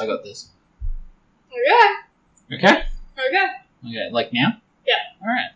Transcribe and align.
I 0.00 0.06
got 0.06 0.24
this. 0.24 0.48
Okay. 1.52 2.56
Okay? 2.56 2.82
Okay. 3.28 3.46
Okay, 3.86 4.08
like 4.10 4.32
now? 4.32 4.56
Yeah. 4.86 4.94
Alright. 5.20 5.50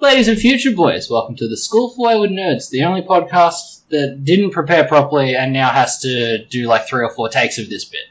Ladies 0.00 0.28
and 0.28 0.38
future 0.38 0.74
boys, 0.74 1.10
welcome 1.10 1.36
to 1.36 1.48
the 1.48 1.56
School 1.56 1.90
for 1.90 2.06
Wayward 2.06 2.30
Nerds, 2.30 2.70
the 2.70 2.84
only 2.84 3.02
podcast 3.02 3.82
that 3.90 4.24
didn't 4.24 4.52
prepare 4.52 4.88
properly 4.88 5.36
and 5.36 5.52
now 5.52 5.68
has 5.68 5.98
to 5.98 6.46
do 6.46 6.66
like 6.66 6.88
three 6.88 7.04
or 7.04 7.10
four 7.10 7.28
takes 7.28 7.58
of 7.58 7.68
this 7.68 7.84
bit. 7.84 8.06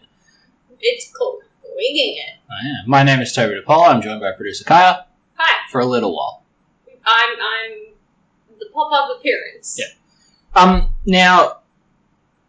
It's 0.79 1.11
called 1.11 1.41
winging 1.75 2.17
it. 2.17 2.35
I 2.51 2.81
am. 2.81 2.87
My 2.87 3.01
name 3.01 3.21
is 3.21 3.33
Toby 3.33 3.59
DePaul. 3.59 3.87
I'm 3.87 4.03
joined 4.03 4.21
by 4.21 4.33
producer 4.33 4.65
Kyah 4.65 5.05
Hi. 5.37 5.69
for 5.71 5.81
a 5.81 5.85
little 5.85 6.15
while. 6.15 6.43
I'm 7.03 7.29
I'm 7.41 8.57
the 8.59 8.67
pop 8.71 8.91
up 8.93 9.17
appearance. 9.19 9.79
Yeah. 9.79 9.87
Um, 10.53 10.93
now, 11.07 11.61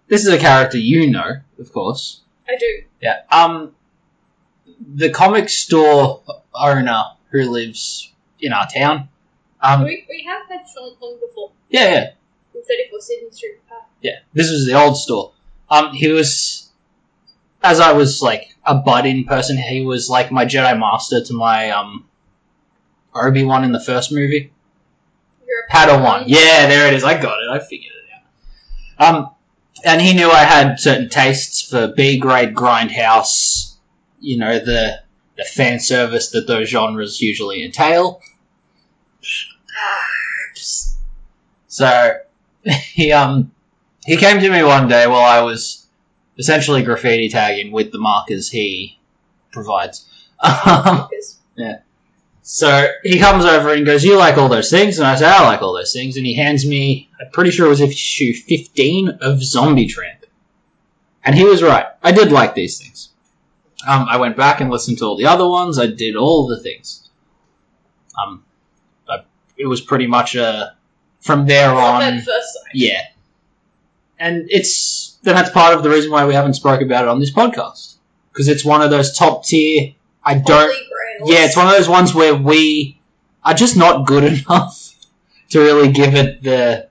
this 0.08 0.26
is 0.26 0.28
a 0.28 0.38
character 0.38 0.76
you 0.76 1.10
know, 1.10 1.36
of 1.58 1.72
course. 1.72 2.20
I 2.46 2.56
do. 2.56 2.82
Yeah. 3.00 3.20
Um, 3.30 3.74
the 4.94 5.10
comic 5.10 5.48
store 5.48 6.22
owner 6.54 7.02
who 7.30 7.42
lives 7.50 8.12
in 8.40 8.52
our 8.52 8.66
town. 8.68 9.08
Um, 9.60 9.84
we, 9.84 10.04
we 10.08 10.24
have 10.26 10.48
had 10.48 10.66
Sean 10.68 10.94
on 11.00 11.20
before. 11.20 11.50
yeah, 11.68 11.84
yeah, 11.92 12.10
In 12.54 12.62
34 12.62 13.00
Sydney 13.00 13.30
Street 13.30 13.68
Park. 13.68 13.82
yeah. 14.00 14.18
This 14.32 14.50
was 14.50 14.66
the 14.66 14.74
old 14.74 14.96
store. 14.96 15.32
Um, 15.68 15.92
he 15.92 16.08
was, 16.08 16.68
as 17.62 17.78
I 17.80 17.92
was 17.92 18.22
like 18.22 18.54
a 18.64 18.74
bud-in 18.76 19.24
person, 19.24 19.56
he 19.58 19.84
was 19.84 20.08
like 20.08 20.32
my 20.32 20.44
Jedi 20.46 20.78
Master 20.78 21.22
to 21.24 21.32
my 21.34 21.70
um, 21.70 22.06
Obi 23.14 23.44
Wan 23.44 23.64
in 23.64 23.72
the 23.72 23.80
first 23.80 24.12
movie. 24.12 24.50
You're 25.46 25.64
a 25.68 25.72
Padawan. 25.72 26.24
Yeah, 26.26 26.66
there 26.68 26.88
it 26.88 26.94
is. 26.94 27.04
I 27.04 27.20
got 27.20 27.38
it. 27.42 27.50
I 27.50 27.58
figured 27.58 27.92
it 27.92 29.02
out. 29.02 29.14
Um, 29.14 29.30
and 29.84 30.00
he 30.00 30.14
knew 30.14 30.30
I 30.30 30.44
had 30.44 30.80
certain 30.80 31.08
tastes 31.08 31.62
for 31.62 31.88
B 31.88 32.18
grade 32.18 32.54
grindhouse. 32.54 33.74
You 34.20 34.38
know 34.38 34.58
the 34.58 35.00
the 35.36 35.44
fan 35.44 35.80
service 35.80 36.30
that 36.30 36.46
those 36.46 36.68
genres 36.68 37.20
usually 37.20 37.64
entail. 37.64 38.20
So 41.68 42.18
he 42.64 43.12
um 43.12 43.52
he 44.04 44.16
came 44.16 44.40
to 44.40 44.50
me 44.50 44.62
one 44.62 44.88
day 44.88 45.06
while 45.06 45.20
I 45.20 45.42
was 45.42 45.86
essentially 46.38 46.82
graffiti 46.82 47.28
tagging 47.28 47.72
with 47.72 47.92
the 47.92 47.98
markers 47.98 48.50
he 48.50 48.98
provides. 49.52 50.06
Um, 50.42 51.06
Because 51.10 51.36
so 52.42 52.88
he 53.02 53.18
comes 53.18 53.44
over 53.44 53.72
and 53.72 53.84
goes, 53.86 54.04
"You 54.04 54.16
like 54.16 54.38
all 54.38 54.48
those 54.48 54.70
things?" 54.70 54.98
And 54.98 55.06
I 55.06 55.16
say, 55.16 55.26
"I 55.26 55.44
like 55.44 55.62
all 55.62 55.74
those 55.74 55.92
things." 55.92 56.16
And 56.16 56.26
he 56.26 56.34
hands 56.34 56.66
me, 56.66 57.10
I'm 57.20 57.30
pretty 57.30 57.50
sure 57.50 57.66
it 57.66 57.70
was 57.70 57.80
issue 57.80 58.32
15 58.32 59.18
of 59.20 59.42
Zombie 59.42 59.86
Tramp, 59.86 60.24
and 61.24 61.34
he 61.34 61.44
was 61.44 61.62
right. 61.62 61.86
I 62.02 62.12
did 62.12 62.32
like 62.32 62.54
these 62.54 62.78
things. 62.78 63.10
Um, 63.86 64.06
I 64.08 64.18
went 64.18 64.36
back 64.36 64.60
and 64.60 64.70
listened 64.70 64.98
to 64.98 65.04
all 65.06 65.16
the 65.16 65.26
other 65.26 65.48
ones. 65.48 65.78
I 65.78 65.86
did 65.86 66.16
all 66.16 66.46
the 66.46 66.60
things. 66.60 67.08
Um, 68.22 68.44
I, 69.08 69.24
it 69.56 69.66
was 69.66 69.80
pretty 69.80 70.06
much 70.06 70.34
a 70.34 70.76
from 71.20 71.46
there 71.46 71.70
on. 71.70 72.20
first. 72.20 72.58
Yeah. 72.74 73.02
And 74.18 74.48
it's 74.50 75.18
then 75.22 75.34
that's 75.34 75.50
part 75.50 75.74
of 75.74 75.82
the 75.82 75.90
reason 75.90 76.10
why 76.10 76.26
we 76.26 76.34
haven't 76.34 76.54
spoke 76.54 76.82
about 76.82 77.04
it 77.04 77.08
on 77.08 77.20
this 77.20 77.32
podcast 77.32 77.94
because 78.32 78.48
it's 78.48 78.64
one 78.64 78.82
of 78.82 78.90
those 78.90 79.16
top 79.16 79.44
tier. 79.44 79.94
I 80.24 80.34
don't. 80.34 80.74
Yeah, 81.24 81.44
it's 81.44 81.56
one 81.56 81.66
of 81.66 81.72
those 81.72 81.88
ones 81.88 82.14
where 82.14 82.34
we 82.34 83.00
are 83.44 83.54
just 83.54 83.76
not 83.76 84.06
good 84.06 84.24
enough 84.46 84.94
to 85.50 85.60
really 85.60 85.92
give 85.92 86.14
it 86.14 86.42
the 86.42 86.88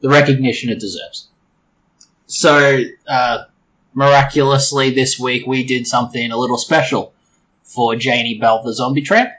the 0.00 0.08
recognition 0.08 0.70
it 0.70 0.78
deserves. 0.80 1.28
So, 2.26 2.82
uh, 3.08 3.44
miraculously, 3.94 4.90
this 4.90 5.18
week 5.18 5.46
we 5.46 5.64
did 5.64 5.86
something 5.86 6.30
a 6.30 6.36
little 6.36 6.58
special 6.58 7.12
for 7.62 7.96
Janie 7.96 8.38
Bell, 8.38 8.62
the 8.62 8.72
Zombie 8.72 9.02
Tramp. 9.02 9.30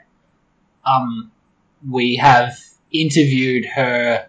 Um, 0.84 1.30
we 1.88 2.16
have 2.16 2.58
interviewed 2.90 3.66
her 3.66 4.28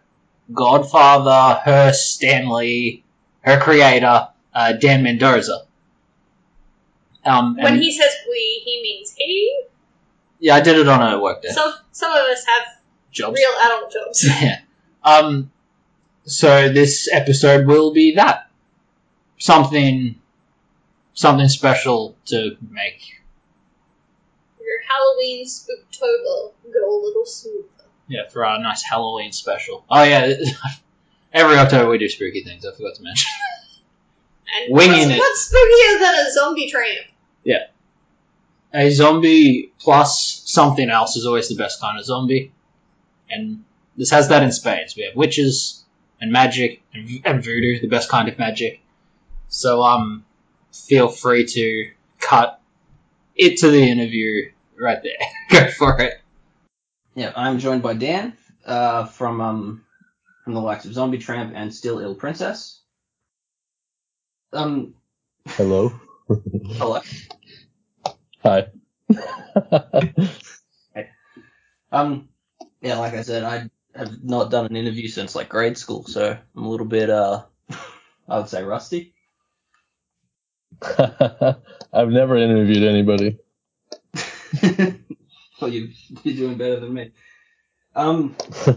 godfather, 0.53 1.61
her 1.63 1.93
Stanley, 1.93 3.03
her 3.41 3.59
creator, 3.59 4.29
uh, 4.53 4.73
Dan 4.73 5.03
Mendoza. 5.03 5.61
Um, 7.25 7.55
When 7.57 7.81
he 7.81 7.91
says 7.91 8.11
we, 8.29 8.61
he 8.65 8.81
means 8.81 9.13
he. 9.17 9.63
yeah, 10.39 10.55
I 10.55 10.61
did 10.61 10.77
it 10.77 10.87
on 10.87 11.13
a 11.13 11.19
work 11.19 11.41
day. 11.41 11.49
Some 11.49 11.73
some 11.91 12.11
of 12.11 12.17
us 12.29 12.45
have 12.45 12.67
Jobs. 13.11 13.35
real 13.37 13.51
adult 13.65 13.91
jobs. 13.91 14.23
Yeah. 14.41 14.59
Um. 15.03 15.51
So 16.25 16.71
this 16.71 17.09
episode 17.11 17.65
will 17.65 17.91
be 17.93 18.15
that 18.15 18.49
something, 19.39 20.15
something 21.13 21.47
special 21.49 22.15
to 22.27 22.55
make. 22.69 23.01
Your 24.59 24.79
Halloween 24.87 25.45
spooktober 25.45 26.51
go 26.71 26.85
a 26.87 26.99
little 27.03 27.25
smoother. 27.25 27.65
Yeah, 28.07 28.27
for 28.29 28.45
our 28.45 28.59
nice 28.59 28.83
Halloween 28.83 29.31
special. 29.31 29.83
Oh 29.89 30.03
yeah, 30.03 30.33
every 31.33 31.57
October 31.57 31.89
we 31.89 31.97
do 31.97 32.07
spooky 32.09 32.43
things. 32.43 32.65
I 32.65 32.71
forgot 32.75 32.95
to 32.95 33.03
mention. 33.03 33.27
And 34.51 34.73
Winging 34.73 35.09
what's, 35.09 35.11
it. 35.11 35.19
What's 35.19 35.53
spookier 35.53 35.99
than 35.99 36.15
a 36.27 36.31
zombie 36.31 36.71
tramp? 36.71 37.05
A 38.73 38.89
zombie 38.91 39.71
plus 39.79 40.43
something 40.45 40.89
else 40.89 41.15
is 41.15 41.25
always 41.25 41.49
the 41.49 41.55
best 41.55 41.81
kind 41.81 41.97
of 41.97 42.05
zombie, 42.05 42.51
and 43.29 43.63
this 43.97 44.11
has 44.11 44.29
that 44.29 44.43
in 44.43 44.51
spades. 44.51 44.95
We 44.95 45.03
have 45.03 45.15
witches 45.15 45.83
and 46.21 46.31
magic 46.31 46.81
and, 46.93 47.07
v- 47.07 47.21
and 47.25 47.43
voodoo, 47.43 47.79
the 47.79 47.87
best 47.87 48.09
kind 48.09 48.27
of 48.29 48.37
magic. 48.37 48.81
So 49.47 49.81
um, 49.81 50.25
feel 50.71 51.09
free 51.09 51.45
to 51.45 51.91
cut 52.19 52.61
it 53.35 53.57
to 53.59 53.71
the 53.71 53.81
interview 53.81 54.51
right 54.79 55.01
there. 55.01 55.27
Go 55.49 55.71
for 55.71 55.99
it. 55.99 56.21
Yeah, 57.15 57.33
I'm 57.35 57.57
joined 57.59 57.81
by 57.81 57.95
Dan 57.95 58.37
uh, 58.65 59.05
from 59.05 59.41
um, 59.41 59.85
from 60.43 60.53
the 60.53 60.61
likes 60.61 60.85
of 60.85 60.93
Zombie 60.93 61.17
Tramp 61.17 61.53
and 61.55 61.73
Still 61.73 61.99
Ill 61.99 62.15
Princess. 62.15 62.81
Um, 64.53 64.93
Hello. 65.47 65.99
hello. 66.29 67.01
Hi. 68.43 68.67
Um, 71.91 72.29
yeah, 72.81 72.97
like 72.99 73.13
I 73.13 73.23
said, 73.23 73.43
I 73.43 73.69
have 73.97 74.23
not 74.23 74.51
done 74.51 74.67
an 74.67 74.75
interview 74.75 75.07
since 75.07 75.35
like 75.35 75.49
grade 75.49 75.77
school, 75.77 76.05
so 76.05 76.37
I'm 76.55 76.63
a 76.63 76.69
little 76.69 76.85
bit 76.85 77.09
uh, 77.09 77.43
I 78.27 78.37
would 78.37 78.47
say 78.47 78.63
rusty. 78.63 79.13
I've 81.91 82.09
never 82.09 82.37
interviewed 82.37 82.83
anybody. 82.83 83.39
well, 85.59 85.69
you 85.69 85.89
you're 86.23 86.35
doing 86.35 86.57
better 86.57 86.79
than 86.79 86.93
me. 86.93 87.11
Um, 87.95 88.35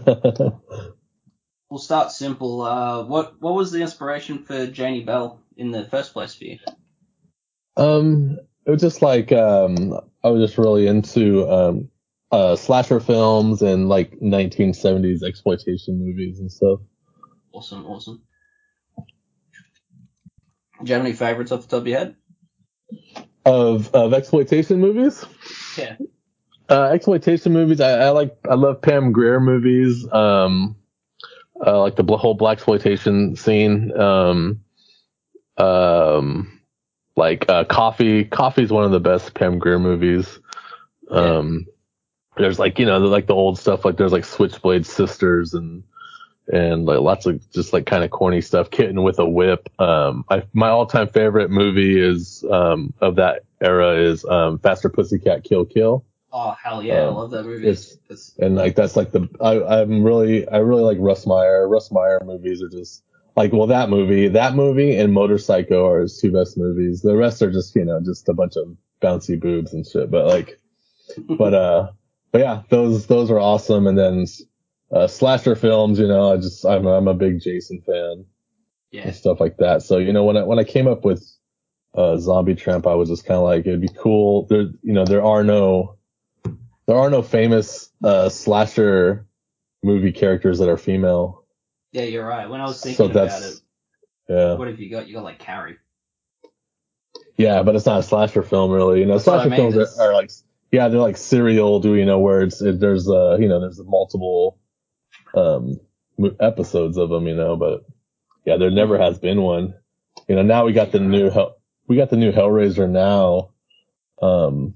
we'll 1.69 1.79
start 1.79 2.11
simple. 2.11 2.63
Uh, 2.63 3.03
what 3.03 3.39
what 3.39 3.53
was 3.53 3.71
the 3.71 3.81
inspiration 3.81 4.43
for 4.43 4.67
Janie 4.67 5.03
Bell 5.03 5.39
in 5.55 5.71
the 5.71 5.85
first 5.85 6.13
place 6.13 6.33
for 6.33 6.45
you? 6.45 6.59
um, 7.77 8.39
it 8.65 8.71
was 8.71 8.81
just 8.81 9.01
like 9.01 9.31
um, 9.31 9.99
I 10.23 10.29
was 10.29 10.41
just 10.41 10.57
really 10.57 10.87
into 10.87 11.49
um, 11.49 11.89
uh, 12.31 12.55
slasher 12.55 12.99
films 12.99 13.61
and 13.61 13.89
like 13.89 14.11
1970s 14.19 15.23
exploitation 15.23 15.99
movies 15.99 16.39
and 16.39 16.51
stuff. 16.51 16.79
Awesome, 17.51 17.85
awesome. 17.85 18.21
Do 18.97 20.89
you 20.89 20.95
have 20.95 21.05
any 21.05 21.13
favorites 21.13 21.51
off 21.51 21.61
the 21.61 21.67
top 21.67 21.81
of 21.81 21.87
your 21.87 21.99
head? 21.99 22.15
Of 23.45 23.93
of 23.93 24.13
exploitation 24.13 24.79
movies. 24.79 25.25
Yeah. 25.77 25.97
Uh, 26.69 26.89
exploitation 26.93 27.53
movies. 27.53 27.81
I, 27.81 27.91
I 27.91 28.09
like. 28.09 28.35
I 28.49 28.55
love 28.55 28.81
Pam 28.81 29.11
Grier 29.11 29.39
movies. 29.39 30.07
Um, 30.11 30.77
uh, 31.65 31.79
like 31.79 31.95
the 31.95 32.03
whole 32.17 32.33
black 32.33 32.57
exploitation 32.57 33.35
scene. 33.35 33.95
Um, 33.99 34.61
um, 35.57 36.59
like 37.15 37.49
uh, 37.49 37.63
Coffy. 37.65 38.25
Coffy 38.25 38.63
is 38.63 38.71
one 38.71 38.83
of 38.83 38.91
the 38.91 38.99
best 38.99 39.33
Pam 39.33 39.59
Grier 39.59 39.79
movies. 39.79 40.39
Um, 41.09 41.65
there's 42.37 42.59
like 42.59 42.79
you 42.79 42.85
know 42.85 42.97
like 42.99 43.27
the 43.27 43.35
old 43.35 43.57
stuff. 43.59 43.85
Like 43.85 43.97
there's 43.97 44.11
like 44.11 44.25
Switchblade 44.25 44.85
Sisters 44.85 45.53
and 45.53 45.83
and 46.47 46.85
like 46.85 46.99
lots 46.99 47.25
of 47.25 47.49
just 47.51 47.71
like 47.73 47.85
kind 47.85 48.03
of 48.03 48.09
corny 48.11 48.41
stuff. 48.41 48.71
Kitten 48.71 49.03
with 49.03 49.19
a 49.19 49.27
Whip. 49.27 49.69
Um, 49.79 50.25
I, 50.29 50.43
my 50.53 50.69
all 50.69 50.85
time 50.85 51.07
favorite 51.09 51.51
movie 51.51 51.99
is 51.99 52.43
um 52.51 52.93
of 53.01 53.15
that 53.17 53.43
era 53.61 53.95
is 53.95 54.25
um 54.25 54.59
Faster 54.59 54.89
Pussycat 54.89 55.43
Kill 55.43 55.65
Kill. 55.65 56.03
Oh 56.35 56.55
hell 56.61 56.81
yeah, 56.81 56.95
I 56.95 57.05
Um, 57.05 57.15
love 57.15 57.31
that 57.31 57.43
movie. 57.45 57.67
it's- 57.67 57.97
It's, 58.09 58.35
and 58.39 58.55
like 58.55 58.75
that's 58.75 58.95
like 58.95 59.11
the 59.11 59.27
I, 59.39 59.81
I'm 59.81 60.03
really 60.03 60.47
I 60.47 60.57
really 60.57 60.81
like 60.83 60.97
Russ 60.99 61.27
Meyer. 61.27 61.67
Russ 61.69 61.91
Meyer 61.91 62.19
movies 62.25 62.63
are 62.63 62.69
just 62.69 63.03
like 63.35 63.51
well 63.51 63.67
that 63.67 63.89
movie 63.89 64.27
that 64.27 64.55
movie 64.55 64.95
and 64.97 65.13
Motorpsycho 65.13 65.87
are 65.87 66.01
his 66.01 66.19
two 66.19 66.31
best 66.31 66.57
movies. 66.57 67.01
The 67.01 67.15
rest 67.15 67.41
are 67.41 67.51
just 67.51 67.75
you 67.75 67.85
know 67.85 67.99
just 68.03 68.29
a 68.29 68.33
bunch 68.33 68.55
of 68.55 68.75
bouncy 69.01 69.39
boobs 69.39 69.73
and 69.73 69.85
shit. 69.85 70.11
But 70.11 70.27
like 70.27 70.59
but 71.29 71.53
uh 71.53 71.91
but 72.31 72.41
yeah 72.41 72.63
those 72.69 73.07
those 73.07 73.31
are 73.31 73.39
awesome. 73.39 73.87
And 73.87 73.97
then 73.97 74.25
uh, 74.91 75.07
slasher 75.07 75.55
films 75.55 75.99
you 75.99 76.07
know 76.07 76.33
I 76.33 76.37
just 76.37 76.65
I'm 76.65 76.85
I'm 76.85 77.07
a 77.07 77.13
big 77.13 77.41
Jason 77.41 77.81
fan 77.81 78.25
yeah. 78.91 79.03
and 79.03 79.15
stuff 79.15 79.39
like 79.39 79.57
that. 79.57 79.81
So 79.81 79.97
you 79.97 80.13
know 80.13 80.23
when 80.23 80.37
I 80.37 80.43
when 80.43 80.59
I 80.59 80.63
came 80.63 80.87
up 80.87 81.03
with 81.03 81.23
uh, 81.95 82.17
Zombie 82.17 82.55
Tramp, 82.55 82.87
I 82.87 82.95
was 82.95 83.09
just 83.09 83.25
kind 83.25 83.37
of 83.37 83.43
like, 83.43 83.61
it'd 83.61 83.81
be 83.81 83.89
cool. 83.89 84.47
There, 84.47 84.61
you 84.81 84.93
know, 84.93 85.05
there 85.05 85.23
are 85.23 85.43
no, 85.43 85.97
there 86.87 86.97
are 86.97 87.09
no 87.09 87.21
famous 87.21 87.89
uh, 88.03 88.29
slasher 88.29 89.27
movie 89.83 90.11
characters 90.11 90.59
that 90.59 90.69
are 90.69 90.77
female. 90.77 91.42
Yeah, 91.93 92.03
you're 92.03 92.27
right. 92.27 92.49
When 92.49 92.61
I 92.61 92.67
was 92.67 92.81
So 92.81 93.07
thinking 93.07 93.11
about 93.11 93.41
that's, 93.41 93.43
it, 93.43 93.61
yeah, 94.29 94.55
what 94.55 94.67
have 94.69 94.79
you 94.79 94.89
got? 94.91 95.07
You 95.07 95.15
got 95.15 95.25
like 95.25 95.39
Carrie. 95.39 95.77
yeah, 97.37 97.63
but 97.63 97.75
it's 97.75 97.85
not 97.87 97.99
a 98.01 98.03
slasher 98.03 98.43
film 98.43 98.71
really. 98.71 99.01
You 99.01 99.07
know, 99.07 99.17
That's 99.17 99.27
what 99.27 99.39
I 99.39 99.45
slasher 99.45 99.49
mean, 99.49 99.71
films 99.71 99.77
are, 99.77 100.09
are 100.09 100.13
like, 100.13 100.31
yeah, 100.71 100.89
they're 100.89 101.01
like 101.01 101.17
serial, 101.17 101.79
do 101.81 101.95
you 101.95 102.05
know, 102.05 102.19
where 102.19 102.41
it's 102.43 102.61
it, 102.61 102.79
there's 102.79 103.09
uh, 103.09 103.37
you 103.39 103.47
know, 103.49 103.61
there's 103.61 103.81
multiple 103.85 104.59
um 105.35 105.79
episodes 106.39 106.97
of 106.97 107.09
them, 107.09 107.27
you 107.27 107.35
know, 107.35 107.55
but 107.57 107.85
yeah, 108.45 108.57
there 108.57 108.71
never 108.71 108.97
has 108.97 109.19
been 109.19 109.41
one. 109.41 109.75
You 110.27 110.35
know, 110.35 110.43
now 110.43 110.65
we 110.65 110.73
got 110.73 110.91
the 110.91 110.99
new 110.99 111.29
Hell, 111.29 111.57
we 111.87 111.97
got 111.97 112.09
the 112.09 112.17
new 112.17 112.31
Hellraiser 112.31 112.89
now, 112.89 113.51
um, 114.21 114.75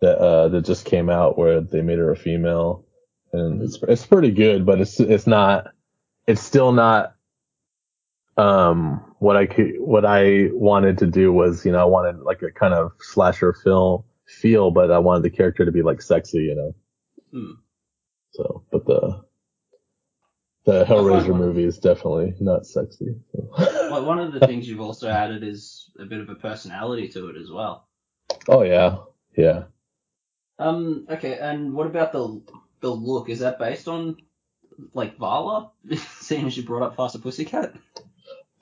that 0.00 0.18
uh 0.18 0.48
that 0.50 0.64
just 0.66 0.84
came 0.86 1.10
out 1.10 1.38
where 1.38 1.60
they 1.60 1.82
made 1.82 1.98
her 1.98 2.12
a 2.12 2.16
female, 2.16 2.86
and 3.32 3.62
it's 3.62 3.78
it's 3.88 4.06
pretty 4.06 4.32
good, 4.32 4.66
but 4.66 4.80
it's 4.80 5.00
it's 5.00 5.26
not, 5.26 5.68
it's 6.30 6.42
still 6.42 6.72
not. 6.72 7.14
Um, 8.36 9.14
what 9.18 9.36
I 9.36 9.46
could, 9.46 9.74
what 9.78 10.06
I 10.06 10.48
wanted 10.52 10.96
to 10.98 11.06
do 11.06 11.32
was, 11.32 11.66
you 11.66 11.72
know, 11.72 11.80
I 11.80 11.84
wanted 11.84 12.20
like 12.20 12.40
a 12.42 12.50
kind 12.50 12.72
of 12.72 12.92
slasher 13.00 13.52
film 13.52 14.04
feel, 14.26 14.70
but 14.70 14.90
I 14.90 14.98
wanted 14.98 15.24
the 15.24 15.36
character 15.36 15.64
to 15.64 15.72
be 15.72 15.82
like 15.82 16.00
sexy, 16.00 16.38
you 16.38 16.54
know. 16.54 16.74
Hmm. 17.32 17.52
So, 18.32 18.64
but 18.70 18.86
the 18.86 19.24
the 20.64 20.84
Hellraiser 20.84 21.36
movie 21.36 21.64
is 21.64 21.78
definitely 21.78 22.34
not 22.40 22.66
sexy. 22.66 23.16
so. 23.32 23.50
Well, 23.90 24.04
one 24.04 24.20
of 24.20 24.32
the 24.32 24.46
things 24.46 24.68
you've 24.68 24.80
also 24.80 25.08
added 25.08 25.42
is 25.42 25.90
a 25.98 26.04
bit 26.04 26.20
of 26.20 26.28
a 26.28 26.36
personality 26.36 27.08
to 27.08 27.28
it 27.28 27.36
as 27.36 27.50
well. 27.50 27.88
oh 28.48 28.62
yeah, 28.62 28.98
yeah. 29.36 29.64
Um. 30.58 31.06
Okay. 31.10 31.38
And 31.38 31.74
what 31.74 31.86
about 31.86 32.12
the 32.12 32.40
the 32.80 32.90
look? 32.90 33.28
Is 33.28 33.40
that 33.40 33.58
based 33.58 33.88
on 33.88 34.16
like 34.94 35.18
Varla? 35.18 35.70
Seeing 36.20 36.46
as 36.46 36.56
you 36.56 36.62
brought 36.62 36.82
up 36.82 36.96
Faster 36.96 37.18
Pussycat. 37.18 37.74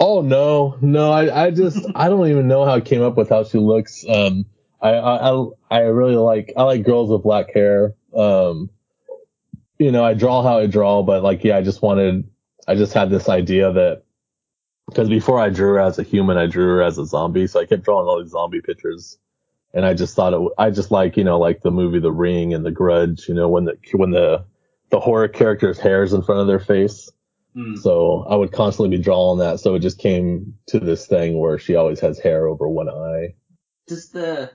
Oh 0.00 0.20
no, 0.20 0.76
no, 0.80 1.10
I, 1.10 1.46
I 1.46 1.50
just, 1.50 1.84
I 1.94 2.08
don't 2.08 2.28
even 2.28 2.46
know 2.48 2.64
how 2.64 2.74
I 2.74 2.80
came 2.80 3.02
up 3.02 3.16
with 3.16 3.30
how 3.30 3.44
she 3.44 3.58
looks. 3.58 4.04
Um, 4.08 4.46
I, 4.80 4.90
I, 4.90 5.46
I- 5.70 5.80
really 5.80 6.14
like, 6.14 6.52
I 6.56 6.62
like 6.62 6.84
girls 6.84 7.10
with 7.10 7.22
black 7.24 7.52
hair. 7.52 7.94
Um, 8.14 8.70
you 9.78 9.90
know, 9.92 10.04
I 10.04 10.14
draw 10.14 10.42
how 10.42 10.58
I 10.58 10.66
draw, 10.66 11.02
but 11.02 11.22
like, 11.22 11.42
yeah, 11.44 11.56
I 11.56 11.62
just 11.62 11.82
wanted, 11.82 12.28
I 12.66 12.74
just 12.76 12.92
had 12.92 13.10
this 13.10 13.28
idea 13.28 13.72
that, 13.72 14.02
because 14.86 15.08
before 15.08 15.38
I 15.40 15.50
drew 15.50 15.74
her 15.74 15.80
as 15.80 15.98
a 15.98 16.02
human, 16.02 16.36
I 16.38 16.46
drew 16.46 16.66
her 16.76 16.82
as 16.82 16.96
a 16.98 17.04
zombie, 17.06 17.46
so 17.46 17.60
I 17.60 17.66
kept 17.66 17.82
drawing 17.84 18.06
all 18.06 18.22
these 18.22 18.32
zombie 18.32 18.60
pictures. 18.60 19.18
And 19.74 19.84
I 19.84 19.94
just 19.94 20.16
thought 20.16 20.32
it, 20.32 20.52
I 20.56 20.70
just 20.70 20.90
like, 20.90 21.16
you 21.16 21.24
know, 21.24 21.38
like 21.38 21.60
the 21.60 21.70
movie 21.70 21.98
The 22.00 22.10
Ring 22.12 22.54
and 22.54 22.64
The 22.64 22.70
Grudge, 22.70 23.28
you 23.28 23.34
know, 23.34 23.48
when 23.48 23.66
the, 23.66 23.76
when 23.92 24.10
the, 24.12 24.44
the 24.90 25.00
horror 25.00 25.28
character's 25.28 25.78
hair's 25.78 26.12
in 26.12 26.22
front 26.22 26.40
of 26.40 26.46
their 26.46 26.60
face. 26.60 27.10
Hmm. 27.54 27.76
So 27.76 28.26
I 28.28 28.36
would 28.36 28.52
constantly 28.52 28.96
be 28.96 29.02
drawing 29.02 29.38
that. 29.38 29.60
So 29.60 29.74
it 29.74 29.80
just 29.80 29.98
came 29.98 30.54
to 30.66 30.78
this 30.78 31.06
thing 31.06 31.38
where 31.38 31.58
she 31.58 31.74
always 31.74 32.00
has 32.00 32.18
hair 32.18 32.46
over 32.46 32.68
one 32.68 32.88
eye. 32.88 33.34
Does 33.86 34.10
the 34.10 34.50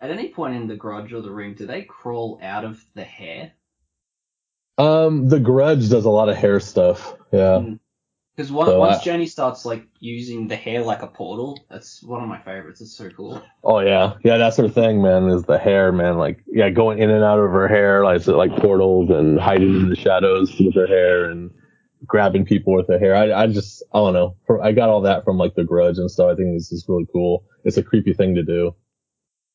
at 0.00 0.10
any 0.10 0.28
point 0.28 0.54
in 0.54 0.68
the 0.68 0.76
Grudge 0.76 1.12
or 1.12 1.20
the 1.20 1.30
Ring, 1.30 1.54
do 1.54 1.66
they 1.66 1.82
crawl 1.82 2.38
out 2.42 2.64
of 2.64 2.84
the 2.94 3.04
hair? 3.04 3.52
Um, 4.78 5.28
The 5.28 5.40
Grudge 5.40 5.90
does 5.90 6.04
a 6.04 6.10
lot 6.10 6.28
of 6.28 6.36
hair 6.36 6.60
stuff. 6.60 7.16
Yeah. 7.32 7.64
Because 8.38 8.52
once, 8.52 8.68
So 8.70 8.78
once 8.78 8.98
I- 8.98 9.02
Jenny 9.02 9.26
starts 9.26 9.64
like 9.64 9.84
using 9.98 10.46
the 10.46 10.54
hair 10.54 10.84
like 10.84 11.02
a 11.02 11.08
portal, 11.08 11.58
that's 11.68 12.00
one 12.04 12.22
of 12.22 12.28
my 12.28 12.38
favorites. 12.40 12.80
It's 12.80 12.96
so 12.96 13.10
cool. 13.10 13.42
Oh 13.64 13.80
yeah. 13.80 14.14
Yeah, 14.22 14.36
that's 14.36 14.56
her 14.58 14.68
thing, 14.68 15.02
man, 15.02 15.28
is 15.28 15.42
the 15.42 15.58
hair, 15.58 15.90
man. 15.90 16.18
Like, 16.18 16.44
yeah, 16.46 16.70
going 16.70 17.00
in 17.00 17.10
and 17.10 17.24
out 17.24 17.40
of 17.40 17.50
her 17.50 17.66
hair, 17.66 18.04
like, 18.04 18.24
like 18.28 18.54
portals 18.54 19.10
and 19.10 19.40
hiding 19.40 19.74
in 19.74 19.88
the 19.90 19.96
shadows 19.96 20.54
with 20.60 20.76
her 20.76 20.86
hair 20.86 21.28
and 21.28 21.50
grabbing 22.06 22.44
people 22.44 22.74
with 22.74 22.86
her 22.86 22.98
hair. 23.00 23.16
I, 23.16 23.32
I 23.42 23.46
just, 23.48 23.82
I 23.92 23.98
don't 23.98 24.12
know. 24.12 24.36
I 24.62 24.70
got 24.70 24.88
all 24.88 25.00
that 25.00 25.24
from 25.24 25.36
like 25.36 25.56
The 25.56 25.64
Grudge 25.64 25.98
and 25.98 26.08
stuff. 26.08 26.30
I 26.30 26.36
think 26.36 26.54
this 26.54 26.70
is 26.70 26.84
really 26.86 27.08
cool. 27.12 27.44
It's 27.64 27.76
a 27.76 27.82
creepy 27.82 28.12
thing 28.12 28.36
to 28.36 28.44
do. 28.44 28.72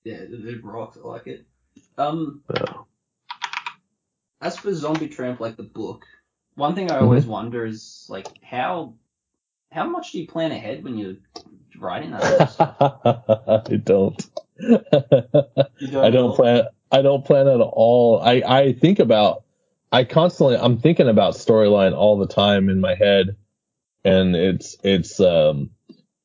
Yeah, 0.03 0.17
it 0.19 0.61
rocks. 0.61 0.97
I 1.01 1.07
like 1.07 1.27
it. 1.27 1.45
Um, 1.97 2.41
Yeah. 2.53 2.73
as 4.41 4.57
for 4.57 4.73
Zombie 4.73 5.07
Tramp, 5.07 5.39
like 5.39 5.55
the 5.55 5.63
book, 5.63 6.03
one 6.55 6.75
thing 6.75 6.89
I 6.91 6.99
Mm-hmm. 6.99 6.99
always 6.99 7.25
wonder 7.25 7.65
is 7.65 8.05
like 8.09 8.27
how 8.43 8.95
how 9.71 9.87
much 9.89 10.11
do 10.11 10.19
you 10.21 10.27
plan 10.27 10.51
ahead 10.51 10.83
when 10.83 10.97
you're 10.97 11.15
writing 11.79 12.11
that? 12.11 12.37
I 13.69 13.81
don't. 13.83 14.29
You 15.79 15.89
I 16.01 16.09
don't 16.11 16.33
plan. 16.35 16.65
I 16.91 17.01
don't 17.01 17.25
plan 17.25 17.47
at 17.47 17.59
all. 17.61 18.21
I 18.21 18.43
I 18.45 18.73
think 18.73 18.99
about. 18.99 19.43
I 19.91 20.03
constantly. 20.05 20.57
I'm 20.57 20.79
thinking 20.79 21.09
about 21.09 21.35
storyline 21.35 21.95
all 21.95 22.17
the 22.17 22.27
time 22.27 22.69
in 22.69 22.79
my 22.81 22.95
head, 22.95 23.35
and 24.03 24.35
it's 24.35 24.77
it's 24.83 25.19
um 25.19 25.71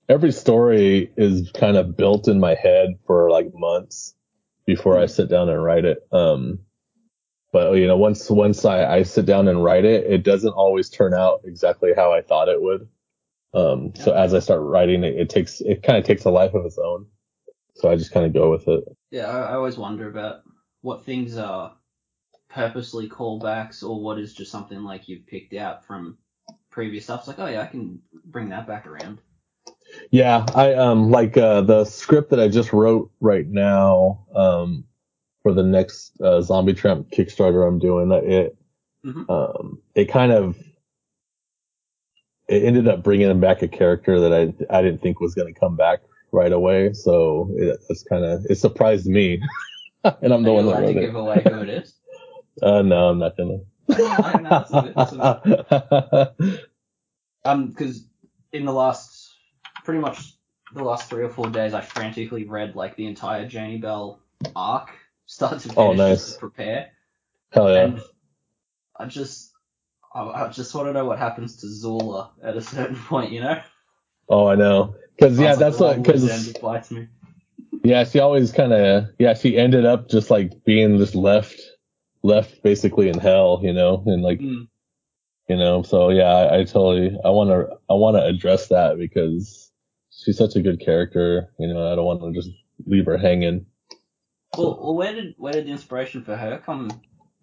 every 0.09 0.33
story 0.33 1.13
is 1.17 1.51
kind 1.53 1.77
of 1.77 1.97
built 1.97 2.29
in 2.29 2.41
my 2.41 2.55
head 2.55 2.99
for 3.07 3.31
like 3.31 3.53
months 3.55 4.15
before 4.67 4.99
I 4.99 5.07
sit 5.07 5.31
down 5.31 5.49
and 5.51 5.63
write 5.63 5.85
it. 5.85 6.07
Um, 6.13 6.61
but 7.53 7.73
you 7.75 7.87
know, 7.87 7.97
once 7.97 8.31
once 8.31 8.65
I 8.65 8.97
I 8.97 9.03
sit 9.03 9.27
down 9.27 9.49
and 9.49 9.65
write 9.65 9.85
it, 9.85 10.11
it 10.11 10.23
doesn't 10.25 10.53
always 10.53 10.91
turn 10.91 11.15
out 11.15 11.41
exactly 11.45 11.93
how 11.95 12.13
I 12.13 12.23
thought 12.23 12.49
it 12.49 12.61
would. 12.61 12.89
Um, 13.55 13.95
so 13.95 14.13
as 14.13 14.35
I 14.35 14.41
start 14.41 14.61
writing 14.63 15.05
it, 15.05 15.17
it 15.17 15.31
takes 15.31 15.61
it 15.61 15.83
kind 15.83 15.99
of 15.99 16.05
takes 16.05 16.25
a 16.25 16.31
life 16.31 16.55
of 16.55 16.67
its 16.67 16.79
own. 16.79 17.07
So 17.75 17.91
I 17.91 17.97
just 17.97 18.13
kind 18.13 18.27
of 18.27 18.33
go 18.33 18.51
with 18.51 18.69
it. 18.69 18.85
Yeah, 19.11 19.27
I, 19.27 19.53
I 19.53 19.55
always 19.55 19.79
wonder 19.79 20.09
about 20.09 20.43
what 20.83 21.05
things 21.05 21.37
are 21.39 21.77
purposely 22.49 23.09
callbacks 23.09 23.83
or 23.83 24.03
what 24.03 24.19
is 24.19 24.35
just 24.35 24.51
something 24.51 24.83
like 24.83 25.09
you've 25.09 25.27
picked 25.27 25.55
out 25.55 25.87
from 25.87 26.19
previous 26.71 27.05
stuff. 27.05 27.21
It's 27.21 27.29
like, 27.29 27.39
oh 27.39 27.47
yeah, 27.47 27.63
I 27.63 27.67
can 27.67 28.01
bring 28.27 28.49
that 28.51 28.67
back 28.67 28.87
around. 28.87 29.21
Yeah, 30.11 30.45
I 30.55 30.75
um 30.75 31.11
like 31.11 31.37
uh 31.37 31.63
the 31.63 31.85
script 31.85 32.31
that 32.31 32.41
I 32.41 32.49
just 32.49 32.73
wrote 32.73 33.11
right 33.21 33.47
now 33.47 34.27
um 34.35 34.85
for 35.43 35.53
the 35.53 35.63
next 35.63 36.21
uh, 36.21 36.41
Zombie 36.41 36.75
Tramp 36.75 37.11
Kickstarter 37.11 37.67
I'm 37.67 37.79
doing 37.79 38.11
it 38.13 38.57
Mhm. 39.05 39.29
um 39.31 39.81
it 39.95 40.07
kind 40.07 40.33
of 40.33 40.57
it 42.49 42.65
ended 42.65 42.89
up 42.89 43.03
bringing 43.05 43.39
back 43.41 43.63
a 43.63 43.69
character 43.69 44.19
that 44.21 44.33
I 44.33 44.53
I 44.77 44.83
didn't 44.83 45.01
think 45.03 45.21
was 45.21 45.35
going 45.35 45.53
to 45.53 45.59
come 45.59 45.77
back 45.77 46.01
right 46.33 46.53
away 46.53 46.93
so 46.93 47.51
it, 47.57 47.79
it's 47.89 48.03
kind 48.03 48.25
of 48.25 48.45
it 48.51 48.57
surprised 48.57 49.07
me 49.07 49.41
and 50.05 50.33
I'm 50.33 50.43
the 50.43 50.51
Are 50.51 50.55
one 50.55 50.65
you 50.65 50.71
that 50.71 50.77
allowed 50.79 50.81
to 50.81 50.95
wrote 50.95 51.01
give 51.01 51.15
it. 51.15 51.19
away 51.19 51.43
who 51.45 51.61
it 51.61 51.69
is? 51.71 51.95
Uh 52.61 52.83
no, 52.83 53.11
I'm 53.11 53.21
not 53.21 53.37
gonna. 53.37 53.59
No, 53.89 53.97
no, 54.41 54.51
that's 54.51 54.71
good, 54.73 54.95
that's 54.97 55.13
good. 55.13 56.61
Um, 57.45 57.69
because 57.69 58.05
in 58.53 58.65
the 58.65 58.73
last, 58.73 59.33
pretty 59.85 60.01
much 60.01 60.35
the 60.75 60.83
last 60.83 61.09
three 61.09 61.23
or 61.23 61.29
four 61.29 61.49
days, 61.51 61.73
I 61.73 61.81
frantically 61.83 62.45
read 62.45 62.75
like 62.75 62.97
the 62.97 63.07
entire 63.07 63.47
Janie 63.47 63.79
Bell 63.79 64.19
arc, 64.57 64.91
start 65.29 65.61
to 65.61 65.69
finish, 65.69 65.77
Oh, 65.79 65.93
just 65.93 65.99
nice. 65.99 66.33
to 66.33 66.39
prepare. 66.41 66.91
Hell 67.53 67.71
yeah. 67.71 67.85
And 67.85 68.01
I 68.97 69.07
just, 69.07 69.53
I, 70.15 70.23
I 70.23 70.49
just 70.49 70.75
want 70.75 70.89
to 70.89 70.93
know 70.93 71.05
what 71.05 71.19
happens 71.19 71.57
to 71.59 71.69
Zula 71.69 72.33
at 72.43 72.57
a 72.57 72.61
certain 72.63 72.97
point, 73.09 73.31
you 73.31 73.41
know? 73.41 73.61
Oh, 74.29 74.49
I 74.49 74.57
know. 74.57 74.97
Cause 75.21 75.39
yeah, 75.39 75.55
that's 75.55 75.79
what, 75.79 75.97
long 75.97 76.05
cause 76.05 76.29
end 76.29 76.47
reply 76.55 76.81
to 76.81 76.95
me. 76.95 77.09
Yeah, 77.83 78.05
she 78.05 78.21
always 78.21 78.53
kind 78.53 78.73
of 78.73 79.09
yeah. 79.19 79.35
She 79.35 79.57
ended 79.57 79.85
up 79.85 80.09
just 80.09 80.31
like 80.31 80.65
being 80.65 80.99
just 80.99 81.15
left, 81.15 81.61
left 82.23 82.63
basically 82.63 83.09
in 83.09 83.19
hell, 83.19 83.61
you 83.63 83.73
know, 83.73 84.03
and 84.07 84.23
like 84.23 84.39
Mm. 84.41 84.69
you 85.49 85.57
know. 85.57 85.83
So 85.83 86.11
yeah, 86.11 86.25
I, 86.25 86.61
I 86.61 86.65
totally 86.65 87.17
I 87.25 87.31
want 87.31 87.51
to 87.51 87.69
I 87.91 87.95
want 87.95 88.17
to 88.17 88.25
address 88.25 88.69
that 88.69 88.99
because 88.99 89.73
she's 90.11 90.39
such 90.39 90.55
a 90.57 90.63
good 90.63 90.81
character, 90.81 91.49
you 91.59 91.67
know. 91.67 91.91
I 91.91 91.97
don't 91.97 92.05
want 92.05 92.21
to 92.23 92.33
just 92.33 92.51
leave 92.87 93.07
her 93.07 93.19
hanging. 93.19 93.67
Well, 94.59 94.95
where 94.95 95.15
did 95.15 95.35
where 95.39 95.53
did 95.53 95.67
the 95.67 95.71
inspiration 95.71 96.23
for 96.23 96.37
her 96.37 96.63
come 96.65 96.91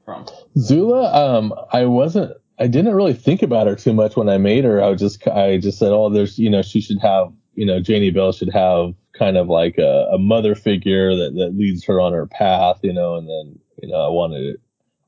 from? 0.04 0.26
Zula, 0.58 1.12
um, 1.14 1.54
I 1.72 1.86
wasn't. 1.86 2.34
I 2.58 2.68
didn't 2.68 2.96
really 2.96 3.14
think 3.14 3.42
about 3.42 3.68
her 3.68 3.76
too 3.76 3.94
much 3.94 4.16
when 4.16 4.30
I 4.30 4.38
made 4.38 4.64
her. 4.64 4.82
I 4.82 4.94
just 4.96 5.28
I 5.28 5.58
just 5.58 5.78
said, 5.78 5.92
oh, 5.92 6.10
there's 6.10 6.38
you 6.40 6.50
know 6.50 6.62
she 6.62 6.82
should 6.82 7.00
have 7.00 7.32
you 7.56 7.66
know 7.66 7.80
Janie 7.80 8.12
Bell 8.12 8.32
should 8.32 8.54
have 8.54 8.94
kind 9.18 9.38
of 9.38 9.48
like 9.48 9.78
a, 9.78 10.10
a 10.14 10.18
mother 10.18 10.56
figure 10.56 11.16
that 11.16 11.36
that 11.36 11.58
leads 11.58 11.84
her 11.86 12.00
on 12.00 12.14
her 12.14 12.28
path, 12.28 12.80
you 12.84 12.94
know, 12.94 13.16
and 13.16 13.28
then 13.28 13.60
you 13.82 13.90
know 13.90 14.06
I 14.06 14.10
wanted 14.10 14.44
it. 14.44 14.62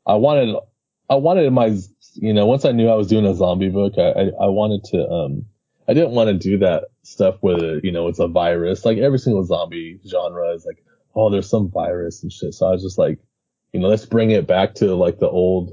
I 0.06 0.16
wanted 0.16 0.56
I 1.10 1.16
wanted 1.16 1.52
my 1.52 1.78
you 2.16 2.34
know 2.34 2.46
once 2.46 2.66
I 2.66 2.72
knew 2.72 2.90
I 2.90 2.96
was 2.96 3.08
doing 3.08 3.26
a 3.26 3.36
zombie 3.36 3.70
book, 3.70 3.94
I 3.98 4.10
I, 4.10 4.24
I 4.42 4.48
wanted 4.48 4.84
to 4.86 5.08
um 5.10 5.46
I 5.88 5.94
didn't 5.94 6.12
want 6.12 6.28
to 6.28 6.34
do 6.34 6.58
that 6.60 6.86
stuff 7.04 7.42
with 7.42 7.84
you 7.84 7.92
know 7.92 8.08
it's 8.08 8.20
a 8.20 8.28
virus 8.28 8.84
like 8.84 8.98
every 8.98 9.20
single 9.20 9.46
zombie 9.46 10.00
genre 10.06 10.54
is 10.54 10.66
like 10.66 10.84
oh 11.18 11.30
there's 11.30 11.50
some 11.50 11.70
virus 11.70 12.24
and 12.24 12.32
shit. 12.32 12.54
So 12.54 12.68
I 12.68 12.72
was 12.72 12.84
just 12.84 12.98
like 12.98 13.20
you 13.74 13.80
know 13.80 13.88
let's 13.90 14.06
bring 14.06 14.32
it 14.32 14.48
back 14.48 14.76
to 14.76 14.96
like 14.96 15.20
the 15.20 15.30
old 15.30 15.72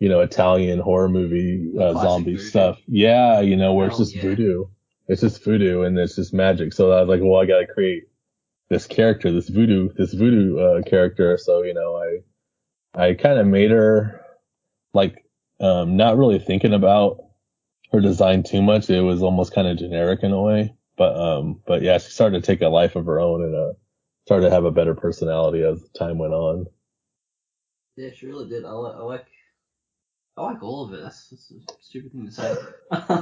you 0.00 0.08
know 0.08 0.20
Italian 0.20 0.80
horror 0.80 1.08
movie 1.08 1.72
uh, 1.80 1.94
zombie 1.94 2.32
voodoo. 2.32 2.44
stuff. 2.44 2.78
Yeah, 2.86 3.40
you 3.40 3.56
know 3.56 3.72
where 3.72 3.86
it's 3.86 3.98
just 3.98 4.16
yeah. 4.16 4.22
voodoo. 4.22 4.64
it's 5.08 5.22
just 5.22 5.42
voodoo 5.44 5.82
and 5.82 5.98
it's 5.98 6.16
just 6.16 6.34
magic. 6.34 6.72
So 6.72 6.92
I 6.92 7.00
was 7.00 7.08
like, 7.08 7.20
well, 7.22 7.40
I 7.40 7.46
gotta 7.46 7.66
create 7.66 8.04
this 8.68 8.86
character, 8.86 9.30
this 9.30 9.48
voodoo, 9.48 9.90
this 9.96 10.12
voodoo 10.12 10.58
uh, 10.58 10.82
character. 10.82 11.38
So 11.38 11.62
you 11.62 11.72
know, 11.72 11.96
I 11.96 13.08
I 13.08 13.14
kind 13.14 13.38
of 13.38 13.46
made 13.46 13.70
her 13.70 14.20
like 14.92 15.24
um, 15.60 15.96
not 15.96 16.18
really 16.18 16.40
thinking 16.40 16.74
about 16.74 17.18
her 17.92 18.00
design 18.00 18.42
too 18.42 18.60
much. 18.60 18.90
It 18.90 19.00
was 19.00 19.22
almost 19.22 19.54
kind 19.54 19.68
of 19.68 19.78
generic 19.78 20.20
in 20.22 20.32
a 20.32 20.42
way. 20.42 20.74
But 20.96 21.16
um, 21.16 21.60
but 21.66 21.82
yeah, 21.82 21.98
she 21.98 22.10
started 22.10 22.42
to 22.42 22.46
take 22.46 22.60
a 22.60 22.68
life 22.68 22.96
of 22.96 23.06
her 23.06 23.20
own 23.20 23.42
and 23.42 23.54
uh, 23.54 23.72
started 24.26 24.46
to 24.46 24.50
have 24.54 24.64
a 24.64 24.70
better 24.70 24.94
personality 24.94 25.62
as 25.62 25.82
time 25.98 26.18
went 26.18 26.32
on. 26.32 26.66
Yeah, 27.96 28.10
she 28.14 28.26
really 28.26 28.48
did. 28.48 28.64
I, 28.64 28.72
li- 28.72 28.92
I 28.94 29.02
like. 29.02 29.26
I 30.36 30.42
like 30.42 30.62
all 30.64 30.84
of 30.84 30.92
it. 30.94 31.00
That's, 31.02 31.28
that's 31.28 31.52
a 31.52 31.54
stupid 31.80 32.10
thing 32.12 32.26
to 32.26 32.32
say. 32.32 32.56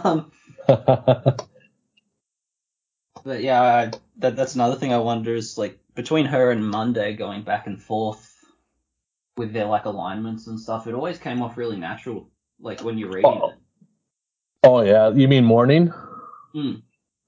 um, 0.04 0.32
but 3.24 3.42
yeah, 3.42 3.62
I, 3.62 3.90
that 4.18 4.34
that's 4.36 4.54
another 4.54 4.76
thing 4.76 4.92
I 4.94 4.98
wonder 4.98 5.34
is 5.34 5.58
like 5.58 5.78
between 5.94 6.24
her 6.26 6.50
and 6.50 6.66
Monday 6.66 7.12
going 7.14 7.42
back 7.42 7.66
and 7.66 7.82
forth 7.82 8.28
with 9.36 9.52
their 9.52 9.66
like 9.66 9.84
alignments 9.84 10.46
and 10.46 10.58
stuff. 10.58 10.86
It 10.86 10.94
always 10.94 11.18
came 11.18 11.42
off 11.42 11.58
really 11.58 11.76
natural, 11.76 12.30
like 12.60 12.80
when 12.80 12.96
you're 12.96 13.10
reading 13.10 13.40
Oh. 13.42 13.48
it. 13.50 13.54
oh 14.64 14.80
yeah, 14.80 15.10
you 15.10 15.28
mean 15.28 15.44
morning? 15.44 15.92
Mm. 16.54 16.82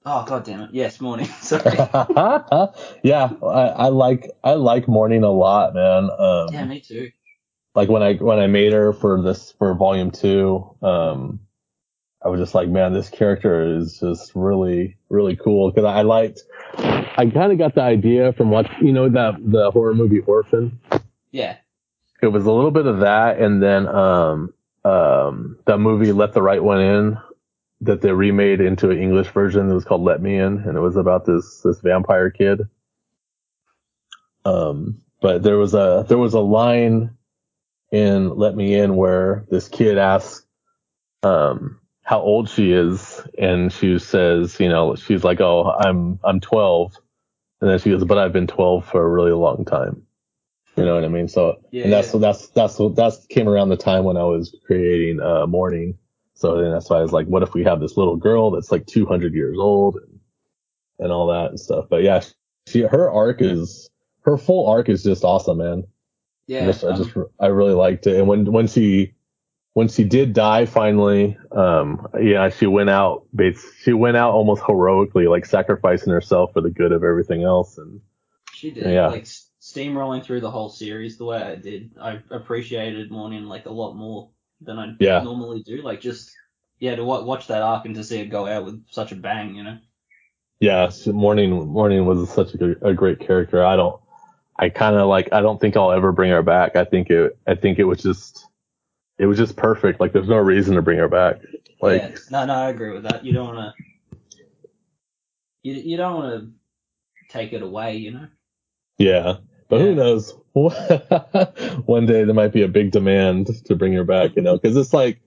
Oh 0.07 0.23
god 0.23 0.43
damn 0.43 0.61
it! 0.61 0.69
Yes, 0.71 1.01
morning. 1.01 1.25
Sorry. 1.41 1.63
yeah, 3.03 3.29
I, 3.43 3.67
I 3.67 3.87
like 3.87 4.29
I 4.43 4.53
like 4.53 4.87
morning 4.87 5.23
a 5.23 5.31
lot, 5.31 5.73
man. 5.73 6.09
Um, 6.17 6.47
yeah, 6.51 6.65
me 6.65 6.79
too. 6.79 7.11
like 7.73 7.89
when 7.89 8.03
I 8.03 8.13
when 8.13 8.37
I 8.37 8.45
made 8.45 8.71
her 8.71 8.93
for 8.93 9.21
this 9.23 9.53
for 9.57 9.73
volume 9.73 10.11
two, 10.11 10.75
um, 10.83 11.39
I 12.23 12.29
was 12.29 12.39
just 12.39 12.53
like, 12.53 12.69
man, 12.69 12.93
this 12.93 13.09
character 13.09 13.77
is 13.77 13.99
just 13.99 14.31
really 14.35 14.95
really 15.09 15.35
cool 15.35 15.71
because 15.71 15.85
I 15.85 16.03
liked. 16.03 16.41
I 16.77 17.31
kind 17.33 17.51
of 17.51 17.57
got 17.57 17.73
the 17.73 17.81
idea 17.81 18.33
from 18.33 18.51
what 18.51 18.69
you 18.81 18.91
know 18.91 19.09
that 19.09 19.35
the 19.39 19.71
horror 19.71 19.95
movie 19.95 20.19
Orphan. 20.19 20.79
Yeah. 21.31 21.57
It 22.21 22.27
was 22.27 22.45
a 22.45 22.51
little 22.51 22.71
bit 22.71 22.85
of 22.85 22.99
that, 22.99 23.39
and 23.39 23.61
then 23.61 23.87
um 23.87 24.53
um 24.83 25.57
that 25.65 25.79
movie 25.79 26.11
Let 26.11 26.33
the 26.33 26.43
Right 26.43 26.63
One 26.63 26.81
In 26.81 27.17
that 27.85 28.01
they 28.01 28.11
remade 28.11 28.61
into 28.61 28.89
an 28.89 28.99
English 28.99 29.29
version. 29.29 29.69
It 29.69 29.73
was 29.73 29.85
called 29.85 30.03
Let 30.03 30.21
Me 30.21 30.37
In, 30.37 30.59
and 30.59 30.77
it 30.77 30.81
was 30.81 30.95
about 30.95 31.25
this 31.25 31.61
this 31.63 31.79
vampire 31.81 32.29
kid. 32.29 32.61
Um, 34.45 35.01
but 35.21 35.43
there 35.43 35.57
was 35.57 35.73
a 35.73 36.05
there 36.07 36.17
was 36.17 36.33
a 36.33 36.39
line 36.39 37.17
in 37.91 38.29
Let 38.37 38.55
Me 38.55 38.75
In 38.75 38.95
where 38.95 39.45
this 39.49 39.67
kid 39.67 39.97
asks 39.97 40.45
um 41.23 41.79
how 42.03 42.21
old 42.21 42.49
she 42.49 42.71
is, 42.71 43.21
and 43.39 43.73
she 43.73 43.97
says, 43.97 44.59
you 44.59 44.69
know, 44.69 44.95
she's 44.95 45.23
like, 45.23 45.41
oh, 45.41 45.63
I'm 45.79 46.19
I'm 46.23 46.39
12, 46.39 46.95
and 47.61 47.69
then 47.69 47.79
she 47.79 47.89
goes, 47.89 48.03
but 48.03 48.19
I've 48.19 48.33
been 48.33 48.47
12 48.47 48.85
for 48.85 49.03
a 49.03 49.09
really 49.09 49.31
long 49.31 49.65
time. 49.65 50.03
You 50.77 50.85
know 50.85 50.95
what 50.95 51.05
I 51.05 51.07
mean? 51.07 51.27
So 51.27 51.61
Yeah. 51.71 51.85
and 51.85 51.93
that's 51.93 52.13
yeah. 52.13 52.19
that's 52.19 52.47
that's 52.49 52.79
that's 52.95 53.25
came 53.27 53.47
around 53.47 53.69
the 53.69 53.77
time 53.77 54.03
when 54.03 54.17
I 54.17 54.23
was 54.23 54.55
creating 54.65 55.21
uh 55.21 55.47
morning. 55.47 55.97
So 56.35 56.61
then 56.61 56.71
that's 56.71 56.89
why 56.89 56.97
I 56.97 57.01
was 57.01 57.13
like, 57.13 57.27
what 57.27 57.43
if 57.43 57.53
we 57.53 57.63
have 57.63 57.79
this 57.79 57.97
little 57.97 58.17
girl 58.17 58.51
that's 58.51 58.71
like 58.71 58.85
200 58.85 59.33
years 59.33 59.57
old 59.57 59.95
and, 59.95 60.19
and 60.99 61.11
all 61.11 61.27
that 61.27 61.49
and 61.49 61.59
stuff. 61.59 61.85
But 61.89 62.03
yeah, 62.03 62.21
she 62.67 62.81
her 62.81 63.09
arc 63.09 63.41
is 63.41 63.89
her 64.21 64.37
full 64.37 64.67
arc 64.67 64.89
is 64.89 65.03
just 65.03 65.23
awesome, 65.23 65.59
man. 65.59 65.83
yeah. 66.47 66.63
I 66.63 66.65
just, 66.65 66.83
I 66.83 66.89
um, 66.89 66.97
just 66.97 67.17
I 67.39 67.47
really 67.47 67.73
liked 67.73 68.05
it. 68.07 68.17
And 68.17 68.27
when 68.27 68.51
when 68.51 68.67
she 68.67 69.13
when 69.73 69.87
she 69.87 70.03
did 70.03 70.33
die 70.33 70.65
finally, 70.65 71.37
um, 71.51 72.07
yeah, 72.21 72.49
she 72.49 72.65
went 72.65 72.89
out. 72.89 73.25
She 73.81 73.93
went 73.93 74.17
out 74.17 74.33
almost 74.33 74.63
heroically, 74.65 75.27
like 75.27 75.45
sacrificing 75.45 76.11
herself 76.11 76.53
for 76.53 76.61
the 76.61 76.69
good 76.69 76.91
of 76.91 77.03
everything 77.03 77.43
else. 77.43 77.77
And 77.77 78.01
She 78.53 78.71
did. 78.71 78.91
Yeah. 78.91 79.07
Like 79.07 79.27
steamrolling 79.61 80.23
through 80.23 80.41
the 80.41 80.51
whole 80.51 80.69
series 80.69 81.17
the 81.17 81.25
way 81.25 81.41
I 81.41 81.55
did. 81.55 81.91
I 82.01 82.19
appreciated 82.31 83.11
Morning 83.11 83.45
like 83.45 83.65
a 83.65 83.71
lot 83.71 83.95
more 83.95 84.29
than 84.65 84.79
I 84.79 84.93
Yeah. 84.99 85.21
normally 85.23 85.63
do. 85.63 85.81
Like 85.81 86.01
just 86.01 86.31
yeah, 86.79 86.95
to 86.95 87.03
wa- 87.03 87.23
watch 87.23 87.47
that 87.47 87.61
arc 87.61 87.85
and 87.85 87.95
to 87.95 88.03
see 88.03 88.19
it 88.19 88.27
go 88.27 88.47
out 88.47 88.65
with 88.65 88.83
such 88.89 89.11
a 89.11 89.15
bang, 89.15 89.55
you 89.55 89.63
know. 89.63 89.77
yeah, 90.59 90.89
so 90.89 91.11
morning 91.13 91.67
morning 91.67 92.05
was 92.05 92.29
such 92.29 92.53
a, 92.55 92.87
a 92.87 92.93
great 92.93 93.19
character. 93.19 93.63
I 93.63 93.75
don't. 93.75 93.99
I 94.57 94.69
kind 94.69 94.95
of 94.95 95.07
like. 95.07 95.29
I 95.33 95.41
don't 95.41 95.59
think 95.59 95.75
I'll 95.77 95.91
ever 95.91 96.11
bring 96.11 96.31
her 96.31 96.43
back. 96.43 96.75
I 96.75 96.85
think 96.85 97.09
it. 97.09 97.37
I 97.47 97.55
think 97.55 97.79
it 97.79 97.83
was 97.85 98.01
just. 98.01 98.45
It 99.17 99.27
was 99.27 99.37
just 99.37 99.55
perfect. 99.55 99.99
Like 100.01 100.11
there's 100.13 100.27
no 100.27 100.37
reason 100.37 100.75
to 100.75 100.81
bring 100.81 100.97
her 100.97 101.07
back. 101.07 101.37
Like 101.81 102.01
yeah. 102.01 102.15
No, 102.31 102.45
no, 102.45 102.53
I 102.53 102.69
agree 102.69 102.91
with 102.91 103.03
that. 103.03 103.23
You 103.25 103.33
don't 103.33 103.55
want 103.55 103.75
to. 103.77 103.85
You 105.63 105.73
you 105.73 105.97
don't 105.97 106.15
want 106.15 106.43
to 106.43 106.51
take 107.29 107.53
it 107.53 107.61
away, 107.61 107.97
you 107.97 108.11
know. 108.11 108.27
Yeah, 108.97 109.37
but 109.69 109.79
Yeah. 109.79 109.85
who 109.87 109.95
knows? 109.95 110.35
One 110.53 112.05
day 112.05 112.23
there 112.23 112.33
might 112.33 112.53
be 112.53 112.63
a 112.63 112.67
big 112.67 112.91
demand 112.91 113.47
to 113.65 113.75
bring 113.75 113.93
her 113.93 114.03
back, 114.05 114.35
you 114.35 114.41
know, 114.41 114.57
because 114.57 114.77
it's 114.77 114.93
like 114.93 115.19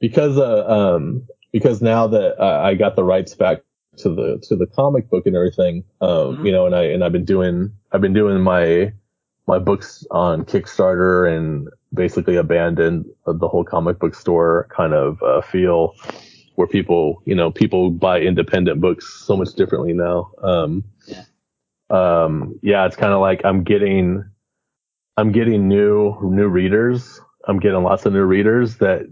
because 0.00 0.38
uh, 0.38 0.66
um 0.66 1.26
because 1.52 1.82
now 1.82 2.06
that 2.08 2.40
uh, 2.40 2.60
I 2.62 2.74
got 2.74 2.96
the 2.96 3.04
rights 3.04 3.34
back 3.34 3.62
to 3.98 4.08
the 4.14 4.38
to 4.48 4.56
the 4.56 4.66
comic 4.66 5.08
book 5.10 5.26
and 5.26 5.34
everything, 5.36 5.84
um, 6.00 6.38
Mhm. 6.38 6.44
you 6.46 6.52
know, 6.52 6.66
and 6.66 6.74
I 6.74 6.84
and 6.84 7.02
I've 7.04 7.12
been 7.12 7.24
doing 7.24 7.72
I've 7.92 8.00
been 8.00 8.12
doing 8.12 8.40
my 8.42 8.92
my 9.46 9.58
books 9.58 10.06
on 10.10 10.44
Kickstarter 10.44 11.28
and 11.34 11.68
basically 11.92 12.36
abandoned 12.36 13.06
the 13.26 13.48
whole 13.48 13.64
comic 13.64 13.98
book 13.98 14.14
store 14.14 14.68
kind 14.70 14.94
of 14.94 15.20
uh, 15.22 15.40
feel 15.40 15.94
where 16.54 16.68
people 16.68 17.22
you 17.24 17.34
know 17.34 17.50
people 17.50 17.90
buy 17.90 18.20
independent 18.20 18.80
books 18.80 19.24
so 19.26 19.36
much 19.36 19.54
differently 19.54 19.92
now. 19.92 20.30
Um, 20.42 20.84
Yeah. 21.06 21.24
Um, 21.90 22.58
yeah, 22.62 22.86
it's 22.86 22.96
kind 22.96 23.12
of 23.12 23.20
like 23.20 23.42
I'm 23.44 23.64
getting, 23.64 24.24
I'm 25.16 25.32
getting 25.32 25.68
new, 25.68 26.16
new 26.22 26.48
readers. 26.48 27.20
I'm 27.48 27.58
getting 27.58 27.82
lots 27.82 28.06
of 28.06 28.12
new 28.12 28.24
readers 28.24 28.76
that 28.78 29.02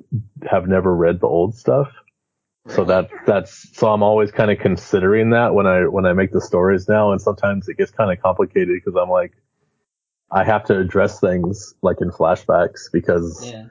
have 0.49 0.69
never 0.69 0.95
read 0.95 1.21
the 1.21 1.27
old 1.27 1.55
stuff. 1.55 1.91
So 2.69 2.85
that, 2.85 3.09
that's, 3.27 3.75
so 3.77 3.93
I'm 3.93 4.03
always 4.03 4.31
kind 4.31 4.51
of 4.51 4.59
considering 4.59 5.31
that 5.31 5.55
when 5.55 5.67
I, 5.67 5.87
when 5.87 6.05
I 6.05 6.13
make 6.13 6.33
the 6.33 6.41
stories 6.41 6.87
now. 6.89 7.13
And 7.13 7.21
sometimes 7.21 7.67
it 7.69 7.79
gets 7.79 7.91
kind 7.91 8.13
of 8.13 8.23
complicated 8.23 8.79
because 8.85 8.95
I'm 9.01 9.09
like, 9.09 9.33
I 10.31 10.45
have 10.45 10.65
to 10.67 10.79
address 10.79 11.19
things 11.19 11.75
like 11.81 12.03
in 12.03 12.11
flashbacks 12.11 12.93
because, 12.93 13.51
Yeah. 13.51 13.69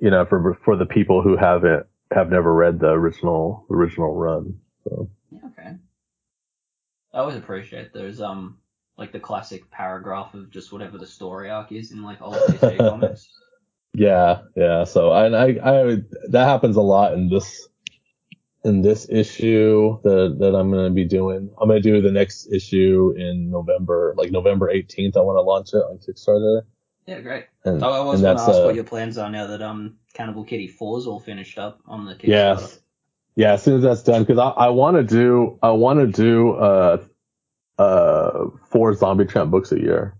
you 0.00 0.10
know, 0.10 0.24
for, 0.24 0.56
for 0.64 0.76
the 0.76 0.86
people 0.86 1.20
who 1.20 1.36
haven't, 1.36 1.86
have 2.12 2.30
never 2.30 2.54
read 2.54 2.78
the 2.78 2.90
original, 2.90 3.66
original 3.70 4.14
run. 4.14 4.56
So. 4.84 5.10
Yeah, 5.32 5.40
okay. 5.46 5.76
I 7.12 7.18
always 7.18 7.36
appreciate 7.36 7.92
those 7.92 8.20
um 8.20 8.58
like 8.96 9.12
the 9.12 9.20
classic 9.20 9.70
paragraph 9.70 10.34
of 10.34 10.50
just 10.50 10.72
whatever 10.72 10.98
the 10.98 11.06
story 11.06 11.50
arc 11.50 11.72
is 11.72 11.92
in 11.92 12.02
like 12.02 12.20
old 12.20 12.34
DC 12.34 12.78
comics. 12.90 13.28
Yeah, 13.94 14.42
yeah. 14.56 14.84
So 14.84 15.10
I, 15.10 15.28
I, 15.28 15.46
I, 15.46 15.96
that 16.28 16.44
happens 16.44 16.76
a 16.76 16.82
lot 16.82 17.14
in 17.14 17.28
this, 17.28 17.68
in 18.64 18.82
this 18.82 19.08
issue 19.08 19.98
that 20.02 20.36
that 20.40 20.54
I'm 20.54 20.70
gonna 20.70 20.90
be 20.90 21.04
doing. 21.04 21.50
I'm 21.60 21.68
gonna 21.68 21.80
do 21.80 22.02
the 22.02 22.10
next 22.10 22.52
issue 22.52 23.14
in 23.16 23.50
November, 23.50 24.14
like 24.16 24.30
November 24.30 24.72
18th. 24.72 25.16
I 25.16 25.20
want 25.20 25.36
to 25.36 25.42
launch 25.42 25.72
it 25.72 25.78
on 25.78 25.98
Kickstarter. 25.98 26.62
Yeah, 27.06 27.20
great. 27.20 27.46
And, 27.64 27.82
I 27.82 28.00
was 28.00 28.20
going 28.20 28.36
to 28.36 28.42
ask 28.42 28.60
uh, 28.60 28.64
what 28.64 28.74
your 28.74 28.84
plans 28.84 29.16
are 29.16 29.30
now 29.30 29.46
that 29.46 29.62
um 29.62 29.96
Cannibal 30.12 30.44
Kitty 30.44 30.68
4 30.68 30.98
is 30.98 31.06
all 31.06 31.18
finished 31.18 31.58
up 31.58 31.80
on 31.86 32.04
the 32.04 32.14
Kickstarter. 32.14 32.60
Yes. 32.60 32.80
Yeah, 33.38 33.52
as 33.52 33.62
soon 33.62 33.76
as 33.76 33.82
that's 33.84 34.02
done, 34.02 34.24
because 34.24 34.38
I, 34.40 34.48
I 34.48 34.68
want 34.70 34.96
to 34.96 35.04
do, 35.04 35.60
I 35.62 35.70
want 35.70 36.00
to 36.00 36.08
do, 36.08 36.54
uh, 36.54 37.04
uh, 37.78 38.46
four 38.68 38.92
zombie 38.94 39.26
tramp 39.26 39.52
books 39.52 39.70
a 39.70 39.78
year. 39.78 40.16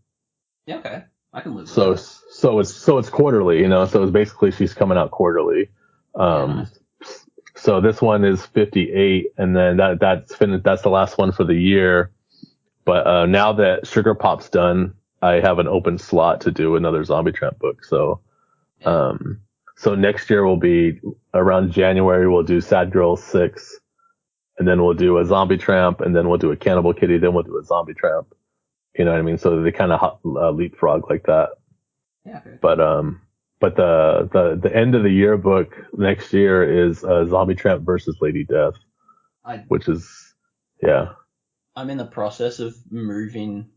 Yeah, 0.66 0.76
okay. 0.76 1.02
I 1.32 1.40
can 1.40 1.56
live 1.56 1.62
with 1.62 1.70
So, 1.70 1.94
that. 1.94 1.98
so 2.30 2.60
it's, 2.60 2.72
so 2.72 2.96
it's 2.98 3.10
quarterly, 3.10 3.58
you 3.58 3.66
know, 3.66 3.86
so 3.86 4.04
it's 4.04 4.12
basically 4.12 4.52
she's 4.52 4.72
coming 4.72 4.96
out 4.96 5.10
quarterly. 5.10 5.68
Um, 6.14 6.58
Yeah, 6.58 6.66
so 7.56 7.80
this 7.80 8.00
one 8.00 8.24
is 8.24 8.46
58 8.46 9.32
and 9.36 9.56
then 9.56 9.78
that, 9.78 9.98
that's 9.98 10.32
finished, 10.36 10.62
that's 10.62 10.82
the 10.82 10.88
last 10.88 11.18
one 11.18 11.32
for 11.32 11.42
the 11.42 11.56
year. 11.56 12.12
But, 12.84 13.04
uh, 13.04 13.26
now 13.26 13.52
that 13.54 13.88
Sugar 13.88 14.14
Pop's 14.14 14.48
done, 14.48 14.94
I 15.20 15.40
have 15.40 15.58
an 15.58 15.66
open 15.66 15.98
slot 15.98 16.42
to 16.42 16.52
do 16.52 16.76
another 16.76 17.02
zombie 17.02 17.32
tramp 17.32 17.58
book. 17.58 17.84
So, 17.84 18.20
um, 18.84 19.40
so 19.78 19.94
next 19.94 20.28
year 20.28 20.44
will 20.44 20.56
be 20.56 21.00
around 21.34 21.70
January, 21.70 22.28
we'll 22.28 22.42
do 22.42 22.60
Sad 22.60 22.90
Girl 22.90 23.16
6 23.16 23.80
and 24.58 24.66
then 24.66 24.82
we'll 24.82 24.94
do 24.94 25.18
a 25.18 25.24
zombie 25.24 25.56
tramp 25.56 26.00
and 26.00 26.16
then 26.16 26.28
we'll 26.28 26.36
do 26.38 26.50
a 26.50 26.56
cannibal 26.56 26.92
kitty. 26.92 27.16
Then 27.16 27.32
we'll 27.32 27.44
do 27.44 27.56
a 27.58 27.64
zombie 27.64 27.94
tramp. 27.94 28.34
You 28.96 29.04
know 29.04 29.12
what 29.12 29.20
I 29.20 29.22
mean? 29.22 29.38
So 29.38 29.62
they 29.62 29.70
kind 29.70 29.92
of 29.92 30.18
uh, 30.26 30.50
leapfrog 30.50 31.08
like 31.08 31.26
that. 31.26 31.50
Yeah. 32.26 32.40
But, 32.60 32.80
um, 32.80 33.20
but 33.60 33.76
the, 33.76 34.28
the, 34.32 34.58
the 34.60 34.76
end 34.76 34.96
of 34.96 35.04
the 35.04 35.12
year 35.12 35.36
book 35.36 35.72
next 35.96 36.32
year 36.32 36.88
is, 36.88 37.04
uh, 37.04 37.26
zombie 37.26 37.54
tramp 37.54 37.84
versus 37.86 38.16
Lady 38.20 38.42
Death, 38.44 38.74
I 39.44 39.58
which 39.68 39.88
is, 39.88 40.34
yeah. 40.82 41.12
I'm 41.76 41.88
in 41.90 41.98
the 41.98 42.04
process 42.04 42.58
of 42.58 42.74
moving 42.90 43.68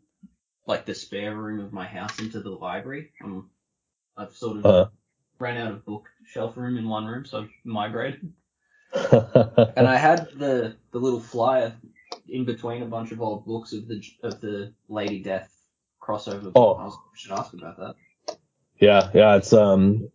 like 0.65 0.88
the 0.88 0.96
spare 0.96 1.36
room 1.36 1.60
of 1.60 1.72
my 1.72 1.86
house 1.86 2.17
into 2.20 2.39
the 2.39 2.50
library. 2.50 3.12
Um, 3.24 3.51
I've 4.17 4.36
sort 4.36 4.58
of 4.58 4.65
Uh, 4.65 4.86
ran 5.41 5.57
out 5.57 5.71
of 5.74 5.86
bookshelf 5.86 6.55
room 6.55 6.77
in 6.77 6.88
one 6.88 7.05
room, 7.05 7.25
so 7.25 7.41
I've 7.41 7.50
migrated. 7.63 8.31
and 8.93 9.88
I 9.88 9.98
had 9.98 10.27
the 10.38 10.75
the 10.91 11.00
little 11.00 11.19
flyer 11.19 11.74
in 12.29 12.45
between 12.45 12.83
a 12.83 12.86
bunch 12.86 13.12
of 13.12 13.21
old 13.21 13.45
books 13.45 13.74
of 13.74 13.88
the 13.88 14.01
of 14.24 14.39
the 14.41 14.74
Lady 14.88 15.21
Death 15.21 15.51
crossover. 16.01 16.51
Oh. 16.55 16.74
I 16.75 16.86
was, 16.86 16.98
should 17.15 17.31
ask 17.31 17.53
about 17.53 17.77
that. 17.77 18.38
Yeah, 18.79 19.10
yeah, 19.13 19.36
it's 19.36 19.53
um 19.53 20.10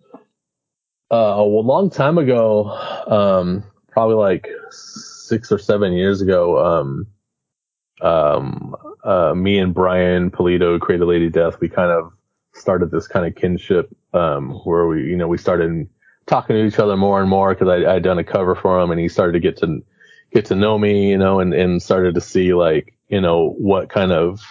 uh 1.11 1.37
a 1.39 1.43
long 1.43 1.91
time 1.91 2.19
ago, 2.19 2.69
um 3.07 3.65
probably 3.91 4.17
like 4.17 4.49
six 4.71 5.51
or 5.51 5.59
seven 5.59 5.93
years 5.93 6.21
ago, 6.21 6.65
um 6.65 7.07
um 8.03 8.77
uh 9.05 9.33
me 9.35 9.59
and 9.59 9.73
Brian 9.73 10.31
Pulido 10.31 10.79
created 10.79 11.07
Lady 11.07 11.31
Death, 11.31 11.61
we 11.61 11.69
kind 11.69 11.91
of 11.91 12.13
started 12.53 12.91
this 12.91 13.09
kind 13.09 13.27
of 13.27 13.35
kinship 13.35 13.96
um 14.13 14.51
where 14.65 14.87
we 14.87 15.05
you 15.05 15.17
know 15.17 15.29
we 15.29 15.39
started 15.39 15.89
talking 16.27 16.57
to 16.57 16.65
each 16.65 16.79
other 16.79 16.97
more 16.97 17.21
and 17.21 17.31
more 17.31 17.55
because 17.55 17.69
I 17.69 17.95
I'd 17.95 18.03
done 18.03 18.19
a 18.19 18.25
cover 18.25 18.55
for 18.55 18.81
him 18.81 18.91
and 18.91 19.01
he 19.01 19.09
started 19.09 19.33
to 19.33 19.41
get 19.41 19.57
to 19.59 19.83
get 20.33 20.45
to 20.47 20.55
know 20.55 20.79
me, 20.79 21.11
you 21.11 21.19
know, 21.19 21.41
and 21.41 21.55
and 21.55 21.83
started 21.83 22.15
to 22.15 22.21
see 22.21 22.53
like 22.55 22.95
you 23.09 23.21
know 23.21 23.51
what 23.59 23.89
kind 23.89 24.13
of 24.13 24.43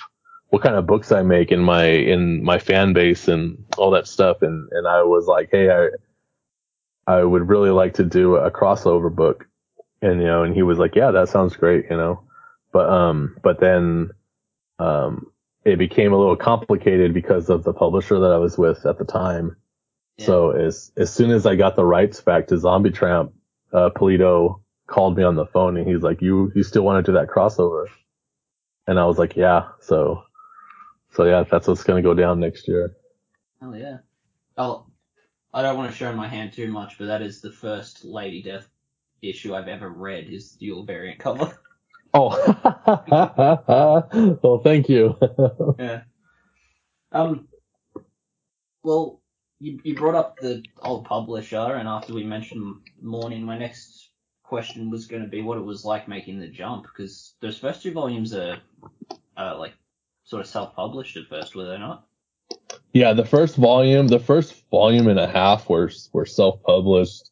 what 0.49 0.61
kind 0.61 0.75
of 0.75 0.87
books 0.87 1.11
I 1.11 1.21
make 1.23 1.51
in 1.51 1.59
my 1.59 1.85
in 1.85 2.43
my 2.43 2.59
fan 2.59 2.93
base 2.93 3.27
and 3.27 3.63
all 3.77 3.91
that 3.91 4.07
stuff. 4.07 4.41
And 4.41 4.69
and 4.71 4.87
I 4.87 5.03
was 5.03 5.27
like 5.27 5.49
hey 5.51 5.69
I 5.69 5.89
I 7.07 7.23
would 7.23 7.47
really 7.47 7.69
like 7.71 7.95
to 7.95 8.03
do 8.03 8.35
a 8.37 8.51
crossover 8.51 9.13
book. 9.13 9.47
And 10.01 10.21
you 10.21 10.27
know 10.27 10.43
and 10.43 10.55
he 10.55 10.63
was 10.63 10.77
like 10.77 10.95
yeah 10.95 11.11
that 11.11 11.29
sounds 11.29 11.55
great 11.55 11.85
you 11.89 11.97
know. 11.97 12.23
But 12.71 12.89
um 12.89 13.37
but 13.43 13.59
then 13.59 14.11
um 14.79 15.31
it 15.65 15.77
became 15.77 16.13
a 16.13 16.17
little 16.17 16.35
complicated 16.37 17.13
because 17.13 17.49
of 17.49 17.63
the 17.63 17.73
publisher 17.73 18.19
that 18.19 18.31
I 18.31 18.37
was 18.37 18.57
with 18.57 18.85
at 18.85 18.97
the 18.97 19.05
time 19.05 19.55
Yeah. 20.17 20.25
so 20.25 20.51
as 20.51 20.91
as 20.95 21.11
soon 21.11 21.31
as 21.31 21.45
I 21.45 21.55
got 21.55 21.75
the 21.75 21.85
rights 21.85 22.21
back 22.21 22.47
to 22.47 22.57
Zombie 22.57 22.91
Tramp 22.91 23.33
uh 23.73 23.89
Pulido 23.89 24.61
called 24.87 25.17
me 25.17 25.23
on 25.23 25.35
the 25.35 25.45
phone 25.47 25.77
and 25.77 25.87
he's 25.87 26.03
like 26.03 26.21
you 26.21 26.51
you 26.55 26.63
still 26.63 26.83
want 26.83 27.03
to 27.05 27.11
do 27.11 27.17
that 27.17 27.27
crossover 27.27 27.87
and 28.87 28.99
I 28.99 29.05
was 29.05 29.17
like 29.17 29.35
yeah 29.35 29.69
so 29.81 30.23
so 31.15 31.23
yeah, 31.23 31.43
that's 31.49 31.65
what's 31.67 31.83
gonna 31.83 32.01
go 32.01 32.13
down 32.13 32.41
next 32.41 32.67
year. 32.67 32.97
Oh 33.61 33.73
yeah. 33.73 33.99
Oh, 34.57 34.85
I 35.53 35.61
don't 35.61 35.77
want 35.77 35.89
to 35.89 35.95
show 35.95 36.13
my 36.13 36.27
hand 36.27 36.51
too 36.51 36.69
much, 36.69 36.97
but 36.97 37.05
that 37.05 37.21
is 37.21 37.39
the 37.39 37.53
first 37.53 38.03
Lady 38.03 38.41
Death 38.41 38.67
issue 39.21 39.55
I've 39.55 39.69
ever 39.69 39.87
read. 39.87 40.27
Is 40.27 40.51
the 40.51 40.65
dual 40.65 40.83
variant 40.83 41.19
cover. 41.19 41.57
Oh, 42.17 42.29
well, 44.41 44.59
thank 44.59 44.87
you. 44.87 45.17
yeah. 45.79 46.01
Um. 47.11 47.47
Well, 48.83 49.21
you 49.59 49.79
you 49.83 49.95
brought 49.95 50.15
up 50.15 50.37
the 50.39 50.63
old 50.81 51.05
publisher, 51.05 51.75
and 51.75 51.87
after 51.89 52.13
we 52.13 52.23
mentioned 52.23 52.75
Morning, 53.01 53.43
my 53.43 53.57
next 53.57 54.11
question 54.43 54.89
was 54.89 55.07
going 55.07 55.23
to 55.23 55.27
be 55.27 55.41
what 55.41 55.57
it 55.57 55.65
was 55.65 55.83
like 55.83 56.07
making 56.07 56.39
the 56.39 56.47
jump, 56.47 56.83
because 56.83 57.33
those 57.41 57.57
first 57.57 57.83
two 57.83 57.91
volumes 57.91 58.33
are, 58.33 58.59
uh, 59.37 59.57
like 59.57 59.73
sort 60.23 60.41
of 60.41 60.47
self-published 60.47 61.17
at 61.17 61.27
first, 61.27 61.55
were 61.55 61.65
they 61.65 61.77
not? 61.77 62.05
yeah, 62.93 63.11
the 63.11 63.25
first 63.25 63.57
volume, 63.57 64.07
the 64.07 64.19
first 64.19 64.63
volume 64.71 65.09
and 65.09 65.19
a 65.19 65.27
half 65.27 65.69
were 65.69 65.91
were 66.13 66.25
self 66.25 66.63
published. 66.63 67.29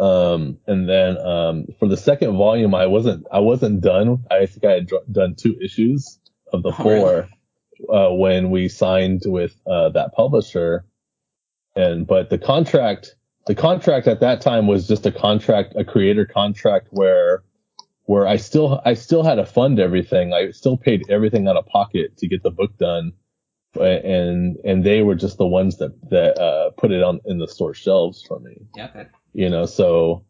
Um, 0.00 0.58
and 0.66 0.88
then 0.88 1.18
um, 1.18 1.66
for 1.78 1.86
the 1.86 1.96
second 1.96 2.36
volume, 2.36 2.74
I 2.74 2.86
wasn't 2.86 3.26
I 3.30 3.40
wasn't 3.40 3.82
done. 3.82 4.24
I 4.30 4.46
think 4.46 4.64
I 4.64 4.72
had 4.72 4.86
dr- 4.86 5.12
done 5.12 5.34
two 5.34 5.56
issues 5.62 6.18
of 6.52 6.62
the 6.62 6.72
Oh, 6.78 6.84
really? 6.88 7.00
four 7.00 7.28
uh, 7.94 8.14
when 8.14 8.50
we 8.50 8.68
signed 8.68 9.22
with 9.26 9.54
uh, 9.66 9.90
that 9.90 10.14
publisher. 10.14 10.86
And 11.76 12.06
but 12.06 12.30
the 12.30 12.38
contract, 12.38 13.14
the 13.46 13.54
contract 13.54 14.06
at 14.06 14.20
that 14.20 14.40
time 14.40 14.66
was 14.66 14.88
just 14.88 15.04
a 15.04 15.12
contract, 15.12 15.74
a 15.76 15.84
creator 15.84 16.24
contract 16.24 16.88
where 16.90 17.42
where 18.04 18.26
I 18.26 18.36
still 18.38 18.80
I 18.86 18.94
still 18.94 19.22
had 19.22 19.34
to 19.34 19.44
fund 19.44 19.78
everything. 19.78 20.32
I 20.32 20.50
still 20.52 20.78
paid 20.78 21.10
everything 21.10 21.46
out 21.46 21.56
of 21.56 21.66
pocket 21.66 22.16
to 22.18 22.26
get 22.26 22.42
the 22.42 22.50
book 22.50 22.76
done, 22.78 23.12
and 23.78 24.56
and 24.64 24.82
they 24.82 25.02
were 25.02 25.14
just 25.14 25.36
the 25.36 25.46
ones 25.46 25.76
that 25.76 25.92
that 26.10 26.40
uh, 26.40 26.70
put 26.70 26.90
it 26.90 27.02
on 27.02 27.20
in 27.26 27.38
the 27.38 27.46
store 27.46 27.74
shelves 27.74 28.24
for 28.26 28.40
me 28.40 28.56
Yeah. 28.74 28.86
Okay. 28.86 29.06
You 29.32 29.48
know 29.48 29.66
so 29.66 30.24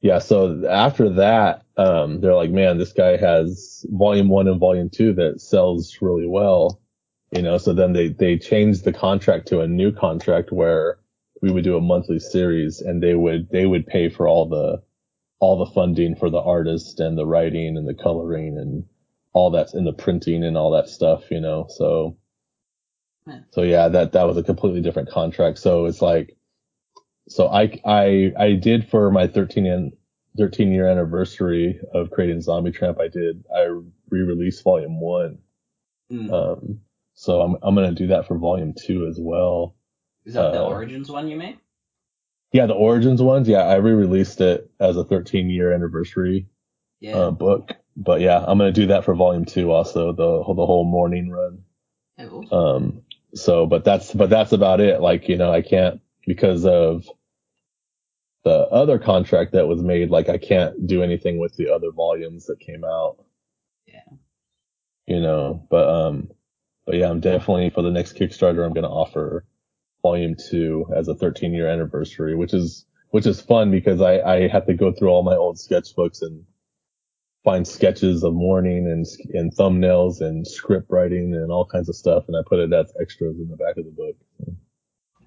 yeah 0.00 0.18
so 0.18 0.66
after 0.68 1.08
that 1.08 1.62
um 1.76 2.20
they're 2.20 2.34
like 2.34 2.50
man 2.50 2.78
this 2.78 2.92
guy 2.92 3.16
has 3.16 3.86
volume 3.90 4.28
one 4.28 4.48
and 4.48 4.60
volume 4.60 4.90
two 4.90 5.12
that 5.12 5.40
sells 5.40 5.98
really 6.00 6.26
well 6.26 6.80
you 7.32 7.42
know 7.42 7.58
so 7.58 7.72
then 7.72 7.92
they 7.92 8.08
they 8.08 8.38
changed 8.38 8.84
the 8.84 8.92
contract 8.92 9.48
to 9.48 9.60
a 9.60 9.68
new 9.68 9.92
contract 9.92 10.52
where 10.52 10.98
we 11.42 11.50
would 11.50 11.64
do 11.64 11.76
a 11.76 11.80
monthly 11.80 12.18
series 12.18 12.80
and 12.80 13.02
they 13.02 13.14
would 13.14 13.48
they 13.50 13.66
would 13.66 13.86
pay 13.86 14.08
for 14.08 14.28
all 14.28 14.48
the 14.48 14.82
all 15.40 15.56
the 15.56 15.72
funding 15.72 16.16
for 16.16 16.30
the 16.30 16.40
artist 16.40 17.00
and 17.00 17.16
the 17.16 17.26
writing 17.26 17.76
and 17.76 17.86
the 17.86 17.94
coloring 17.94 18.58
and 18.58 18.84
all 19.34 19.50
that's 19.50 19.74
in 19.74 19.84
the 19.84 19.92
printing 19.92 20.42
and 20.42 20.56
all 20.56 20.70
that 20.70 20.88
stuff 20.88 21.30
you 21.30 21.40
know 21.40 21.66
so 21.68 22.16
so 23.50 23.62
yeah 23.62 23.88
that 23.88 24.12
that 24.12 24.26
was 24.26 24.36
a 24.36 24.42
completely 24.42 24.80
different 24.80 25.10
contract. 25.10 25.58
So 25.58 25.86
it's 25.86 26.02
like 26.02 26.36
so 27.28 27.48
I 27.48 27.80
I 27.84 28.32
I 28.38 28.52
did 28.54 28.88
for 28.88 29.10
my 29.10 29.26
13 29.26 29.66
and 29.66 29.92
13 30.36 30.72
year 30.72 30.88
anniversary 30.88 31.80
of 31.94 32.10
creating 32.10 32.40
Zombie 32.40 32.70
Tramp. 32.72 32.98
I 33.00 33.08
did 33.08 33.44
I 33.54 33.66
re-released 34.10 34.62
Volume 34.64 35.00
One. 35.00 35.38
Hmm. 36.10 36.32
Um, 36.32 36.80
so 37.14 37.40
I'm 37.40 37.56
I'm 37.62 37.74
gonna 37.74 37.92
do 37.92 38.08
that 38.08 38.26
for 38.26 38.38
Volume 38.38 38.74
Two 38.74 39.06
as 39.06 39.18
well. 39.20 39.76
Is 40.24 40.34
that 40.34 40.52
the 40.52 40.60
uh, 40.62 40.66
Origins 40.68 41.10
one 41.10 41.28
you 41.28 41.36
made? 41.36 41.58
Yeah, 42.52 42.66
the 42.66 42.74
Origins 42.74 43.20
ones. 43.20 43.48
Yeah, 43.48 43.60
I 43.62 43.76
re-released 43.76 44.40
it 44.40 44.70
as 44.80 44.96
a 44.96 45.04
13 45.04 45.50
year 45.50 45.72
anniversary 45.72 46.48
Yeah. 47.00 47.16
uh, 47.16 47.30
book. 47.30 47.72
But 47.96 48.20
yeah, 48.20 48.38
I'm 48.46 48.58
gonna 48.58 48.72
do 48.72 48.86
that 48.86 49.04
for 49.04 49.14
Volume 49.14 49.44
Two 49.44 49.70
also. 49.72 50.12
The 50.12 50.38
the 50.54 50.66
whole 50.66 50.84
morning 50.84 51.30
run. 51.30 51.62
awesome. 52.18 52.52
Um, 52.52 53.02
so, 53.34 53.66
but 53.66 53.84
that's, 53.84 54.14
but 54.14 54.30
that's 54.30 54.52
about 54.52 54.80
it. 54.80 55.00
Like, 55.02 55.28
you 55.28 55.36
know, 55.36 55.52
I 55.52 55.60
can't, 55.62 56.00
because 56.26 56.64
of 56.64 57.04
the 58.48 58.66
other 58.68 58.98
contract 58.98 59.52
that 59.52 59.68
was 59.68 59.82
made, 59.82 60.08
like, 60.08 60.30
I 60.30 60.38
can't 60.38 60.86
do 60.86 61.02
anything 61.02 61.38
with 61.38 61.54
the 61.56 61.70
other 61.70 61.90
volumes 61.90 62.46
that 62.46 62.58
came 62.60 62.82
out. 62.82 63.18
Yeah. 63.86 64.08
You 65.06 65.20
know, 65.20 65.66
but, 65.70 65.86
um, 65.86 66.30
but 66.86 66.96
yeah, 66.96 67.10
I'm 67.10 67.20
definitely, 67.20 67.68
for 67.68 67.82
the 67.82 67.90
next 67.90 68.14
Kickstarter, 68.16 68.64
I'm 68.64 68.72
going 68.72 68.84
to 68.84 68.88
offer 68.88 69.44
volume 70.02 70.34
two 70.34 70.86
as 70.96 71.08
a 71.08 71.14
13 71.14 71.52
year 71.52 71.68
anniversary, 71.68 72.34
which 72.34 72.54
is, 72.54 72.86
which 73.10 73.26
is 73.26 73.38
fun 73.38 73.70
because 73.70 74.00
I, 74.00 74.20
I 74.20 74.48
have 74.48 74.66
to 74.66 74.74
go 74.74 74.92
through 74.92 75.08
all 75.08 75.22
my 75.22 75.36
old 75.36 75.56
sketchbooks 75.56 76.22
and 76.22 76.42
find 77.44 77.68
sketches 77.68 78.24
of 78.24 78.32
morning 78.32 78.86
and, 78.86 79.04
and 79.38 79.54
thumbnails 79.54 80.22
and 80.22 80.46
script 80.46 80.86
writing 80.88 81.34
and 81.34 81.52
all 81.52 81.66
kinds 81.66 81.90
of 81.90 81.96
stuff. 81.96 82.24
And 82.28 82.36
I 82.36 82.40
put 82.46 82.60
it 82.60 82.72
as 82.72 82.92
extras 82.98 83.36
in 83.38 83.48
the 83.50 83.56
back 83.56 83.76
of 83.76 83.84
the 83.84 83.90
book. 83.90 84.16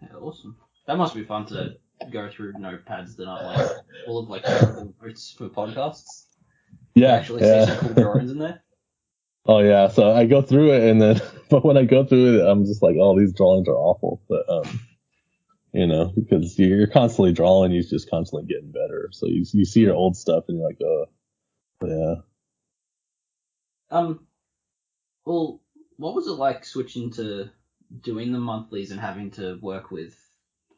Yeah, 0.01 0.17
awesome. 0.19 0.57
That 0.87 0.97
must 0.97 1.13
be 1.13 1.23
fun 1.23 1.45
to 1.47 1.75
go 2.09 2.29
through 2.29 2.53
notepads 2.53 3.15
that 3.17 3.27
aren't 3.27 3.45
like 3.45 3.71
full 4.05 4.19
of 4.19 4.29
like 4.29 4.43
notes 5.01 5.35
for 5.37 5.49
podcasts. 5.49 6.25
You 6.95 7.05
actually 7.05 7.41
see 7.41 7.65
some 7.65 7.77
cool 7.79 7.93
drawings 7.93 8.31
in 8.31 8.39
there. 8.39 8.63
Oh 9.45 9.59
yeah. 9.59 9.87
So 9.87 10.11
I 10.11 10.25
go 10.25 10.41
through 10.41 10.73
it 10.73 10.89
and 10.89 11.01
then, 11.01 11.21
but 11.49 11.65
when 11.65 11.77
I 11.77 11.85
go 11.85 12.05
through 12.05 12.39
it, 12.39 12.45
I'm 12.45 12.65
just 12.65 12.81
like, 12.81 12.95
oh, 12.99 13.17
these 13.17 13.33
drawings 13.33 13.67
are 13.67 13.75
awful. 13.75 14.21
But, 14.29 14.49
um, 14.49 14.79
you 15.73 15.87
know, 15.87 16.11
because 16.15 16.57
you're 16.59 16.87
constantly 16.87 17.33
drawing, 17.33 17.71
you're 17.71 17.83
just 17.83 18.09
constantly 18.09 18.47
getting 18.47 18.71
better. 18.71 19.09
So 19.11 19.27
you, 19.27 19.45
you 19.53 19.65
see 19.65 19.81
your 19.81 19.95
old 19.95 20.17
stuff 20.17 20.45
and 20.47 20.57
you're 20.57 20.67
like, 20.67 20.79
oh, 20.83 21.05
yeah. 21.83 22.15
Um, 23.89 24.27
well, 25.25 25.61
what 25.97 26.15
was 26.15 26.27
it 26.27 26.31
like 26.31 26.65
switching 26.65 27.11
to 27.13 27.49
doing 28.01 28.31
the 28.31 28.39
monthlies 28.39 28.91
and 28.91 28.99
having 28.99 29.31
to 29.31 29.59
work 29.61 29.91
with 29.91 30.15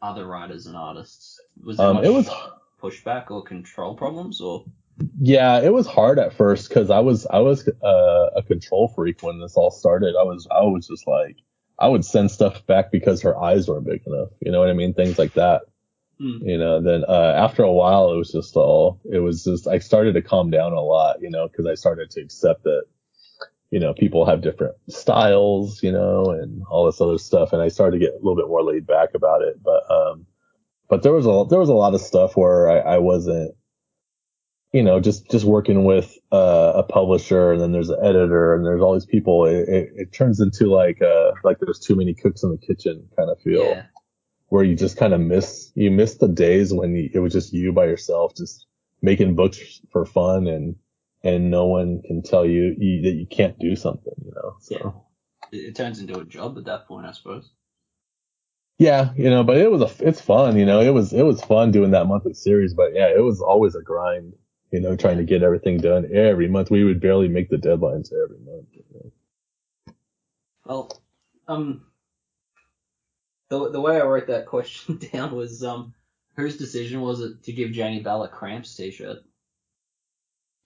other 0.03 0.27
writers 0.27 0.67
and 0.67 0.77
artists? 0.77 1.41
Was 1.63 1.77
there 1.77 1.87
Um, 1.87 1.95
much 1.95 2.05
it 2.05 2.09
was, 2.09 2.29
pushback 2.81 3.31
or 3.31 3.41
control 3.43 3.95
problems 3.95 4.41
or? 4.41 4.65
yeah, 5.19 5.59
it 5.59 5.73
was 5.73 5.87
hard 5.87 6.19
at 6.19 6.33
first 6.33 6.69
because 6.69 6.91
I 6.91 6.99
was, 6.99 7.25
I 7.27 7.39
was, 7.39 7.67
uh, 7.83 8.29
a 8.35 8.43
control 8.43 8.89
freak 8.89 9.23
when 9.23 9.39
this 9.39 9.55
all 9.55 9.71
started. 9.71 10.15
I 10.19 10.23
was, 10.23 10.47
I 10.51 10.61
was 10.63 10.87
just 10.87 11.07
like, 11.07 11.37
I 11.79 11.87
would 11.87 12.05
send 12.05 12.29
stuff 12.29 12.65
back 12.67 12.91
because 12.91 13.21
her 13.23 13.35
eyes 13.39 13.67
weren't 13.67 13.85
big 13.85 14.05
enough. 14.05 14.29
You 14.41 14.51
know 14.51 14.59
what 14.59 14.69
I 14.69 14.73
mean? 14.73 14.93
Things 14.93 15.17
like 15.17 15.33
that. 15.33 15.63
Hmm. 16.19 16.37
You 16.47 16.57
know, 16.59 16.79
then, 16.81 17.03
uh, 17.07 17.33
after 17.35 17.63
a 17.63 17.71
while, 17.71 18.11
it 18.13 18.17
was 18.17 18.31
just 18.31 18.55
all, 18.55 18.99
it 19.11 19.19
was 19.19 19.43
just, 19.43 19.67
I 19.67 19.79
started 19.79 20.13
to 20.13 20.21
calm 20.21 20.51
down 20.51 20.73
a 20.73 20.81
lot, 20.81 21.21
you 21.21 21.29
know, 21.31 21.49
cause 21.49 21.65
I 21.65 21.73
started 21.73 22.11
to 22.11 22.21
accept 22.21 22.63
that, 22.65 22.83
you 23.73 23.79
know, 23.79 23.91
people 23.91 24.23
have 24.23 24.41
different 24.43 24.75
styles, 24.87 25.81
you 25.81 25.91
know, 25.91 26.29
and 26.29 26.61
all 26.69 26.85
this 26.85 27.01
other 27.01 27.17
stuff. 27.17 27.53
And 27.53 27.59
I 27.59 27.69
started 27.69 27.97
to 27.97 28.05
get 28.05 28.13
a 28.13 28.17
little 28.21 28.35
bit 28.35 28.47
more 28.47 28.61
laid 28.61 28.85
back 28.85 29.09
about 29.15 29.41
it. 29.41 29.55
But, 29.63 29.81
um, 29.91 30.27
but 30.89 31.01
there 31.01 31.11
was 31.11 31.25
a, 31.25 31.45
there 31.49 31.57
was 31.59 31.69
a 31.69 31.73
lot 31.73 31.95
of 31.95 32.01
stuff 32.01 32.37
where 32.37 32.69
I, 32.69 32.95
I 32.95 32.97
wasn't, 32.99 33.55
you 34.73 34.83
know, 34.83 34.99
just, 34.99 35.31
just 35.31 35.43
working 35.45 35.85
with, 35.85 36.15
uh, 36.31 36.73
a 36.75 36.83
publisher 36.83 37.51
and 37.51 37.59
then 37.61 37.71
there's 37.71 37.89
an 37.89 37.97
editor 38.03 38.53
and 38.53 38.63
there's 38.63 38.79
all 38.83 38.93
these 38.93 39.07
people. 39.07 39.47
It, 39.47 39.67
it, 39.67 39.89
it 39.95 40.13
turns 40.13 40.39
into 40.39 40.67
like, 40.67 41.01
uh, 41.01 41.31
like 41.43 41.57
there's 41.59 41.79
too 41.79 41.95
many 41.95 42.13
cooks 42.13 42.43
in 42.43 42.51
the 42.51 42.59
kitchen 42.59 43.09
kind 43.17 43.31
of 43.31 43.39
feel 43.41 43.63
Yeah. 43.71 43.85
where 44.49 44.63
you 44.63 44.75
just 44.75 44.97
kind 44.97 45.15
of 45.15 45.19
miss 45.19 45.71
you 45.73 45.89
miss 45.89 46.19
the 46.19 46.27
days 46.27 46.71
when 46.71 46.95
you, 46.95 47.09
it 47.11 47.19
was 47.21 47.33
just 47.33 47.53
you 47.53 47.73
by 47.73 47.85
yourself, 47.85 48.35
just 48.37 48.67
making 49.01 49.33
books 49.33 49.81
for 49.91 50.05
fun 50.05 50.45
and 50.45 50.75
and 51.23 51.49
no 51.49 51.65
one 51.65 52.01
can 52.05 52.21
tell 52.21 52.45
you, 52.45 52.75
you 52.77 53.01
that 53.03 53.15
you 53.15 53.25
can't 53.25 53.57
do 53.59 53.75
something, 53.75 54.13
you 54.23 54.31
know. 54.35 54.55
So. 54.59 54.75
Yeah. 55.51 55.57
It, 55.59 55.65
it 55.69 55.75
turns 55.75 55.99
into 55.99 56.19
a 56.19 56.25
job 56.25 56.57
at 56.57 56.65
that 56.65 56.87
point, 56.87 57.05
I 57.05 57.11
suppose. 57.11 57.51
Yeah, 58.79 59.11
you 59.15 59.29
know, 59.29 59.43
but 59.43 59.57
it 59.57 59.71
was 59.71 59.81
a, 59.81 60.07
it's 60.07 60.19
fun, 60.19 60.57
you 60.57 60.65
know, 60.65 60.81
it 60.81 60.89
was, 60.89 61.13
it 61.13 61.21
was 61.21 61.41
fun 61.43 61.71
doing 61.71 61.91
that 61.91 62.07
monthly 62.07 62.33
series, 62.33 62.73
but 62.73 62.93
yeah, 62.93 63.07
it 63.07 63.21
was 63.21 63.39
always 63.39 63.75
a 63.75 63.81
grind, 63.81 64.33
you 64.71 64.81
know, 64.81 64.95
trying 64.95 65.17
to 65.17 65.23
get 65.23 65.43
everything 65.43 65.77
done 65.77 66.09
every 66.13 66.49
month. 66.49 66.71
We 66.71 66.83
would 66.83 66.99
barely 66.99 67.27
make 67.27 67.49
the 67.49 67.57
deadlines 67.57 68.11
every 68.11 68.39
month. 68.39 68.67
You 68.73 68.83
know? 68.93 69.11
Well, 70.65 71.01
um, 71.47 71.83
the 73.49 73.69
the 73.69 73.79
way 73.79 74.01
I 74.01 74.05
wrote 74.05 74.27
that 74.27 74.45
question 74.47 74.99
down 75.13 75.35
was 75.35 75.63
um, 75.63 75.93
whose 76.35 76.57
decision 76.57 77.01
was 77.01 77.21
it 77.21 77.43
to 77.43 77.53
give 77.53 77.71
Janie 77.71 78.01
Bell 78.01 78.23
a 78.23 78.27
Cramps 78.27 78.75
T-shirt? 78.75 79.19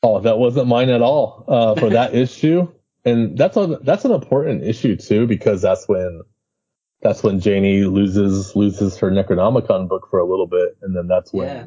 Oh, 0.04 0.20
that 0.22 0.38
wasn't 0.38 0.68
mine 0.68 0.90
at 0.90 1.02
all, 1.02 1.46
uh, 1.48 1.76
for 1.76 1.90
that 1.92 2.14
issue. 2.16 2.68
And 3.06 3.38
that's 3.38 3.58
a, 3.58 3.80
that's 3.84 4.06
an 4.06 4.12
important 4.12 4.64
issue 4.64 4.96
too, 4.96 5.28
because 5.28 5.62
that's 5.62 5.88
when, 5.88 6.22
that's 7.02 7.24
when 7.24 7.40
Janie 7.40 7.84
loses, 7.84 8.56
loses 8.56 8.98
her 8.98 9.12
Necronomicon 9.12 9.88
book 9.88 10.08
for 10.10 10.20
a 10.20 10.26
little 10.26 10.48
bit. 10.48 10.78
And 10.82 10.96
then 10.96 11.08
that's 11.08 11.34
when 11.34 11.48
Yeah. 11.48 11.66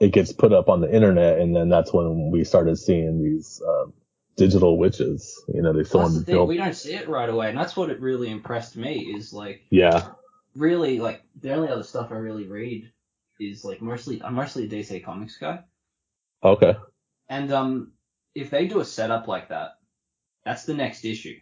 it 0.00 0.12
gets 0.12 0.32
put 0.32 0.52
up 0.52 0.68
on 0.68 0.80
the 0.80 0.92
internet. 0.94 1.38
And 1.40 1.54
then 1.56 1.68
that's 1.68 1.92
when 1.92 2.30
we 2.30 2.44
started 2.44 2.76
seeing 2.78 3.22
these, 3.22 3.62
um, 3.66 3.92
digital 4.36 4.78
witches, 4.78 5.42
you 5.52 5.60
know, 5.62 5.72
they 5.72 5.80
That's 5.80 5.90
someone 5.90 6.14
the 6.14 6.24
thing, 6.24 6.46
we 6.46 6.56
don't 6.56 6.74
see 6.74 6.94
it 6.94 7.08
right 7.08 7.28
away, 7.28 7.50
and 7.50 7.58
that's 7.58 7.76
what 7.76 7.90
it 7.90 8.00
really 8.00 8.30
impressed 8.30 8.76
me. 8.76 9.14
Is 9.16 9.32
like 9.34 9.62
Yeah. 9.70 10.12
really 10.56 10.98
like 10.98 11.22
the 11.40 11.52
only 11.52 11.68
other 11.68 11.82
stuff 11.82 12.10
I 12.10 12.14
really 12.16 12.46
read 12.46 12.90
is 13.38 13.64
like 13.64 13.82
mostly 13.82 14.22
I'm 14.22 14.34
mostly 14.34 14.64
a 14.64 14.68
DC 14.68 15.04
Comics 15.04 15.36
guy, 15.36 15.64
Okay. 16.42 16.74
And 17.30 17.50
um, 17.52 17.92
if 18.34 18.50
they 18.50 18.66
do 18.66 18.80
a 18.80 18.84
setup 18.84 19.28
like 19.28 19.48
that, 19.48 19.78
that's 20.44 20.64
the 20.64 20.74
next 20.74 21.04
issue. 21.04 21.38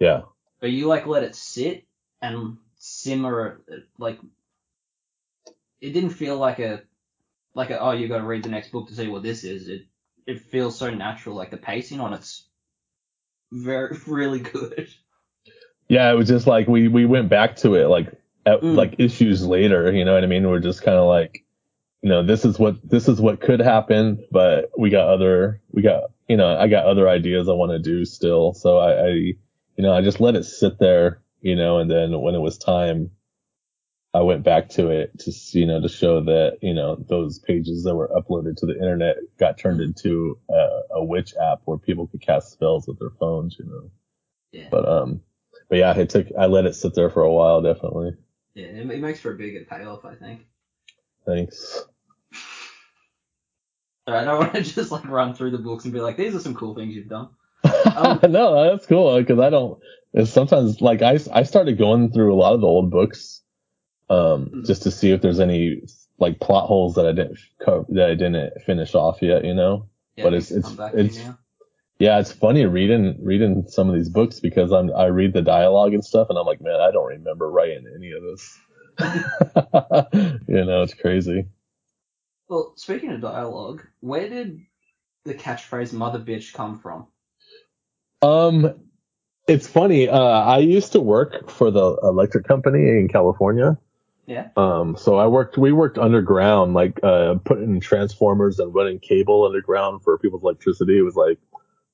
Yeah. 0.00 0.22
But 0.60 0.72
you 0.72 0.86
like 0.86 1.06
let 1.06 1.22
it 1.22 1.34
sit 1.36 1.86
and 2.20 2.58
simmer, 2.76 3.62
like 3.98 4.18
it 5.80 5.92
didn't 5.92 6.10
feel 6.10 6.36
like 6.36 6.58
a 6.58 6.82
like 7.54 7.70
a 7.70 7.78
oh 7.80 7.92
you 7.92 8.08
got 8.08 8.18
to 8.18 8.24
read 8.24 8.42
the 8.42 8.50
next 8.50 8.72
book 8.72 8.88
to 8.88 8.94
see 8.94 9.08
what 9.08 9.22
this 9.22 9.44
is. 9.44 9.68
It 9.68 9.86
it 10.26 10.40
feels 10.42 10.76
so 10.76 10.90
natural. 10.90 11.36
Like 11.36 11.50
the 11.50 11.56
pacing 11.56 12.00
on 12.00 12.12
it's 12.12 12.44
very 13.52 13.96
really 14.06 14.40
good. 14.40 14.88
Yeah. 15.88 16.10
It 16.10 16.16
was 16.16 16.28
just 16.28 16.46
like 16.46 16.68
we, 16.68 16.88
we 16.88 17.06
went 17.06 17.28
back 17.28 17.56
to 17.56 17.74
it 17.74 17.86
like, 17.86 18.12
at, 18.46 18.60
Mm. 18.62 18.74
like 18.74 18.96
issues 18.98 19.44
later, 19.46 19.92
you 19.92 20.04
know 20.04 20.14
what 20.14 20.24
I 20.24 20.26
mean? 20.26 20.48
We're 20.48 20.60
just 20.60 20.82
kind 20.82 20.96
of 20.96 21.06
like, 21.06 21.44
you 22.02 22.08
know, 22.08 22.24
this 22.24 22.44
is 22.44 22.58
what, 22.58 22.76
this 22.88 23.08
is 23.08 23.20
what 23.20 23.40
could 23.40 23.60
happen, 23.60 24.24
but 24.30 24.70
we 24.78 24.90
got 24.90 25.08
other, 25.08 25.60
we 25.70 25.82
got, 25.82 26.04
you 26.28 26.36
know, 26.36 26.56
I 26.56 26.68
got 26.68 26.86
other 26.86 27.08
ideas 27.08 27.48
I 27.48 27.52
want 27.52 27.72
to 27.72 27.78
do 27.78 28.04
still. 28.04 28.54
So 28.54 28.78
I, 28.78 28.92
I, 28.92 29.08
you 29.10 29.36
know, 29.78 29.92
I 29.92 30.00
just 30.00 30.20
let 30.20 30.36
it 30.36 30.44
sit 30.44 30.78
there, 30.78 31.20
you 31.40 31.56
know, 31.56 31.78
and 31.78 31.90
then 31.90 32.20
when 32.20 32.34
it 32.34 32.40
was 32.40 32.56
time, 32.58 33.10
I 34.12 34.22
went 34.22 34.42
back 34.42 34.70
to 34.70 34.88
it 34.90 35.16
to, 35.20 35.32
you 35.52 35.66
know, 35.66 35.80
to 35.80 35.88
show 35.88 36.20
that, 36.24 36.58
you 36.62 36.74
know, 36.74 36.96
those 37.08 37.38
pages 37.38 37.84
that 37.84 37.94
were 37.94 38.08
uploaded 38.08 38.56
to 38.56 38.66
the 38.66 38.74
internet 38.74 39.16
got 39.38 39.58
turned 39.58 39.80
into 39.80 40.38
a, 40.50 40.68
a 40.94 41.04
witch 41.04 41.34
app 41.40 41.60
where 41.64 41.78
people 41.78 42.08
could 42.08 42.20
cast 42.22 42.50
spells 42.50 42.88
with 42.88 42.98
their 42.98 43.10
phones, 43.20 43.56
you 43.58 43.66
know. 43.66 43.90
Yeah, 44.52 44.68
But, 44.70 44.88
um, 44.88 45.20
but 45.68 45.78
yeah, 45.78 45.96
it 45.96 46.10
took, 46.10 46.26
I 46.36 46.46
let 46.46 46.66
it 46.66 46.74
sit 46.74 46.94
there 46.94 47.10
for 47.10 47.22
a 47.22 47.32
while, 47.32 47.62
definitely. 47.62 48.16
yeah, 48.54 48.66
it, 48.66 48.90
it 48.90 49.00
makes 49.00 49.20
for 49.20 49.32
a 49.32 49.36
bigger 49.36 49.64
payoff, 49.64 50.04
I 50.04 50.16
think. 50.16 50.46
Thanks. 51.30 51.84
So 54.08 54.14
I 54.14 54.24
don't 54.24 54.38
want 54.40 54.54
to 54.54 54.62
just 54.62 54.90
like 54.90 55.06
run 55.08 55.34
through 55.34 55.52
the 55.52 55.58
books 55.58 55.84
and 55.84 55.92
be 55.92 56.00
like, 56.00 56.16
these 56.16 56.34
are 56.34 56.40
some 56.40 56.54
cool 56.54 56.74
things 56.74 56.94
you've 56.94 57.08
done. 57.08 57.28
Um, 57.96 58.18
no, 58.30 58.70
that's 58.70 58.86
cool 58.86 59.16
because 59.18 59.38
I 59.38 59.50
don't. 59.50 59.78
It's 60.12 60.30
sometimes 60.32 60.80
like 60.80 61.02
I 61.02 61.18
I 61.32 61.44
started 61.44 61.78
going 61.78 62.10
through 62.12 62.34
a 62.34 62.36
lot 62.36 62.54
of 62.54 62.60
the 62.60 62.66
old 62.66 62.90
books, 62.90 63.42
um, 64.08 64.50
Mhm. 64.52 64.66
just 64.66 64.82
to 64.82 64.90
see 64.90 65.12
if 65.12 65.20
there's 65.22 65.38
any 65.38 65.82
like 66.18 66.40
plot 66.40 66.66
holes 66.66 66.96
that 66.96 67.06
I 67.06 67.12
didn't 67.12 67.38
co- 67.60 67.86
that 67.90 68.10
I 68.10 68.14
didn't 68.14 68.60
finish 68.66 68.94
off 68.94 69.22
yet, 69.22 69.44
you 69.44 69.54
know. 69.54 69.86
Yeah, 70.16 70.24
But 70.24 70.34
it's- 70.34 70.50
it's- 70.50 70.64
come 70.66 70.76
back 70.76 70.92
to 70.92 70.98
it's- 70.98 71.30
Yeah, 72.00 72.18
it's 72.18 72.32
funny 72.32 72.64
reading 72.66 73.16
reading 73.22 73.64
some 73.68 73.88
of 73.88 73.94
these 73.94 74.08
books 74.08 74.40
because 74.40 74.72
I'm 74.72 74.92
I 74.94 75.06
read 75.06 75.32
the 75.34 75.42
dialogue 75.42 75.94
and 75.94 76.04
stuff 76.04 76.28
and 76.30 76.38
I'm 76.38 76.46
like, 76.46 76.60
man, 76.60 76.80
I 76.80 76.90
don't 76.90 77.06
remember 77.06 77.48
writing 77.50 77.84
any 77.94 78.10
of 78.10 78.22
this. 78.22 78.58
you 80.48 80.64
know, 80.64 80.82
it's 80.82 80.94
crazy. 80.94 81.46
Well, 82.48 82.74
speaking 82.76 83.12
of 83.12 83.20
dialogue, 83.20 83.86
where 84.00 84.28
did 84.28 84.60
the 85.24 85.34
catchphrase 85.34 85.92
"mother 85.92 86.18
bitch" 86.18 86.52
come 86.52 86.78
from? 86.78 87.06
Um, 88.22 88.80
it's 89.46 89.66
funny. 89.66 90.08
Uh, 90.08 90.18
I 90.18 90.58
used 90.58 90.92
to 90.92 91.00
work 91.00 91.50
for 91.50 91.70
the 91.70 91.96
electric 92.02 92.46
company 92.46 92.88
in 92.88 93.08
California. 93.08 93.78
Yeah. 94.26 94.48
Um, 94.56 94.96
so 94.96 95.16
I 95.16 95.26
worked, 95.26 95.58
we 95.58 95.72
worked 95.72 95.98
underground, 95.98 96.74
like, 96.74 97.00
uh, 97.02 97.36
putting 97.44 97.80
transformers 97.80 98.60
and 98.60 98.72
running 98.72 99.00
cable 99.00 99.44
underground 99.44 100.04
for 100.04 100.18
people's 100.18 100.42
electricity. 100.42 100.98
It 100.98 101.02
was 101.02 101.16
like, 101.16 101.38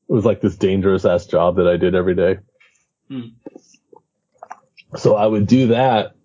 it 0.08 0.12
was 0.12 0.24
like 0.24 0.40
this 0.40 0.56
dangerous 0.56 1.04
ass 1.04 1.26
job 1.26 1.56
that 1.56 1.66
I 1.66 1.76
did 1.76 1.94
every 1.94 2.14
day. 2.14 2.38
Hmm. 3.08 3.28
So 4.96 5.16
I 5.16 5.26
would 5.26 5.46
do 5.46 5.68
that 5.68 6.15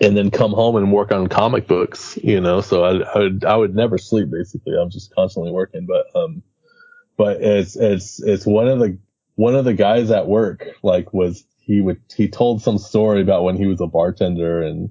and 0.00 0.16
then 0.16 0.30
come 0.30 0.52
home 0.52 0.76
and 0.76 0.92
work 0.92 1.12
on 1.12 1.26
comic 1.26 1.66
books, 1.66 2.18
you 2.22 2.40
know, 2.40 2.60
so 2.60 2.84
I, 2.84 2.98
I 2.98 3.18
would, 3.18 3.44
I 3.44 3.56
would 3.56 3.74
never 3.74 3.98
sleep 3.98 4.30
basically. 4.30 4.74
I'm 4.76 4.90
just 4.90 5.14
constantly 5.14 5.52
working, 5.52 5.86
but, 5.86 6.06
um, 6.14 6.42
but 7.16 7.42
it's, 7.42 7.76
it's, 7.76 8.22
it's 8.22 8.46
one 8.46 8.68
of 8.68 8.78
the, 8.78 8.98
one 9.34 9.54
of 9.54 9.64
the 9.64 9.74
guys 9.74 10.10
at 10.10 10.26
work, 10.26 10.66
like 10.82 11.12
was, 11.12 11.44
he 11.58 11.80
would, 11.80 12.00
he 12.16 12.28
told 12.28 12.62
some 12.62 12.78
story 12.78 13.20
about 13.20 13.44
when 13.44 13.56
he 13.56 13.66
was 13.66 13.80
a 13.80 13.86
bartender 13.86 14.62
and, 14.62 14.90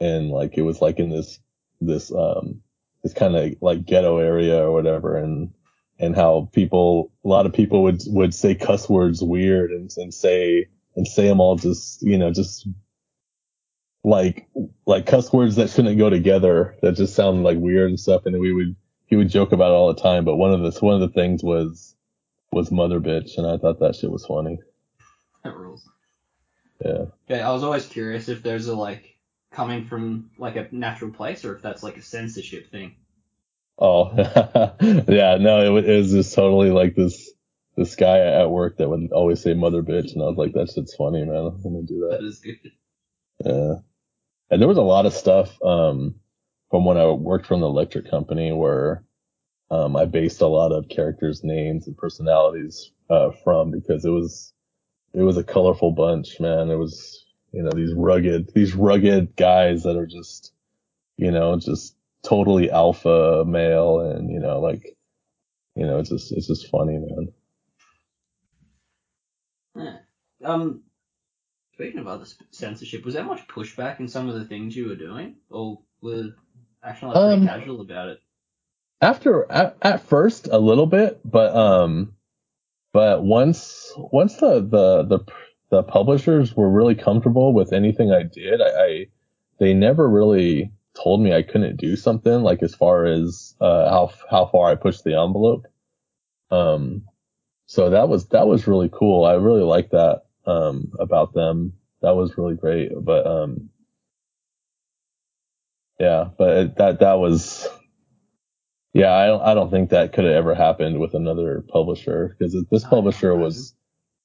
and 0.00 0.30
like 0.30 0.58
it 0.58 0.62
was 0.62 0.80
like 0.82 0.98
in 0.98 1.10
this, 1.10 1.38
this, 1.80 2.12
um, 2.12 2.60
this 3.02 3.14
kind 3.14 3.36
of 3.36 3.54
like 3.60 3.84
ghetto 3.84 4.18
area 4.18 4.58
or 4.62 4.72
whatever 4.72 5.16
and, 5.16 5.52
and 5.98 6.16
how 6.16 6.48
people, 6.52 7.12
a 7.24 7.28
lot 7.28 7.46
of 7.46 7.52
people 7.52 7.84
would, 7.84 8.02
would 8.06 8.34
say 8.34 8.54
cuss 8.54 8.88
words 8.88 9.22
weird 9.22 9.70
and, 9.70 9.90
and 9.96 10.12
say, 10.12 10.66
and 10.96 11.06
say 11.06 11.26
them 11.28 11.40
all 11.40 11.56
just, 11.56 12.02
you 12.02 12.18
know, 12.18 12.32
just 12.32 12.68
like, 14.04 14.46
like 14.86 15.06
cuss 15.06 15.32
words 15.32 15.56
that 15.56 15.70
shouldn't 15.70 15.98
go 15.98 16.10
together 16.10 16.76
that 16.82 16.92
just 16.92 17.14
sound 17.14 17.42
like 17.42 17.58
weird 17.58 17.88
and 17.88 17.98
stuff. 17.98 18.26
And 18.26 18.38
we 18.38 18.52
would, 18.52 18.76
he 19.06 19.16
would 19.16 19.30
joke 19.30 19.52
about 19.52 19.70
it 19.70 19.74
all 19.74 19.92
the 19.92 20.00
time. 20.00 20.24
But 20.24 20.36
one 20.36 20.52
of 20.52 20.60
the, 20.60 20.78
one 20.80 20.94
of 20.94 21.00
the 21.00 21.14
things 21.14 21.42
was, 21.42 21.96
was 22.52 22.70
mother 22.70 23.00
bitch. 23.00 23.38
And 23.38 23.46
I 23.46 23.56
thought 23.56 23.80
that 23.80 23.96
shit 23.96 24.10
was 24.10 24.26
funny. 24.26 24.58
That 25.42 25.56
rules. 25.56 25.88
Yeah. 26.84 27.06
Yeah, 27.28 27.48
I 27.48 27.52
was 27.52 27.64
always 27.64 27.86
curious 27.86 28.28
if 28.28 28.42
there's 28.42 28.68
a 28.68 28.76
like 28.76 29.16
coming 29.50 29.86
from 29.86 30.30
like 30.38 30.56
a 30.56 30.68
natural 30.70 31.10
place 31.10 31.44
or 31.44 31.56
if 31.56 31.62
that's 31.62 31.82
like 31.82 31.96
a 31.96 32.02
censorship 32.02 32.70
thing. 32.70 32.96
Oh, 33.78 34.12
yeah, 35.08 35.36
no, 35.40 35.64
it 35.64 35.70
was, 35.70 35.84
it 35.84 35.96
was 35.96 36.12
just 36.12 36.34
totally 36.34 36.70
like 36.70 36.94
this, 36.94 37.30
this 37.76 37.96
guy 37.96 38.18
at 38.18 38.50
work 38.50 38.76
that 38.78 38.88
would 38.88 39.10
always 39.12 39.42
say 39.42 39.54
mother 39.54 39.82
bitch. 39.82 40.12
And 40.12 40.22
I 40.22 40.26
was 40.26 40.36
like, 40.36 40.52
that 40.52 40.70
shit's 40.70 40.94
funny, 40.94 41.24
man. 41.24 41.36
I'm 41.36 41.62
gonna 41.62 41.82
do 41.82 42.08
that. 42.08 42.18
That 42.20 42.26
is 42.26 42.40
good. 42.40 42.72
Yeah. 43.44 43.74
And 44.50 44.60
there 44.60 44.68
was 44.68 44.78
a 44.78 44.82
lot 44.82 45.06
of 45.06 45.12
stuff, 45.14 45.60
um, 45.62 46.14
from 46.70 46.84
when 46.84 46.96
I 46.98 47.06
worked 47.10 47.46
from 47.46 47.60
the 47.60 47.66
electric 47.66 48.10
company 48.10 48.52
where, 48.52 49.04
um, 49.70 49.96
I 49.96 50.04
based 50.04 50.40
a 50.40 50.46
lot 50.46 50.72
of 50.72 50.88
characters' 50.88 51.42
names 51.42 51.86
and 51.86 51.96
personalities, 51.96 52.92
uh, 53.10 53.30
from 53.42 53.70
because 53.70 54.04
it 54.04 54.10
was, 54.10 54.52
it 55.14 55.22
was 55.22 55.36
a 55.36 55.44
colorful 55.44 55.92
bunch, 55.92 56.40
man. 56.40 56.70
It 56.70 56.76
was, 56.76 57.24
you 57.52 57.62
know, 57.62 57.70
these 57.74 57.94
rugged, 57.94 58.52
these 58.54 58.74
rugged 58.74 59.36
guys 59.36 59.82
that 59.84 59.96
are 59.96 60.06
just, 60.06 60.52
you 61.16 61.30
know, 61.30 61.58
just 61.58 61.96
totally 62.22 62.70
alpha 62.70 63.44
male 63.46 64.00
and, 64.00 64.30
you 64.30 64.40
know, 64.40 64.60
like, 64.60 64.96
you 65.76 65.86
know, 65.86 65.98
it's 65.98 66.10
just, 66.10 66.32
it's 66.32 66.48
just 66.48 66.68
funny, 66.70 66.98
man. 66.98 67.32
Yeah. 69.76 69.96
Um, 70.44 70.82
speaking 71.74 72.00
of 72.00 72.06
other 72.08 72.26
censorship, 72.52 73.04
was 73.04 73.14
there 73.14 73.24
much 73.24 73.46
pushback 73.48 74.00
in 74.00 74.08
some 74.08 74.28
of 74.28 74.34
the 74.36 74.44
things 74.46 74.76
you 74.76 74.88
were 74.88 74.96
doing, 74.96 75.36
or 75.50 75.80
were 76.02 76.30
actually 76.82 77.08
like, 77.14 77.20
pretty 77.22 77.42
Um, 77.42 77.46
casual 77.48 77.80
about 77.80 78.08
it? 78.08 78.20
after 79.00 79.50
at, 79.50 79.76
at 79.82 80.02
first 80.02 80.48
a 80.50 80.58
little 80.58 80.86
bit 80.86 81.20
but 81.24 81.54
um 81.54 82.14
but 82.92 83.24
once 83.24 83.92
once 83.96 84.36
the 84.36 84.60
the 84.60 85.02
the 85.04 85.20
the 85.70 85.82
publishers 85.82 86.56
were 86.56 86.70
really 86.70 86.94
comfortable 86.94 87.52
with 87.52 87.72
anything 87.72 88.12
i 88.12 88.22
did 88.22 88.60
i, 88.62 88.68
I 88.84 89.06
they 89.58 89.74
never 89.74 90.08
really 90.08 90.72
told 90.94 91.20
me 91.22 91.34
i 91.34 91.42
couldn't 91.42 91.76
do 91.76 91.96
something 91.96 92.42
like 92.42 92.62
as 92.62 92.74
far 92.74 93.04
as 93.06 93.54
uh 93.60 93.90
how 93.90 94.12
how 94.30 94.46
far 94.46 94.70
i 94.70 94.74
pushed 94.76 95.04
the 95.04 95.14
envelope. 95.20 95.66
Um 96.50 97.04
so 97.66 97.90
that 97.90 98.08
was 98.08 98.28
that 98.28 98.46
was 98.46 98.66
really 98.66 98.90
cool. 98.92 99.24
I 99.24 99.34
really 99.34 99.62
liked 99.62 99.92
that 99.92 100.24
um 100.46 100.92
about 100.98 101.32
them 101.34 101.72
that 102.02 102.16
was 102.16 102.36
really 102.36 102.54
great 102.54 102.92
but 103.04 103.26
um 103.26 103.70
yeah, 105.98 106.28
but 106.36 106.56
it, 106.56 106.76
that 106.76 107.00
that 107.00 107.14
was 107.14 107.68
yeah. 108.92 109.12
I 109.12 109.26
don't 109.26 109.42
I 109.42 109.54
don't 109.54 109.70
think 109.70 109.90
that 109.90 110.12
could 110.12 110.24
have 110.24 110.34
ever 110.34 110.54
happened 110.54 110.98
with 110.98 111.14
another 111.14 111.64
publisher 111.68 112.36
because 112.38 112.56
this 112.70 112.84
publisher 112.84 113.34
was 113.34 113.74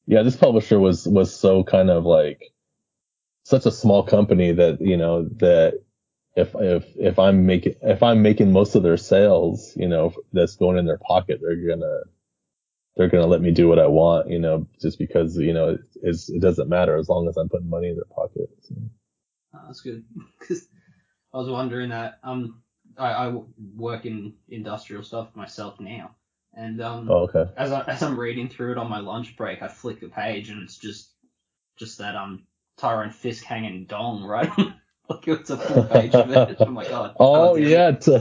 yeah 0.07 0.23
this 0.23 0.35
publisher 0.35 0.79
was 0.79 1.07
was 1.07 1.33
so 1.33 1.63
kind 1.63 1.89
of 1.89 2.05
like 2.05 2.41
such 3.43 3.65
a 3.65 3.71
small 3.71 4.03
company 4.03 4.51
that 4.51 4.81
you 4.81 4.97
know 4.97 5.23
that 5.37 5.75
if 6.35 6.55
if 6.55 6.85
if 6.95 7.19
I'm 7.19 7.45
making 7.45 7.75
if 7.83 8.01
I'm 8.01 8.21
making 8.23 8.51
most 8.51 8.75
of 8.75 8.81
their 8.81 8.97
sales, 8.97 9.73
you 9.75 9.87
know, 9.87 10.13
that's 10.33 10.55
going 10.55 10.77
in 10.77 10.85
their 10.85 10.99
pocket, 10.99 11.39
they're 11.41 11.55
gonna 11.55 12.01
they're 12.99 13.09
gonna 13.09 13.27
let 13.27 13.41
me 13.41 13.51
do 13.51 13.69
what 13.69 13.79
I 13.79 13.87
want, 13.87 14.29
you 14.29 14.39
know, 14.39 14.67
just 14.81 14.99
because 14.99 15.37
you 15.39 15.53
know 15.53 15.71
it, 15.71 15.81
it 16.03 16.41
doesn't 16.41 16.69
matter 16.69 16.97
as 16.97 17.09
long 17.09 17.29
as 17.29 17.37
I'm 17.37 17.49
putting 17.49 17.71
money 17.71 17.89
in 17.89 17.97
their 17.97 18.05
pocket. 18.15 18.51
So. 18.63 18.75
Oh, 19.55 19.61
that's 19.67 19.81
good. 19.81 20.05
'Cause 20.39 20.67
I 21.33 21.37
was 21.37 21.49
wondering 21.49 21.89
that. 21.91 22.19
Um, 22.23 22.63
I, 22.97 23.27
I 23.27 23.35
work 23.75 24.05
in 24.05 24.35
industrial 24.49 25.03
stuff 25.03 25.35
myself 25.35 25.79
now, 25.79 26.15
and 26.55 26.81
um, 26.81 27.09
Oh, 27.09 27.29
okay. 27.29 27.45
as 27.57 27.71
I 27.71 27.81
as 27.83 28.03
I'm 28.03 28.19
reading 28.19 28.49
through 28.49 28.73
it 28.73 28.79
on 28.79 28.89
my 28.89 28.99
lunch 28.99 29.37
break, 29.37 29.61
I 29.63 29.69
flick 29.69 30.01
the 30.01 30.09
page 30.09 30.49
and 30.49 30.63
it's 30.63 30.77
just 30.77 31.11
just 31.77 31.99
that 31.99 32.15
um 32.15 32.45
Tyrone 32.77 33.11
Fisk 33.11 33.43
hanging 33.45 33.85
dong 33.85 34.23
right. 34.25 34.51
like 35.09 35.27
it's 35.27 35.51
a 35.51 35.57
full 35.57 35.85
page 35.85 36.17
of 36.17 36.31
it. 36.31 36.59
Oh 36.65 36.71
my 36.71 36.85
god. 36.85 37.17
Oh 37.19 37.55
it. 37.55 37.55
yeah, 37.55 37.91
t- 37.91 38.17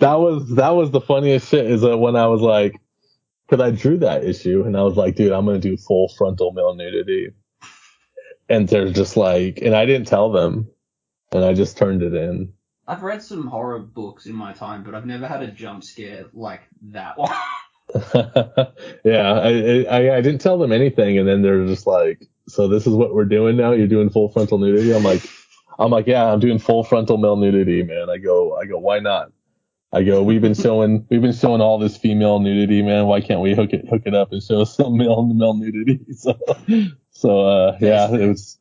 that 0.00 0.14
was 0.14 0.48
that 0.56 0.70
was 0.70 0.90
the 0.92 1.00
funniest 1.02 1.48
shit. 1.50 1.70
Is 1.70 1.82
that 1.82 1.98
when 1.98 2.16
I 2.16 2.26
was 2.28 2.42
like, 2.42 2.80
because 3.46 3.62
I 3.62 3.70
drew 3.70 3.98
that 3.98 4.24
issue 4.24 4.64
and 4.64 4.76
I 4.76 4.82
was 4.82 4.96
like, 4.96 5.16
dude, 5.16 5.32
I'm 5.32 5.46
gonna 5.46 5.58
do 5.58 5.76
full 5.76 6.08
frontal 6.16 6.52
male 6.52 6.74
nudity, 6.74 7.30
and 8.48 8.68
they're 8.68 8.90
just 8.90 9.16
like, 9.16 9.58
and 9.62 9.74
I 9.74 9.86
didn't 9.86 10.06
tell 10.06 10.30
them, 10.32 10.68
and 11.32 11.44
I 11.44 11.54
just 11.54 11.76
turned 11.76 12.02
it 12.02 12.14
in. 12.14 12.52
I've 12.86 13.02
read 13.02 13.22
some 13.22 13.46
horror 13.46 13.78
books 13.78 14.26
in 14.26 14.34
my 14.34 14.52
time, 14.52 14.82
but 14.84 14.94
I've 14.94 15.06
never 15.06 15.26
had 15.26 15.42
a 15.42 15.48
jump 15.48 15.84
scare 15.84 16.26
like 16.34 16.62
that 16.90 17.16
one. 17.18 17.30
yeah, 19.04 19.32
I, 19.32 19.84
I 19.90 20.16
I 20.16 20.20
didn't 20.20 20.40
tell 20.40 20.58
them 20.58 20.72
anything, 20.72 21.18
and 21.18 21.28
then 21.28 21.42
they're 21.42 21.66
just 21.66 21.86
like, 21.86 22.26
so 22.48 22.68
this 22.68 22.86
is 22.86 22.94
what 22.94 23.14
we're 23.14 23.24
doing 23.24 23.56
now. 23.56 23.72
You're 23.72 23.86
doing 23.86 24.10
full 24.10 24.28
frontal 24.28 24.58
nudity. 24.58 24.94
I'm 24.94 25.04
like, 25.04 25.22
I'm 25.78 25.90
like, 25.90 26.06
yeah, 26.06 26.32
I'm 26.32 26.40
doing 26.40 26.58
full 26.58 26.84
frontal 26.84 27.18
male 27.18 27.36
nudity, 27.36 27.82
man. 27.82 28.08
I 28.10 28.18
go, 28.18 28.56
I 28.56 28.66
go, 28.66 28.78
why 28.78 28.98
not? 29.00 29.32
I 29.94 30.02
go, 30.02 30.24
we've 30.24 30.42
been 30.42 30.54
showing, 30.54 31.06
we've 31.08 31.22
been 31.22 31.32
showing 31.32 31.60
all 31.60 31.78
this 31.78 31.96
female 31.96 32.40
nudity, 32.40 32.82
man. 32.82 33.06
Why 33.06 33.20
can't 33.20 33.40
we 33.40 33.54
hook 33.54 33.72
it, 33.72 33.88
hook 33.88 34.02
it 34.06 34.14
up 34.14 34.32
and 34.32 34.42
show 34.42 34.64
some 34.64 34.96
male 34.96 35.22
male 35.22 35.54
nudity? 35.54 36.00
So, 36.16 36.36
so 37.10 37.40
uh, 37.42 37.78
yeah, 37.80 38.12
it 38.12 38.26
was, 38.26 38.58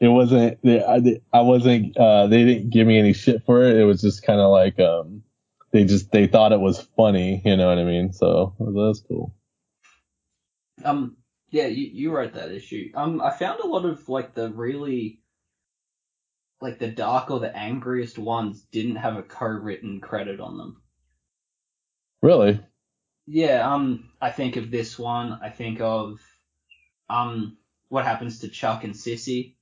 it 0.00 0.08
wasn't, 0.08 0.58
I, 0.66 1.20
I 1.32 1.40
wasn't, 1.42 1.96
uh, 1.96 2.26
they 2.26 2.44
didn't 2.44 2.70
give 2.70 2.88
me 2.88 2.98
any 2.98 3.12
shit 3.12 3.44
for 3.46 3.62
it. 3.62 3.76
It 3.76 3.84
was 3.84 4.00
just 4.00 4.24
kind 4.24 4.40
of 4.40 4.50
like, 4.50 4.80
um, 4.80 5.22
they 5.70 5.84
just, 5.84 6.10
they 6.10 6.26
thought 6.26 6.50
it 6.50 6.60
was 6.60 6.80
funny, 6.96 7.40
you 7.44 7.56
know 7.56 7.68
what 7.68 7.78
I 7.78 7.84
mean? 7.84 8.12
So 8.12 8.54
that's 8.58 9.00
cool. 9.06 9.32
Um, 10.84 11.16
yeah, 11.50 11.66
you, 11.66 11.88
you 11.92 12.10
wrote 12.10 12.34
that 12.34 12.50
issue. 12.50 12.90
Um, 12.94 13.20
I 13.20 13.30
found 13.30 13.60
a 13.60 13.66
lot 13.66 13.84
of 13.84 14.08
like 14.08 14.34
the 14.34 14.50
really, 14.50 15.20
like 16.64 16.78
the 16.78 16.88
dark 16.88 17.30
or 17.30 17.40
the 17.40 17.54
angriest 17.54 18.18
ones 18.18 18.62
didn't 18.72 18.96
have 18.96 19.16
a 19.18 19.22
co-written 19.22 20.00
credit 20.00 20.40
on 20.40 20.56
them. 20.56 20.80
Really? 22.22 22.58
Yeah, 23.26 23.70
um, 23.70 24.08
I 24.20 24.30
think 24.30 24.56
of 24.56 24.70
this 24.70 24.98
one. 24.98 25.38
I 25.42 25.50
think 25.50 25.82
of, 25.82 26.20
um, 27.10 27.58
what 27.90 28.06
happens 28.06 28.38
to 28.40 28.48
Chuck 28.48 28.82
and 28.82 28.94
Sissy. 28.94 29.56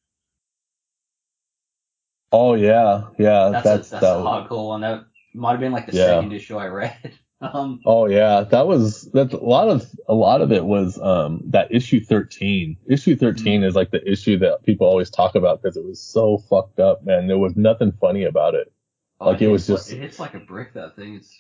Oh 2.31 2.55
yeah, 2.55 3.09
yeah. 3.19 3.49
That's 3.49 3.65
That's, 3.65 3.89
a, 3.89 3.91
that's 3.91 4.03
that 4.03 4.17
a 4.17 4.23
hardcore 4.23 4.69
one. 4.69 4.81
That 4.83 5.05
might 5.35 5.51
have 5.53 5.61
been 5.61 5.73
like 5.73 5.87
the 5.87 5.97
Yeah. 5.97 6.07
second 6.07 6.33
issue 6.33 6.57
I 6.57 6.67
read. 6.67 7.19
um, 7.43 7.81
Oh 7.85 8.07
yeah, 8.07 8.43
that 8.43 8.67
was 8.67 9.11
that's 9.13 9.35
a 9.35 9.39
lot 9.39 9.69
of 9.69 9.85
a 10.09 10.15
lot 10.15 10.41
of 10.41 10.53
it 10.53 10.65
was 10.65 10.99
um 11.01 11.41
that 11.47 11.73
issue 11.73 12.05
13. 12.05 12.77
Issue 12.89 13.17
13 13.17 13.65
is 13.65 13.75
like 13.75 13.91
the 13.91 14.11
issue 14.11 14.39
that 14.39 14.63
people 14.65 14.87
always 14.87 15.11
talk 15.11 15.35
about 15.35 15.63
because 15.63 15.77
it 15.77 15.85
was 15.85 16.01
so 16.01 16.39
fucked 16.39 16.81
up, 16.81 17.05
man. 17.05 17.27
There 17.27 17.39
was 17.39 17.57
nothing 17.57 17.93
funny 18.01 18.25
about 18.25 18.55
it. 18.55 18.73
Like, 19.21 19.41
it 19.41 19.49
was 19.49 19.67
just- 19.67 19.91
like, 19.91 19.99
it 19.99 20.03
hits 20.03 20.19
like 20.19 20.35
a 20.35 20.41
brick. 20.41 20.75
That 20.75 20.97
thing. 20.97 21.17
It's 21.17 21.37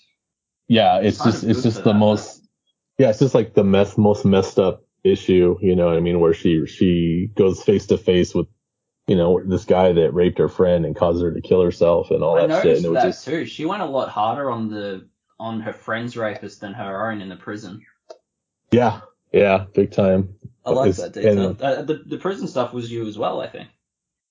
Yeah, 0.68 0.98
it's 0.98 1.18
Kind 1.18 1.32
just 1.32 1.44
it's 1.44 1.62
just 1.62 1.84
the 1.84 1.94
most 1.94 2.42
yeah, 2.98 3.10
it's 3.10 3.18
just 3.18 3.34
like 3.34 3.54
the 3.54 3.64
mess 3.64 3.96
most 3.98 4.24
messed 4.24 4.58
up 4.58 4.84
issue, 5.04 5.56
you 5.60 5.74
know 5.74 5.86
what 5.86 5.96
I 5.96 6.00
mean, 6.00 6.20
where 6.20 6.34
she 6.34 6.66
she 6.66 7.30
goes 7.34 7.62
face 7.62 7.86
to 7.86 7.98
face 7.98 8.34
with 8.34 8.46
you 9.08 9.16
know 9.16 9.42
this 9.44 9.64
guy 9.64 9.92
that 9.92 10.14
raped 10.14 10.38
her 10.38 10.48
friend 10.48 10.84
and 10.86 10.94
caused 10.94 11.22
her 11.22 11.32
to 11.34 11.40
kill 11.40 11.62
herself 11.62 12.10
and 12.10 12.22
all 12.22 12.38
I 12.38 12.46
that 12.46 12.62
shit. 12.62 12.76
And 12.76 12.86
it 12.86 12.88
was 12.90 13.02
that 13.02 13.08
just 13.08 13.24
too. 13.24 13.44
She 13.46 13.64
went 13.64 13.82
a 13.82 13.86
lot 13.86 14.08
harder 14.08 14.50
on 14.50 14.68
the 14.70 15.08
on 15.42 15.60
her 15.60 15.72
friend's 15.72 16.16
rapist 16.16 16.60
than 16.60 16.72
her 16.72 17.10
own 17.10 17.20
in 17.20 17.28
the 17.28 17.36
prison. 17.36 17.84
yeah, 18.70 19.00
yeah, 19.32 19.64
big 19.74 19.90
time. 19.90 20.34
I 20.64 20.70
like 20.70 20.94
that 20.96 21.12
detail. 21.12 21.48
and- 21.48 21.60
Uh, 21.62 21.82
the 21.82 21.94
the 22.06 22.16
prison 22.18 22.46
stuff 22.46 22.72
was 22.72 22.90
you 22.90 23.06
as 23.06 23.18
well, 23.18 23.40
I 23.40 23.48
think. 23.48 23.68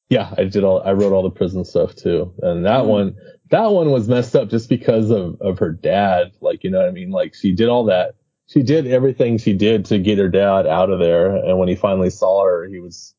Yeah, 0.10 0.34
I 0.38 0.46
did 0.46 0.64
all. 0.64 0.82
I 0.82 0.94
wrote 0.94 1.12
all 1.14 1.24
the 1.24 1.30
prison 1.30 1.66
stuff 1.66 1.96
too, 1.96 2.34
and 2.42 2.66
that 2.66 2.84
Mhm. 2.84 2.88
one, 2.88 3.16
that 3.50 3.68
one 3.72 3.92
was 3.92 4.08
messed 4.08 4.36
up 4.36 4.50
just 4.50 4.70
because 4.70 5.10
of 5.12 5.40
of 5.42 5.60
her 5.60 5.72
dad. 5.72 6.32
Like, 6.40 6.64
you 6.64 6.70
know 6.70 6.80
what 6.80 6.88
I 6.88 6.92
mean? 6.92 7.12
Like, 7.12 7.36
she 7.36 7.52
did 7.54 7.68
all 7.70 7.84
that. 7.86 8.16
She 8.48 8.64
did 8.64 8.88
everything 8.88 9.38
she 9.38 9.54
did 9.54 9.86
to 9.86 10.00
get 10.00 10.18
her 10.18 10.30
dad 10.30 10.66
out 10.66 10.90
of 10.90 11.00
there, 11.00 11.36
and 11.36 11.58
when 11.60 11.68
he 11.68 11.76
finally 11.76 12.10
saw 12.10 12.44
her, 12.46 12.66
he 12.68 12.80
was, 12.80 13.14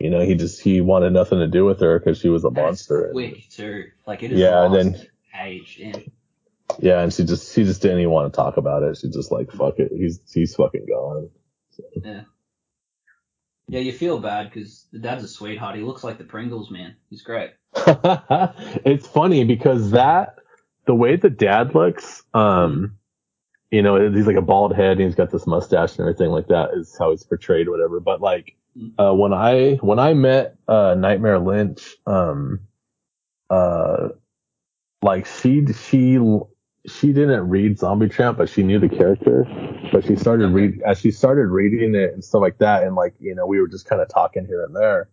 you 0.00 0.10
know, 0.10 0.20
he 0.20 0.34
just 0.34 0.60
he 0.60 0.80
wanted 0.80 1.12
nothing 1.12 1.38
to 1.38 1.46
do 1.48 1.64
with 1.64 1.78
her 1.80 1.98
because 2.00 2.18
she 2.18 2.28
was 2.28 2.44
a 2.44 2.50
monster. 2.50 3.10
Quick 3.12 3.48
too. 3.50 3.84
Like 4.06 4.22
it 4.24 4.32
is 4.32 4.38
Yeah, 4.40 4.64
and 4.64 4.74
then- 4.74 5.06
aged 5.40 5.78
in. 5.80 6.10
Yeah, 6.80 7.00
and 7.00 7.12
she 7.12 7.24
just 7.24 7.54
she 7.54 7.64
just 7.64 7.82
didn't 7.82 7.98
even 7.98 8.12
want 8.12 8.32
to 8.32 8.36
talk 8.36 8.56
about 8.56 8.82
it. 8.82 8.96
She 8.96 9.08
just 9.08 9.32
like 9.32 9.50
fuck 9.50 9.78
it. 9.78 9.90
He's 9.92 10.20
he's 10.32 10.54
fucking 10.54 10.86
gone. 10.88 11.30
Yeah, 12.04 12.22
Yeah, 13.68 13.80
you 13.80 13.92
feel 13.92 14.18
bad 14.18 14.50
because 14.50 14.86
the 14.92 14.98
dad's 14.98 15.24
a 15.24 15.28
sweetheart. 15.28 15.76
He 15.76 15.82
looks 15.82 16.04
like 16.04 16.18
the 16.18 16.24
Pringles 16.24 16.70
man. 16.70 16.96
He's 17.10 17.22
great. 17.22 17.50
it's 17.74 19.06
funny 19.06 19.44
because 19.44 19.92
that 19.92 20.36
the 20.86 20.94
way 20.94 21.16
the 21.16 21.30
dad 21.30 21.74
looks, 21.74 22.22
um, 22.32 22.96
you 23.70 23.82
know, 23.82 24.10
he's 24.10 24.26
like 24.26 24.36
a 24.36 24.42
bald 24.42 24.74
head 24.74 24.92
and 24.92 25.02
he's 25.02 25.14
got 25.14 25.30
this 25.30 25.46
mustache 25.46 25.98
and 25.98 26.00
everything 26.00 26.30
like 26.30 26.48
that 26.48 26.70
is 26.74 26.96
how 26.98 27.10
he's 27.10 27.24
portrayed, 27.24 27.68
or 27.68 27.72
whatever. 27.72 28.00
But 28.00 28.20
like, 28.20 28.56
uh, 28.98 29.12
when 29.12 29.32
I 29.32 29.74
when 29.74 29.98
I 29.98 30.14
met 30.14 30.56
uh, 30.66 30.94
Nightmare 30.96 31.38
Lynch, 31.38 31.96
um, 32.06 32.60
uh, 33.50 34.08
like 35.02 35.26
she 35.26 35.66
she 35.72 36.18
she 36.86 37.12
didn't 37.12 37.48
read 37.48 37.78
Zombie 37.78 38.08
Tramp, 38.08 38.38
but 38.38 38.48
she 38.48 38.62
knew 38.62 38.78
the 38.78 38.88
character. 38.88 39.46
But 39.92 40.04
she 40.04 40.16
started 40.16 40.48
read 40.48 40.80
as 40.82 40.98
she 41.00 41.10
started 41.10 41.46
reading 41.48 41.94
it 41.94 42.12
and 42.12 42.24
stuff 42.24 42.40
like 42.40 42.58
that, 42.58 42.82
and 42.82 42.94
like 42.94 43.14
you 43.18 43.34
know, 43.34 43.46
we 43.46 43.60
were 43.60 43.68
just 43.68 43.86
kind 43.86 44.00
of 44.00 44.08
talking 44.08 44.46
here 44.46 44.62
and 44.62 44.74
there 44.74 45.08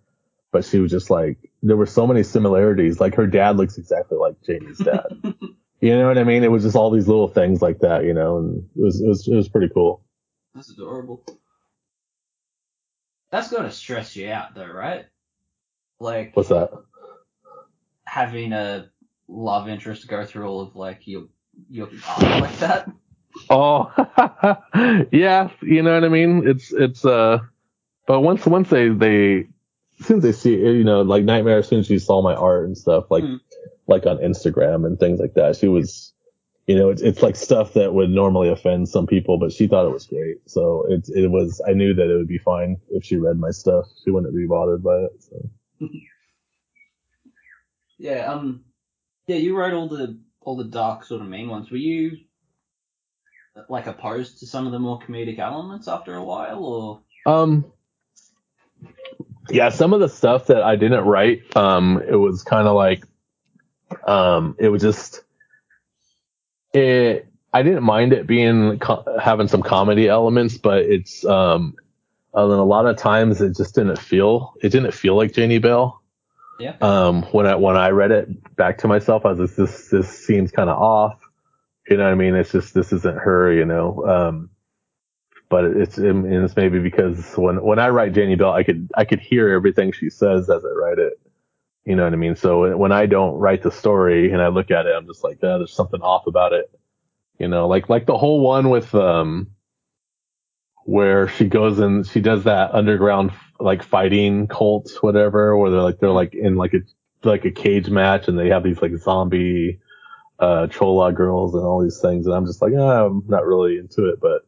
but 0.55 0.63
she 0.63 0.79
was 0.79 0.89
just 0.89 1.09
like 1.09 1.51
there 1.63 1.75
were 1.75 1.85
so 1.85 2.07
many 2.07 2.23
similarities. 2.23 3.01
Like 3.01 3.13
her 3.15 3.27
dad 3.27 3.57
looks 3.57 3.77
exactly 3.77 4.17
like 4.17 4.41
Jamie's 4.41 4.77
dad. 4.77 5.03
you 5.81 5.97
know 5.97 6.07
what 6.07 6.17
I 6.17 6.23
mean? 6.23 6.45
It 6.45 6.51
was 6.51 6.63
just 6.63 6.77
all 6.77 6.89
these 6.89 7.09
little 7.09 7.27
things 7.27 7.61
like 7.61 7.79
that, 7.79 8.05
you 8.05 8.13
know, 8.13 8.37
and 8.37 8.69
it 8.73 8.81
was 8.81 9.01
it 9.01 9.05
was, 9.05 9.27
it 9.27 9.35
was 9.35 9.49
pretty 9.49 9.67
cool. 9.73 10.05
That's 10.53 10.71
adorable. 10.71 11.25
That's 13.31 13.51
gonna 13.51 13.69
stress 13.69 14.15
you 14.15 14.29
out 14.29 14.55
though, 14.55 14.71
right? 14.71 15.07
Like 15.99 16.31
What's 16.37 16.47
that? 16.47 16.69
having 18.05 18.53
a 18.53 18.89
love 19.27 19.67
interest 19.67 20.07
go 20.07 20.23
through 20.23 20.47
all 20.47 20.61
of 20.61 20.77
like 20.77 21.05
your 21.05 21.25
art 22.07 22.41
like 22.41 22.57
that. 22.59 22.89
Oh, 23.49 23.91
yeah, 25.11 25.49
you 25.61 25.81
know 25.83 25.93
what 25.93 26.03
I 26.03 26.09
mean? 26.09 26.47
It's 26.47 26.71
it's 26.73 27.05
uh, 27.05 27.39
but 28.07 28.21
once 28.21 28.45
once 28.45 28.69
they 28.69 28.89
they 28.89 29.47
as 29.99 30.07
soon 30.07 30.17
as 30.17 30.23
they 30.23 30.31
see 30.31 30.55
you 30.55 30.83
know 30.83 31.01
like 31.01 31.23
Nightmare, 31.23 31.59
as 31.59 31.67
soon 31.67 31.79
as 31.79 31.87
she 31.87 31.99
saw 31.99 32.21
my 32.21 32.35
art 32.35 32.65
and 32.65 32.77
stuff 32.77 33.11
like 33.11 33.23
Mm. 33.23 33.39
like 33.87 34.05
on 34.05 34.17
Instagram 34.17 34.85
and 34.85 34.99
things 34.99 35.19
like 35.19 35.33
that, 35.35 35.57
she 35.57 35.67
was. 35.67 36.11
You 36.67 36.75
know, 36.75 36.89
it's, 36.89 37.03
it's 37.03 37.21
like 37.21 37.35
stuff 37.35 37.73
that 37.73 37.93
would 37.93 38.09
normally 38.09 38.49
offend 38.49 38.89
some 38.89 39.05
people, 39.05 39.37
but 39.37 39.51
she 39.53 39.67
thought 39.67 39.85
it 39.85 39.93
was 39.93 40.07
great. 40.07 40.37
So 40.47 40.85
it, 40.89 41.07
it 41.09 41.27
was, 41.29 41.61
I 41.67 41.73
knew 41.73 41.93
that 41.93 42.09
it 42.09 42.15
would 42.15 42.27
be 42.27 42.39
fine 42.39 42.77
if 42.89 43.03
she 43.05 43.17
read 43.17 43.37
my 43.37 43.51
stuff. 43.51 43.85
She 44.03 44.09
wouldn't 44.09 44.35
be 44.35 44.47
bothered 44.47 44.83
by 44.83 44.95
it. 44.97 45.11
So. 45.23 45.49
Yeah, 47.97 48.31
um 48.31 48.65
yeah, 49.27 49.37
you 49.37 49.55
wrote 49.57 49.73
all 49.73 49.87
the 49.87 50.19
all 50.45 50.55
the 50.55 50.63
dark 50.63 51.03
sort 51.03 51.21
of 51.21 51.27
mean 51.27 51.49
ones. 51.49 51.69
Were 51.71 51.77
you 51.77 52.17
like 53.69 53.87
opposed 53.87 54.39
to 54.39 54.47
some 54.47 54.65
of 54.65 54.71
the 54.71 54.79
more 54.79 54.99
comedic 54.99 55.39
elements 55.39 55.87
after 55.87 56.15
a 56.15 56.23
while 56.23 56.63
or 56.63 57.01
Um, 57.25 57.65
yeah, 59.49 59.69
some 59.69 59.93
of 59.93 59.99
the 59.99 60.09
stuff 60.09 60.47
that 60.47 60.61
I 60.61 60.75
didn't 60.75 61.05
write, 61.05 61.55
um, 61.55 62.01
it 62.07 62.15
was 62.15 62.43
kind 62.43 62.67
of 62.67 62.75
like, 62.75 63.03
um, 64.07 64.55
it 64.59 64.69
was 64.69 64.81
just, 64.81 65.21
it, 66.73 67.27
I 67.53 67.63
didn't 67.63 67.83
mind 67.83 68.13
it 68.13 68.27
being, 68.27 68.81
having 69.21 69.47
some 69.47 69.63
comedy 69.63 70.07
elements, 70.09 70.57
but 70.57 70.79
it's, 70.83 71.25
um, 71.25 71.75
then 72.33 72.43
a 72.43 72.65
lot 72.65 72.85
of 72.85 72.97
times 72.97 73.41
it 73.41 73.55
just 73.55 73.75
didn't 73.75 73.97
feel, 73.97 74.55
it 74.61 74.69
didn't 74.69 74.93
feel 74.93 75.15
like 75.15 75.33
Janie 75.33 75.59
Bell. 75.59 76.01
Yeah. 76.59 76.75
Um, 76.81 77.23
when 77.31 77.45
I 77.45 77.55
when 77.55 77.75
I 77.75 77.89
read 77.89 78.11
it 78.11 78.55
back 78.55 78.79
to 78.79 78.87
myself, 78.87 79.25
I 79.25 79.31
was 79.31 79.39
like, 79.39 79.55
this 79.55 79.89
this 79.89 80.25
seems 80.25 80.51
kind 80.51 80.69
of 80.69 80.77
off. 80.77 81.19
You 81.89 81.97
know 81.97 82.03
what 82.03 82.13
I 82.13 82.15
mean? 82.15 82.35
It's 82.35 82.51
just 82.51 82.73
this 82.73 82.93
isn't 82.93 83.17
her. 83.17 83.51
You 83.51 83.65
know. 83.65 84.05
Um, 84.07 84.49
but 85.49 85.65
it's 85.65 85.97
it's 85.97 86.55
maybe 86.55 86.79
because 86.79 87.33
when 87.35 87.61
when 87.61 87.79
I 87.79 87.89
write 87.89 88.13
Janie 88.13 88.35
Bell, 88.35 88.53
I 88.53 88.63
could 88.63 88.89
I 88.95 89.05
could 89.05 89.19
hear 89.19 89.49
everything 89.49 89.91
she 89.91 90.09
says 90.09 90.49
as 90.49 90.63
I 90.65 90.69
write 90.69 90.99
it. 90.99 91.19
You 91.85 91.95
know 91.95 92.03
what 92.03 92.13
I 92.13 92.15
mean? 92.15 92.35
So 92.35 92.75
when 92.75 92.91
I 92.91 93.05
don't 93.05 93.35
write 93.35 93.61
the 93.61 93.71
story 93.71 94.31
and 94.31 94.41
I 94.41 94.47
look 94.47 94.71
at 94.71 94.87
it, 94.87 94.95
I'm 94.95 95.05
just 95.05 95.23
like, 95.23 95.37
oh, 95.43 95.59
there's 95.59 95.73
something 95.73 96.01
off 96.01 96.25
about 96.25 96.53
it. 96.53 96.71
You 97.37 97.47
know, 97.47 97.67
like 97.67 97.89
like 97.89 98.05
the 98.05 98.17
whole 98.17 98.41
one 98.41 98.69
with 98.69 98.93
um 98.95 99.51
where 100.85 101.27
she 101.27 101.45
goes 101.45 101.79
and 101.79 102.07
she 102.07 102.21
does 102.21 102.45
that 102.45 102.73
underground 102.73 103.31
like 103.59 103.83
fighting 103.83 104.47
cults, 104.47 105.01
whatever 105.01 105.57
where 105.57 105.71
they're 105.71 105.81
like 105.81 105.99
they're 105.99 106.09
like 106.09 106.33
in 106.33 106.55
like 106.55 106.73
a 106.73 106.79
like 107.27 107.45
a 107.45 107.51
cage 107.51 107.89
match 107.89 108.27
and 108.27 108.37
they 108.37 108.49
have 108.49 108.63
these 108.63 108.81
like 108.81 108.95
zombie 108.97 109.79
uh 110.39 110.67
chola 110.67 111.11
girls 111.13 111.55
and 111.55 111.63
all 111.63 111.81
these 111.81 111.99
things 112.01 112.25
and 112.27 112.35
I'm 112.35 112.45
just 112.45 112.61
like 112.61 112.73
oh, 112.73 113.07
I'm 113.07 113.23
not 113.27 113.45
really 113.45 113.77
into 113.77 114.09
it 114.09 114.19
but 114.21 114.45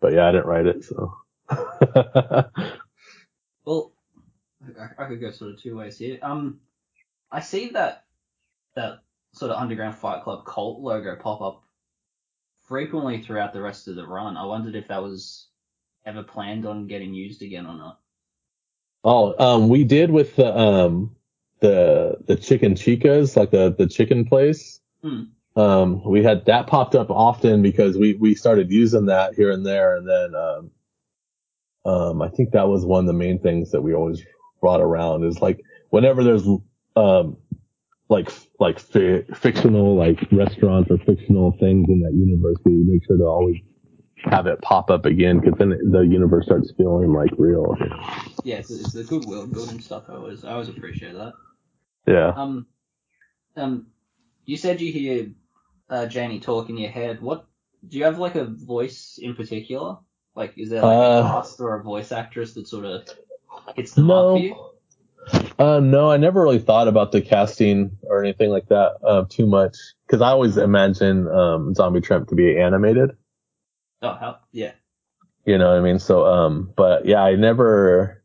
but 0.00 0.12
yeah 0.12 0.28
I 0.28 0.32
didn't 0.32 0.46
write 0.46 0.66
it 0.66 0.84
so 0.84 1.16
Well, 3.64 3.92
I, 4.78 5.04
I 5.04 5.08
could 5.08 5.20
go 5.20 5.30
sort 5.30 5.52
of 5.52 5.62
two 5.62 5.76
ways 5.76 5.98
here. 5.98 6.18
Um, 6.22 6.60
I 7.30 7.40
see 7.40 7.70
that 7.70 8.04
that 8.74 9.00
sort 9.32 9.50
of 9.50 9.60
underground 9.60 9.96
Fight 9.96 10.22
Club 10.22 10.44
cult 10.44 10.80
logo 10.80 11.16
pop 11.16 11.40
up 11.40 11.62
frequently 12.62 13.22
throughout 13.22 13.52
the 13.52 13.62
rest 13.62 13.88
of 13.88 13.96
the 13.96 14.06
run. 14.06 14.36
I 14.36 14.44
wondered 14.44 14.74
if 14.74 14.88
that 14.88 15.02
was 15.02 15.48
ever 16.04 16.22
planned 16.22 16.66
on 16.66 16.86
getting 16.86 17.14
used 17.14 17.42
again 17.42 17.66
or 17.66 17.74
not. 17.74 18.00
Oh 19.04 19.34
um 19.38 19.68
we 19.68 19.84
did 19.84 20.10
with 20.10 20.36
the 20.36 20.56
um 20.56 21.14
the 21.60 22.16
the 22.26 22.36
chicken 22.36 22.74
chicas 22.74 23.36
like 23.36 23.50
the 23.50 23.74
the 23.76 23.86
chicken 23.86 24.24
place 24.24 24.80
Hmm. 25.02 25.22
um 25.56 26.04
we 26.04 26.22
had 26.22 26.44
that 26.46 26.68
popped 26.68 26.94
up 26.94 27.10
often 27.10 27.62
because 27.62 27.98
we 27.98 28.14
we 28.14 28.34
started 28.36 28.70
using 28.70 29.06
that 29.06 29.34
here 29.34 29.50
and 29.50 29.66
there 29.66 29.96
and 29.96 30.08
then 30.08 30.34
um 30.34 30.70
um 31.84 32.22
I 32.22 32.28
think 32.28 32.52
that 32.52 32.68
was 32.68 32.84
one 32.86 33.00
of 33.00 33.06
the 33.08 33.12
main 33.12 33.40
things 33.40 33.72
that 33.72 33.82
we 33.82 33.94
always 33.94 34.22
brought 34.60 34.80
around 34.80 35.24
is 35.24 35.40
like 35.40 35.60
whenever 35.90 36.22
there's 36.24 36.46
um 36.96 37.36
like 38.08 38.30
like 38.60 38.78
fi- 38.78 39.22
fictional 39.34 39.96
like 39.96 40.20
restaurants 40.32 40.90
or 40.90 40.98
fictional 40.98 41.52
things 41.58 41.88
in 41.88 42.00
that 42.02 42.12
universe 42.14 42.56
we 42.64 42.72
make 42.86 43.04
sure 43.06 43.16
to 43.18 43.24
always 43.24 43.56
have 44.24 44.46
it 44.46 44.60
pop 44.62 44.90
up 44.90 45.04
again 45.06 45.40
because 45.40 45.58
then 45.58 45.70
the 45.90 46.00
universe 46.00 46.46
starts 46.46 46.72
feeling 46.76 47.12
like 47.12 47.30
real 47.38 47.76
Yeah, 48.44 48.56
it's, 48.56 48.70
it's 48.70 48.92
the 48.92 49.04
good 49.04 49.24
world 49.24 49.52
building 49.52 49.80
stuff. 49.80 50.04
I 50.08 50.14
always 50.14 50.44
I 50.44 50.52
always 50.52 50.68
appreciate 50.68 51.14
that. 51.14 51.34
yeah 52.06 52.32
Um, 52.34 52.66
um, 53.56 53.88
you 54.44 54.56
said 54.56 54.80
you 54.80 54.92
hear 54.92 55.32
uh, 55.90 56.06
Janie 56.06 56.40
talk 56.40 56.70
in 56.70 56.78
your 56.78 56.90
head. 56.90 57.20
What 57.22 57.46
do 57.86 57.98
you 57.98 58.04
have 58.04 58.18
like 58.18 58.36
a 58.36 58.44
voice 58.44 59.18
in 59.20 59.34
particular? 59.34 59.98
Like, 60.34 60.54
is 60.58 60.70
there 60.70 60.84
like 60.84 61.00
Uh, 61.00 61.12
a 61.12 61.22
cast 61.22 61.60
or 61.60 61.78
a 61.78 61.82
voice 61.82 62.12
actress 62.12 62.54
that 62.54 62.68
sort 62.68 62.86
of 62.86 63.08
hits 63.76 63.94
the 63.94 64.02
mark 64.02 64.30
for 64.30 64.38
you? 64.38 64.56
Uh, 65.58 65.80
no, 65.80 66.10
I 66.10 66.16
never 66.16 66.42
really 66.42 66.58
thought 66.58 66.88
about 66.88 67.12
the 67.12 67.20
casting 67.22 67.96
or 68.02 68.22
anything 68.22 68.50
like 68.50 68.68
that 68.68 68.96
uh, 69.04 69.24
too 69.28 69.46
much 69.46 69.76
because 70.06 70.20
I 70.20 70.28
always 70.30 70.56
imagine 70.56 71.28
um, 71.28 71.74
Zombie 71.74 72.00
Tramp 72.00 72.28
to 72.28 72.34
be 72.34 72.58
animated. 72.58 73.10
Oh, 74.02 74.16
hell, 74.16 74.40
yeah. 74.50 74.72
You 75.46 75.58
know 75.58 75.70
what 75.70 75.78
I 75.78 75.80
mean? 75.80 75.98
So, 75.98 76.26
um, 76.26 76.72
but 76.76 77.06
yeah, 77.06 77.22
I 77.22 77.36
never, 77.36 78.22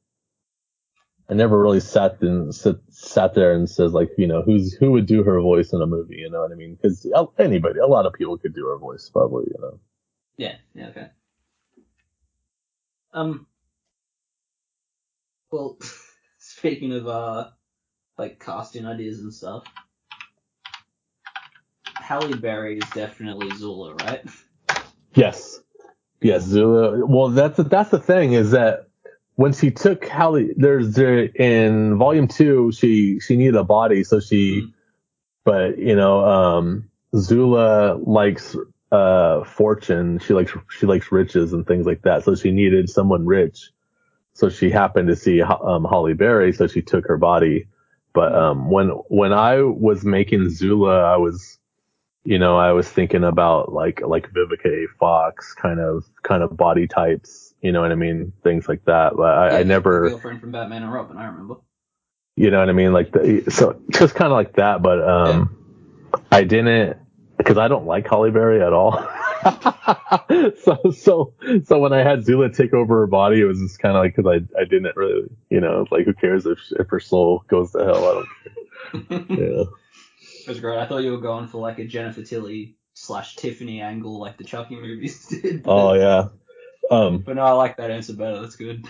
I 1.30 1.34
never 1.34 1.62
really 1.62 1.80
sat 1.80 2.22
and 2.22 2.54
sat, 2.54 2.78
sat 2.90 3.36
there 3.36 3.54
and 3.54 3.70
says 3.70 3.94
like, 3.94 4.10
you 4.18 4.28
know, 4.28 4.42
who's 4.42 4.74
who 4.74 4.92
would 4.92 5.06
do 5.06 5.24
her 5.24 5.40
voice 5.42 5.74
in 5.74 5.82
a 5.82 5.88
movie? 5.88 6.18
You 6.18 6.30
know 6.30 6.42
what 6.42 6.52
I 6.52 6.56
mean? 6.56 6.76
Because 6.76 7.06
anybody, 7.38 7.80
a 7.80 7.88
lot 7.88 8.06
of 8.06 8.14
people 8.14 8.38
could 8.38 8.56
do 8.56 8.66
her 8.68 8.78
voice 8.78 9.10
probably. 9.12 9.46
You 9.48 9.62
know. 9.62 9.80
Yeah, 10.38 10.56
yeah, 10.74 10.88
okay. 10.90 11.08
Um, 13.14 13.48
well, 15.52 15.78
speaking 16.38 16.94
of, 16.94 17.08
uh, 17.08 17.50
like 18.18 18.40
casting 18.40 18.86
ideas 18.86 19.20
and 19.22 19.34
stuff, 19.34 19.64
Halle 21.96 22.36
Berry 22.36 22.78
is 22.78 22.90
definitely 22.92 23.56
Zula, 23.58 23.96
right? 23.96 24.24
Yes. 25.16 25.62
Yes, 26.22 26.44
Zula. 26.44 27.06
Well, 27.06 27.30
that's 27.30 27.58
the, 27.58 27.64
that's 27.64 27.92
the 27.92 28.00
thing 28.00 28.34
is 28.34 28.52
that 28.52 28.88
when 29.36 29.54
she 29.54 29.72
took 29.72 30.06
Halle, 30.08 30.50
there's 30.58 30.94
there 30.96 31.20
in 31.26 31.98
volume 31.98 32.28
two, 32.28 32.72
she 32.72 33.20
she 33.20 33.38
needed 33.38 33.56
a 33.56 33.64
body, 33.64 34.04
so 34.04 34.20
she, 34.20 34.64
Mhm. 34.64 34.74
but 35.46 35.78
you 35.80 35.96
know, 35.96 36.26
um, 36.26 36.90
Zula 37.16 37.96
likes 38.02 38.56
uh 38.92 39.44
fortune. 39.46 40.20
She 40.20 40.34
likes 40.34 40.54
she 40.70 40.86
likes 40.88 41.12
riches 41.12 41.54
and 41.54 41.68
things 41.68 41.86
like 41.86 42.04
that. 42.04 42.24
So 42.26 42.36
she 42.36 42.52
needed 42.52 42.90
someone 42.90 43.26
rich. 43.26 43.72
So 44.34 44.50
she 44.50 44.70
happened 44.72 45.10
to 45.10 45.16
see 45.18 45.42
um, 45.42 45.86
Halle 45.86 46.14
Berry, 46.14 46.54
so 46.54 46.68
she 46.68 46.82
took 46.82 47.08
her 47.08 47.18
body. 47.18 47.68
But 48.14 48.36
um, 48.36 48.72
when 48.72 48.90
when 49.10 49.34
I 49.34 49.62
was 49.64 50.06
making 50.06 50.50
Zula, 50.50 51.04
I 51.04 51.18
was 51.18 51.60
you 52.28 52.38
know, 52.38 52.58
I 52.58 52.74
was 52.74 52.90
thinking 52.90 53.24
about 53.24 53.72
like 53.72 54.02
like 54.02 54.30
Vivica 54.34 54.66
A. 54.66 54.88
Fox 55.00 55.54
kind 55.54 55.80
of 55.80 56.04
kind 56.24 56.44
of 56.44 56.58
body 56.58 56.86
types, 56.86 57.54
you 57.62 57.72
know 57.72 57.80
what 57.80 57.94
I 57.94 57.96
mean, 57.96 58.34
things 58.44 58.68
like 58.68 58.84
that. 58.84 59.16
But 59.16 59.38
I, 59.38 59.52
Yeah, 59.52 59.58
I 59.60 59.64
never, 59.64 60.10
girlfriend 60.10 60.42
from 60.42 60.52
Batman 60.52 60.84
and 60.84 60.92
Robin, 60.92 61.16
I 61.16 61.28
remember. 61.28 61.56
you 62.36 62.52
know 62.52 62.60
what 62.60 62.68
I 62.68 62.74
mean, 62.74 62.92
like 62.92 63.14
the, 63.14 63.46
so 63.50 63.82
just 63.92 64.14
kind 64.14 64.30
of 64.30 64.36
like 64.36 64.58
that. 64.58 64.82
But 64.82 65.08
um, 65.08 65.56
I 66.30 66.44
didn't 66.44 66.98
because 67.38 67.58
I 67.58 67.70
don't 67.70 67.86
like 67.86 68.06
Halle 68.10 68.30
Berry 68.30 68.62
at 68.62 68.74
all. 68.74 68.92
so 70.66 70.92
so 70.92 71.34
so 71.64 71.80
when 71.80 71.94
I 71.94 72.00
had 72.04 72.26
Zula 72.26 72.50
take 72.50 72.74
over 72.74 73.00
her 73.00 73.08
body, 73.08 73.40
it 73.40 73.46
was 73.46 73.60
just 73.60 73.80
kind 73.80 73.96
of 73.96 74.04
like 74.04 74.18
because 74.18 74.30
I 74.30 74.60
I 74.60 74.66
didn't 74.66 74.98
really, 74.98 75.30
you 75.50 75.62
know, 75.62 75.86
like 75.92 76.04
who 76.04 76.14
cares 76.14 76.46
if 76.46 76.60
if 76.78 76.90
her 76.90 77.00
soul 77.00 77.46
goes 77.48 77.72
to 77.72 77.86
hell? 77.86 78.06
I 78.06 78.14
don't, 78.92 79.30
That's 79.30 79.70
know. 80.56 80.60
great. 80.62 80.80
I 80.80 80.86
thought 80.88 81.04
you 81.04 81.12
were 81.12 81.18
going 81.22 81.48
for 81.48 81.60
like 81.60 81.80
a 81.80 81.86
Jennifer 81.86 82.24
Tilly 82.24 82.76
slash 82.94 83.36
Tiffany 83.36 83.82
angle 83.82 84.20
like 84.20 84.38
the 84.38 84.44
Chucky 84.44 84.76
movies 84.76 85.26
did. 85.30 85.64
Oh 85.66 85.94
yeah. 85.94 86.30
Um, 86.90 87.20
But 87.20 87.36
no, 87.36 87.42
I 87.44 87.52
like 87.52 87.78
that 87.78 87.92
answer 87.92 88.14
better. 88.14 88.42
That's 88.42 88.56
good. 88.56 88.86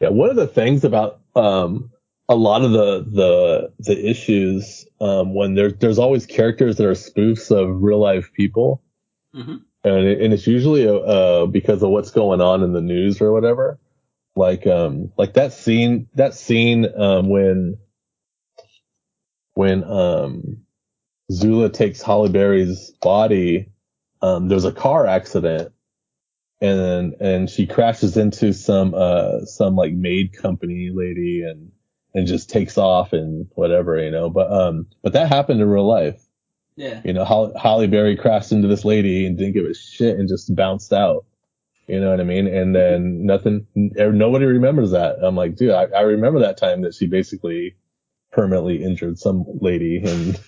Yeah, 0.00 0.08
one 0.08 0.30
of 0.30 0.36
the 0.36 0.46
things 0.48 0.84
about 0.84 1.20
um, 1.36 1.90
a 2.28 2.34
lot 2.34 2.62
of 2.62 2.72
the 2.72 3.04
the 3.04 3.72
the 3.78 4.10
issues 4.10 4.86
um, 5.00 5.34
when 5.34 5.54
there's 5.54 5.74
there's 5.74 5.98
always 5.98 6.26
characters 6.26 6.76
that 6.76 6.86
are 6.86 6.92
spoofs 6.92 7.50
of 7.50 7.82
real 7.82 7.98
life 8.00 8.32
people, 8.32 8.82
Mhm. 9.34 9.62
and 9.84 10.04
it, 10.06 10.20
and 10.22 10.32
it's 10.32 10.46
usually 10.46 10.88
uh, 10.88 11.46
because 11.46 11.82
of 11.82 11.90
what's 11.90 12.10
going 12.10 12.40
on 12.40 12.62
in 12.62 12.72
the 12.72 12.80
news 12.80 13.20
or 13.20 13.32
whatever. 13.32 13.78
Like 14.34 14.66
um 14.66 15.12
like 15.18 15.34
that 15.34 15.52
scene 15.52 16.08
that 16.14 16.32
scene 16.34 16.86
um, 16.96 17.28
when 17.28 17.76
when 19.54 19.84
um 19.84 20.64
Zula 21.32 21.70
takes 21.70 22.02
Halle 22.02 22.28
Berry's 22.28 22.90
body, 23.02 23.70
um, 24.20 24.48
there's 24.48 24.64
a 24.64 24.72
car 24.72 25.06
accident 25.06 25.72
and 26.62 27.14
and 27.20 27.50
she 27.50 27.66
crashes 27.66 28.16
into 28.16 28.54
some 28.54 28.94
uh 28.94 29.44
some 29.44 29.74
like 29.74 29.92
maid 29.92 30.32
company 30.32 30.90
lady 30.94 31.42
and 31.42 31.72
and 32.14 32.26
just 32.26 32.48
takes 32.48 32.78
off 32.78 33.12
and 33.12 33.48
whatever 33.54 33.98
you 33.98 34.10
know 34.10 34.30
but 34.30 34.50
um 34.50 34.86
but 35.02 35.12
that 35.12 35.28
happened 35.28 35.60
in 35.60 35.68
real 35.68 35.86
life. 35.86 36.22
Yeah. 36.74 37.02
you 37.04 37.12
know 37.12 37.24
Halle, 37.24 37.52
Halle 37.60 37.86
Berry 37.86 38.16
crashed 38.16 38.52
into 38.52 38.68
this 38.68 38.84
lady 38.84 39.26
and 39.26 39.36
didn't 39.36 39.54
give 39.54 39.66
a 39.66 39.74
shit 39.74 40.18
and 40.18 40.26
just 40.26 40.54
bounced 40.54 40.92
out. 40.92 41.26
You 41.86 42.00
know 42.00 42.10
what 42.10 42.20
I 42.20 42.24
mean? 42.24 42.46
And 42.46 42.74
then 42.74 43.26
nothing 43.26 43.66
nobody 43.74 44.46
remembers 44.46 44.92
that. 44.92 45.16
I'm 45.20 45.34
like 45.34 45.56
dude 45.56 45.72
I, 45.72 45.86
I 45.86 46.02
remember 46.02 46.38
that 46.40 46.56
time 46.56 46.82
that 46.82 46.94
she 46.94 47.08
basically 47.08 47.74
permanently 48.30 48.82
injured 48.82 49.18
some 49.18 49.44
lady 49.60 50.00
and 50.04 50.38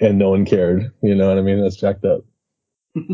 and 0.00 0.18
no 0.18 0.30
one 0.30 0.44
cared 0.44 0.92
you 1.02 1.14
know 1.14 1.28
what 1.28 1.38
I 1.38 1.42
mean 1.42 1.60
that's 1.62 1.76
jacked 1.76 2.04
up 2.04 2.22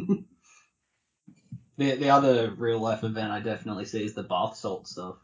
The 1.78 1.95
the 1.97 2.09
other 2.09 2.53
real 2.57 2.78
life 2.80 3.05
event 3.05 3.30
I 3.30 3.41
definitely 3.41 3.84
see 3.84 4.03
is 4.05 4.14
the 4.14 4.22
bath 4.22 4.57
salt 4.57 4.89
stuff. 4.89 5.16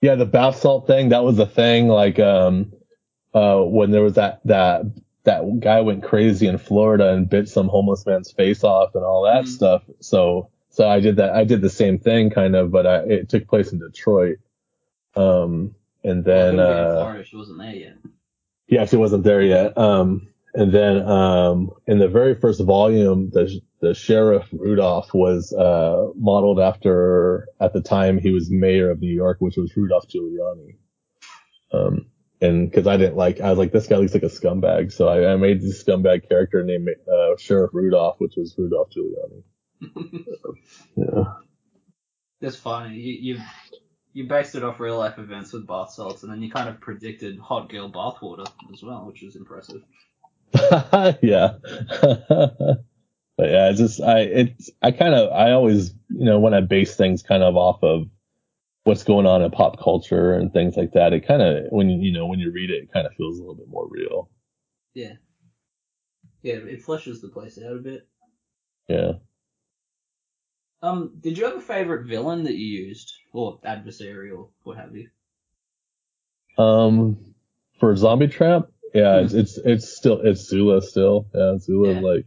Yeah, 0.00 0.16
the 0.16 0.26
bath 0.26 0.56
salt 0.56 0.86
thing, 0.88 1.10
that 1.10 1.22
was 1.24 1.38
a 1.38 1.46
thing. 1.46 1.86
Like, 1.88 2.18
um, 2.18 2.72
uh, 3.34 3.60
when 3.60 3.90
there 3.92 4.02
was 4.02 4.14
that, 4.14 4.40
that, 4.44 4.82
that 5.24 5.60
guy 5.60 5.80
went 5.80 6.02
crazy 6.04 6.46
in 6.48 6.58
Florida 6.58 7.12
and 7.12 7.28
bit 7.28 7.48
some 7.48 7.68
homeless 7.68 8.06
man's 8.06 8.32
face 8.32 8.64
off 8.64 8.94
and 8.96 9.04
all 9.04 9.22
that 9.24 9.44
Mhm. 9.44 9.48
stuff. 9.48 9.84
So, 10.00 10.50
so 10.70 10.88
I 10.88 11.00
did 11.00 11.16
that. 11.16 11.30
I 11.34 11.44
did 11.44 11.60
the 11.62 11.70
same 11.70 11.98
thing 11.98 12.30
kind 12.30 12.56
of, 12.56 12.70
but 12.72 12.86
I, 12.86 12.96
it 13.04 13.28
took 13.28 13.46
place 13.48 13.72
in 13.72 13.78
Detroit. 13.80 14.38
Um, 15.16 15.74
and 16.04 16.24
then, 16.24 16.56
Well, 16.56 16.66
it 16.70 16.72
couldn't 16.72 16.76
be 16.76 16.80
in 16.80 16.86
uh, 16.88 16.94
Florida, 17.02 17.24
she 17.24 17.36
wasn't 17.36 17.58
there 17.58 17.74
yet. 17.74 17.96
yeah, 18.68 18.84
she 18.84 18.96
wasn't 18.96 19.24
there 19.24 19.42
yet. 19.42 19.78
Um, 19.78 20.28
and 20.54 20.72
then, 20.72 21.06
um, 21.06 21.70
in 21.86 21.98
the 21.98 22.08
very 22.08 22.34
first 22.34 22.62
volume, 22.62 23.30
the, 23.30 23.60
the 23.80 23.94
sheriff 23.94 24.48
Rudolph 24.52 25.12
was, 25.14 25.52
uh, 25.52 26.08
modeled 26.16 26.60
after, 26.60 27.48
at 27.60 27.72
the 27.72 27.82
time 27.82 28.18
he 28.18 28.30
was 28.30 28.50
mayor 28.50 28.90
of 28.90 29.00
New 29.00 29.14
York, 29.14 29.38
which 29.40 29.56
was 29.56 29.76
Rudolph 29.76 30.08
Giuliani. 30.08 30.76
Um, 31.72 32.06
and 32.40 32.70
because 32.70 32.86
I 32.86 32.96
didn't 32.96 33.16
like, 33.16 33.40
I 33.40 33.50
was 33.50 33.58
like, 33.58 33.72
this 33.72 33.86
guy 33.86 33.96
looks 33.96 34.14
like 34.14 34.22
a 34.22 34.26
scumbag, 34.26 34.92
so 34.92 35.08
I, 35.08 35.32
I 35.32 35.36
made 35.36 35.60
this 35.60 35.82
scumbag 35.82 36.28
character 36.28 36.62
named 36.62 36.88
uh, 37.12 37.36
Sheriff 37.38 37.70
Rudolph, 37.72 38.16
which 38.18 38.34
was 38.36 38.54
Rudolph 38.56 38.90
Giuliani. 38.90 39.42
Yeah. 40.96 41.24
That's 42.40 42.56
funny. 42.56 42.96
You, 42.96 43.34
you 43.34 43.42
you 44.12 44.28
based 44.28 44.54
it 44.54 44.64
off 44.64 44.80
real 44.80 44.98
life 44.98 45.18
events 45.18 45.52
with 45.52 45.66
bath 45.66 45.92
salts, 45.92 46.22
and 46.22 46.32
then 46.32 46.42
you 46.42 46.50
kind 46.50 46.68
of 46.68 46.80
predicted 46.80 47.38
hot 47.38 47.68
girl 47.68 47.90
bathwater 47.90 48.46
as 48.72 48.82
well, 48.82 49.06
which 49.06 49.22
was 49.22 49.36
impressive. 49.36 49.82
yeah. 51.22 51.54
but 52.00 53.50
yeah, 53.50 53.70
it's 53.70 53.78
just 53.78 54.00
I 54.00 54.20
it's 54.20 54.70
I 54.82 54.90
kind 54.90 55.14
of 55.14 55.32
I 55.32 55.52
always 55.52 55.92
you 56.08 56.24
know 56.24 56.38
when 56.38 56.54
I 56.54 56.60
base 56.60 56.96
things 56.96 57.22
kind 57.22 57.42
of 57.42 57.56
off 57.56 57.82
of 57.82 58.08
what's 58.84 59.04
going 59.04 59.26
on 59.26 59.42
in 59.42 59.50
pop 59.50 59.78
culture 59.78 60.34
and 60.34 60.52
things 60.52 60.76
like 60.76 60.92
that, 60.92 61.12
it 61.12 61.26
kind 61.26 61.42
of 61.42 61.64
when 61.70 61.88
you 61.90 62.00
you 62.00 62.12
know 62.12 62.26
when 62.26 62.38
you 62.38 62.50
read 62.50 62.70
it, 62.70 62.84
it 62.84 62.92
kind 62.92 63.06
of 63.06 63.14
feels 63.14 63.38
a 63.38 63.40
little 63.40 63.54
bit 63.54 63.68
more 63.68 63.86
real. 63.88 64.30
Yeah. 64.94 65.12
Yeah, 66.42 66.54
it 66.54 66.82
flushes 66.82 67.20
the 67.20 67.28
place 67.28 67.58
out 67.58 67.76
a 67.76 67.80
bit. 67.80 68.08
Yeah. 68.88 69.12
Um, 70.80 71.12
did 71.20 71.36
you 71.36 71.44
have 71.44 71.56
a 71.56 71.60
favorite 71.60 72.06
villain 72.06 72.44
that 72.44 72.54
you 72.54 72.86
used, 72.86 73.12
or 73.32 73.58
adversary, 73.64 74.30
or 74.30 74.48
what 74.62 74.78
have 74.78 74.94
you? 74.94 75.08
Um, 76.62 77.34
for 77.80 77.94
Zombie 77.96 78.28
Tramp, 78.28 78.68
yeah, 78.94 79.20
it's 79.20 79.34
it's 79.34 79.58
it's 79.58 79.88
still 79.96 80.20
it's 80.22 80.42
Zula 80.48 80.82
still. 80.82 81.26
Yeah, 81.34 81.58
Zula 81.58 81.94
Yeah. 81.94 82.00
like 82.00 82.26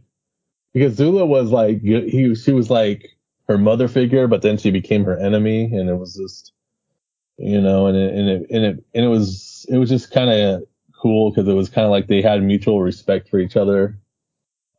because 0.72 0.94
Zula 0.94 1.26
was 1.26 1.50
like 1.50 1.82
he 1.82 2.34
she 2.34 2.52
was 2.52 2.70
like 2.70 3.08
her 3.48 3.58
mother 3.58 3.88
figure, 3.88 4.26
but 4.28 4.42
then 4.42 4.58
she 4.58 4.70
became 4.70 5.04
her 5.04 5.18
enemy, 5.18 5.64
and 5.64 5.88
it 5.88 5.96
was 5.96 6.14
just 6.14 6.52
you 7.38 7.60
know, 7.60 7.86
and 7.86 7.96
it 7.96 8.14
and 8.14 8.28
it 8.28 8.46
and 8.50 8.64
it, 8.64 8.84
and 8.94 9.04
it 9.04 9.08
was 9.08 9.66
it 9.68 9.78
was 9.78 9.90
just 9.90 10.10
kind 10.12 10.30
of 10.30 10.62
cool 11.00 11.30
because 11.30 11.48
it 11.48 11.54
was 11.54 11.68
kind 11.68 11.84
of 11.84 11.90
like 11.90 12.06
they 12.06 12.22
had 12.22 12.42
mutual 12.42 12.80
respect 12.82 13.28
for 13.28 13.38
each 13.38 13.56
other. 13.56 13.98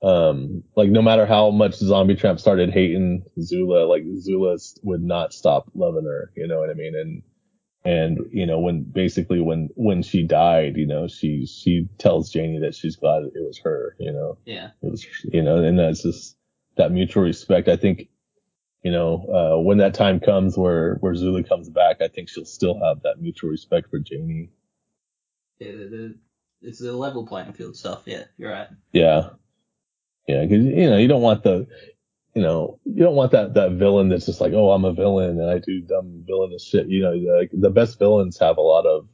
Um, 0.01 0.63
like 0.75 0.89
no 0.89 1.01
matter 1.01 1.25
how 1.25 1.49
much 1.49 1.75
Zombie 1.75 2.15
Tramp 2.15 2.39
started 2.39 2.71
hating 2.71 3.23
Zula, 3.41 3.85
like 3.85 4.03
Zula 4.19 4.57
would 4.83 5.01
not 5.01 5.33
stop 5.33 5.71
loving 5.75 6.05
her. 6.05 6.31
You 6.35 6.47
know 6.47 6.59
what 6.59 6.69
I 6.69 6.73
mean? 6.73 6.93
And 6.95 7.23
and 7.85 8.19
you 8.31 8.45
know 8.45 8.59
when 8.59 8.83
basically 8.83 9.41
when 9.41 9.69
when 9.75 10.01
she 10.03 10.23
died, 10.23 10.77
you 10.77 10.87
know 10.87 11.07
she 11.07 11.45
she 11.45 11.87
tells 11.97 12.31
Janie 12.31 12.59
that 12.59 12.75
she's 12.75 12.95
glad 12.95 13.23
it 13.23 13.33
was 13.35 13.59
her. 13.59 13.95
You 13.99 14.11
know 14.13 14.37
Yeah. 14.45 14.69
it 14.81 14.91
was 14.91 15.05
you 15.23 15.41
know 15.41 15.63
and 15.63 15.77
that's 15.79 16.03
just 16.03 16.37
that 16.77 16.91
mutual 16.91 17.23
respect. 17.23 17.67
I 17.67 17.75
think 17.75 18.07
you 18.83 18.91
know 18.91 19.25
uh, 19.57 19.61
when 19.61 19.77
that 19.79 19.93
time 19.93 20.19
comes 20.19 20.57
where 20.57 20.95
where 20.95 21.15
Zula 21.15 21.43
comes 21.43 21.69
back, 21.69 22.01
I 22.01 22.07
think 22.07 22.29
she'll 22.29 22.45
still 22.45 22.79
have 22.83 23.01
that 23.03 23.21
mutual 23.21 23.49
respect 23.49 23.89
for 23.89 23.99
Janie. 23.99 24.49
Yeah, 25.59 25.71
the, 25.71 25.85
the, 25.85 26.15
it's 26.61 26.79
the 26.79 26.93
level 26.93 27.25
playing 27.27 27.53
field 27.53 27.75
stuff. 27.75 28.03
Yeah, 28.05 28.23
you're 28.37 28.51
right. 28.51 28.67
Yeah. 28.91 29.29
Yeah, 30.27 30.43
because 30.45 30.63
you 30.65 30.89
know 30.89 30.97
you 30.97 31.07
don't 31.09 31.21
want 31.21 31.43
the, 31.43 31.67
you 32.35 32.41
know, 32.41 32.79
you 32.85 33.03
don't 33.03 33.15
want 33.15 33.31
that 33.31 33.53
that 33.53 33.73
villain 33.73 34.09
that's 34.09 34.25
just 34.25 34.41
like, 34.41 34.53
oh, 34.53 34.71
I'm 34.71 34.85
a 34.85 34.93
villain 34.93 35.39
and 35.39 35.49
I 35.49 35.59
do 35.59 35.81
dumb 35.81 36.23
villainous 36.25 36.65
shit. 36.65 36.87
You 36.87 37.01
know, 37.01 37.11
like 37.37 37.51
the 37.53 37.69
best 37.69 37.99
villains 37.99 38.39
have 38.39 38.57
a 38.57 38.61
lot 38.61 38.85
of 38.85 39.07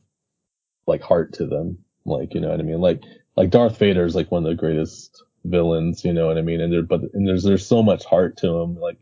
like 0.88 1.02
heart 1.02 1.34
to 1.34 1.46
them. 1.46 1.80
Like, 2.06 2.34
you 2.34 2.40
know 2.42 2.50
what 2.50 2.60
I 2.60 2.64
mean? 2.64 2.80
Like 2.80 3.04
like 3.36 3.50
Darth 3.50 3.78
Vader 3.78 4.06
is 4.06 4.16
like 4.16 4.32
one 4.32 4.46
of 4.46 4.50
the 4.50 4.56
greatest 4.56 5.22
villains. 5.44 6.06
You 6.06 6.14
know 6.14 6.28
what 6.28 6.38
I 6.38 6.42
mean? 6.42 6.62
And 6.62 6.72
there, 6.72 6.84
but 6.84 7.02
and 7.14 7.28
there's 7.28 7.44
there's 7.44 7.66
so 7.68 7.84
much 7.84 8.06
heart 8.06 8.38
to 8.38 8.48
him. 8.48 8.80
Like 8.80 8.98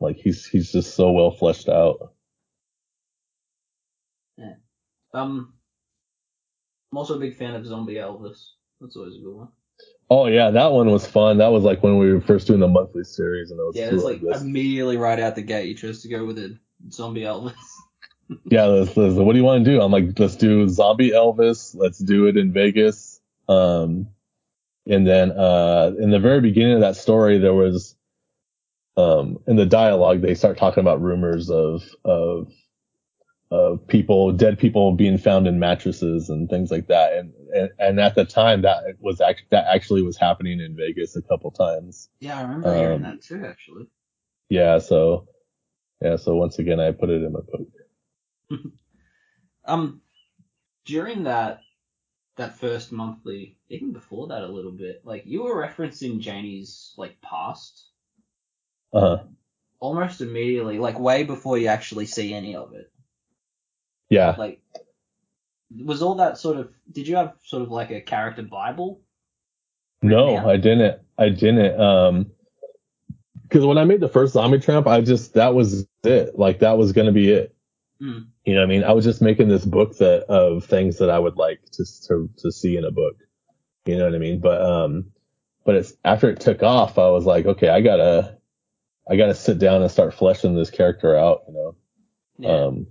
like 0.00 0.16
he's 0.16 0.46
he's 0.46 0.72
just 0.72 0.94
so 0.94 1.12
well 1.12 1.30
fleshed 1.30 1.68
out. 1.68 2.14
Yeah. 4.38 4.54
Um, 5.12 5.52
I'm 6.90 6.98
also 6.98 7.16
a 7.16 7.20
big 7.20 7.36
fan 7.36 7.54
of 7.54 7.66
Zombie 7.66 7.94
Elvis. 7.94 8.52
That's 8.80 8.96
always 8.96 9.16
a 9.16 9.20
good 9.20 9.34
one. 9.34 9.48
Oh 10.10 10.26
yeah, 10.26 10.50
that 10.50 10.72
one 10.72 10.90
was 10.90 11.06
fun. 11.06 11.38
That 11.38 11.52
was 11.52 11.62
like 11.62 11.84
when 11.84 11.96
we 11.96 12.12
were 12.12 12.20
first 12.20 12.48
doing 12.48 12.58
the 12.58 12.66
monthly 12.66 13.04
series, 13.04 13.52
and 13.52 13.60
it 13.60 13.62
was 13.62 13.76
Yeah, 13.76 13.90
it's 13.92 14.02
of 14.04 14.22
like 14.22 14.40
immediately 14.40 14.96
right 14.96 15.20
out 15.20 15.36
the 15.36 15.42
gate, 15.42 15.68
you 15.68 15.74
chose 15.76 16.02
to 16.02 16.08
go 16.08 16.24
with 16.24 16.38
a 16.38 16.58
Zombie 16.90 17.22
Elvis. 17.22 17.54
yeah, 18.46 18.64
let's, 18.64 18.96
let's, 18.96 19.14
what 19.14 19.32
do 19.32 19.38
you 19.38 19.44
want 19.44 19.64
to 19.64 19.70
do? 19.70 19.80
I'm 19.80 19.92
like, 19.92 20.18
let's 20.18 20.36
do 20.36 20.68
zombie 20.68 21.10
Elvis. 21.10 21.74
Let's 21.76 21.98
do 21.98 22.26
it 22.26 22.36
in 22.36 22.52
Vegas. 22.52 23.20
Um, 23.48 24.08
and 24.86 25.06
then, 25.06 25.32
uh, 25.32 25.92
in 25.98 26.10
the 26.10 26.18
very 26.18 26.40
beginning 26.40 26.74
of 26.74 26.80
that 26.80 26.96
story, 26.96 27.38
there 27.38 27.54
was, 27.54 27.94
um, 28.96 29.38
in 29.46 29.56
the 29.56 29.66
dialogue, 29.66 30.20
they 30.20 30.34
start 30.34 30.58
talking 30.58 30.80
about 30.80 31.02
rumors 31.02 31.50
of, 31.50 31.84
of, 32.04 32.52
of 33.50 33.86
people, 33.88 34.32
dead 34.32 34.58
people 34.58 34.92
being 34.92 35.18
found 35.18 35.46
in 35.46 35.58
mattresses 35.58 36.28
and 36.30 36.48
things 36.48 36.70
like 36.70 36.86
that. 36.88 37.14
And, 37.14 37.32
and, 37.54 37.70
and 37.78 38.00
at 38.00 38.14
the 38.14 38.24
time 38.24 38.62
that 38.62 38.84
was 39.00 39.20
actually, 39.20 39.48
that 39.50 39.66
actually 39.66 40.02
was 40.02 40.16
happening 40.16 40.60
in 40.60 40.76
Vegas 40.76 41.16
a 41.16 41.22
couple 41.22 41.50
times. 41.50 42.08
Yeah, 42.20 42.38
I 42.38 42.42
remember 42.42 42.72
hearing 42.72 43.02
Um, 43.02 43.02
that 43.02 43.22
too, 43.22 43.44
actually. 43.46 43.86
Yeah. 44.48 44.78
So, 44.78 45.28
yeah. 46.02 46.16
So 46.16 46.34
once 46.36 46.58
again, 46.58 46.80
I 46.80 46.92
put 46.92 47.10
it 47.10 47.22
in 47.22 47.32
my 47.32 47.40
book. 47.40 47.68
Um, 49.64 50.02
during 50.86 51.24
that 51.24 51.60
that 52.36 52.56
first 52.58 52.92
monthly, 52.92 53.58
even 53.68 53.92
before 53.92 54.28
that 54.28 54.42
a 54.42 54.48
little 54.48 54.72
bit, 54.72 55.04
like 55.04 55.24
you 55.26 55.42
were 55.44 55.56
referencing 55.66 56.20
Janie's 56.20 56.94
like 56.96 57.20
past 57.22 57.88
Uh 58.92 59.00
huh. 59.00 59.24
almost 59.80 60.20
immediately, 60.20 60.78
like 60.78 60.98
way 60.98 61.24
before 61.24 61.58
you 61.58 61.66
actually 61.68 62.06
see 62.06 62.32
any 62.34 62.54
of 62.56 62.72
it. 62.74 62.90
Yeah. 64.10 64.34
Like, 64.36 64.60
was 65.84 66.02
all 66.02 66.16
that 66.16 66.36
sort 66.36 66.58
of? 66.58 66.70
Did 66.90 67.08
you 67.08 67.16
have 67.16 67.34
sort 67.44 67.62
of 67.62 67.70
like 67.70 67.90
a 67.90 68.00
character 68.00 68.42
bible? 68.42 69.00
No, 70.02 70.36
out? 70.36 70.48
I 70.48 70.56
didn't. 70.56 71.00
I 71.16 71.28
didn't. 71.28 71.80
Um, 71.80 72.26
because 73.42 73.66
when 73.66 73.78
I 73.78 73.84
made 73.84 74.00
the 74.00 74.08
first 74.08 74.34
zombie 74.34 74.60
tramp, 74.60 74.86
I 74.86 75.00
just 75.00 75.34
that 75.34 75.54
was 75.54 75.86
it. 76.04 76.38
Like 76.38 76.60
that 76.60 76.78
was 76.78 76.92
gonna 76.92 77.12
be 77.12 77.30
it. 77.30 77.54
Mm. 78.00 78.28
You 78.44 78.54
know 78.54 78.60
what 78.60 78.66
I 78.66 78.68
mean? 78.68 78.84
I 78.84 78.92
was 78.92 79.04
just 79.04 79.20
making 79.20 79.48
this 79.48 79.64
book 79.64 79.96
that 79.98 80.24
of 80.24 80.64
things 80.64 80.98
that 80.98 81.10
I 81.10 81.18
would 81.18 81.36
like 81.36 81.60
to 81.72 81.84
to 82.08 82.30
to 82.38 82.52
see 82.52 82.76
in 82.76 82.84
a 82.84 82.90
book. 82.90 83.16
You 83.86 83.96
know 83.96 84.04
what 84.04 84.14
I 84.14 84.18
mean? 84.18 84.40
But 84.40 84.62
um, 84.62 85.12
but 85.64 85.74
it's 85.74 85.94
after 86.04 86.30
it 86.30 86.40
took 86.40 86.62
off, 86.62 86.98
I 86.98 87.10
was 87.10 87.26
like, 87.26 87.46
okay, 87.46 87.68
I 87.68 87.80
gotta, 87.80 88.38
I 89.08 89.16
gotta 89.16 89.34
sit 89.34 89.58
down 89.58 89.82
and 89.82 89.90
start 89.90 90.14
fleshing 90.14 90.54
this 90.54 90.70
character 90.70 91.16
out. 91.16 91.42
You 91.48 91.54
know? 91.54 91.76
Yeah. 92.38 92.66
Um, 92.66 92.86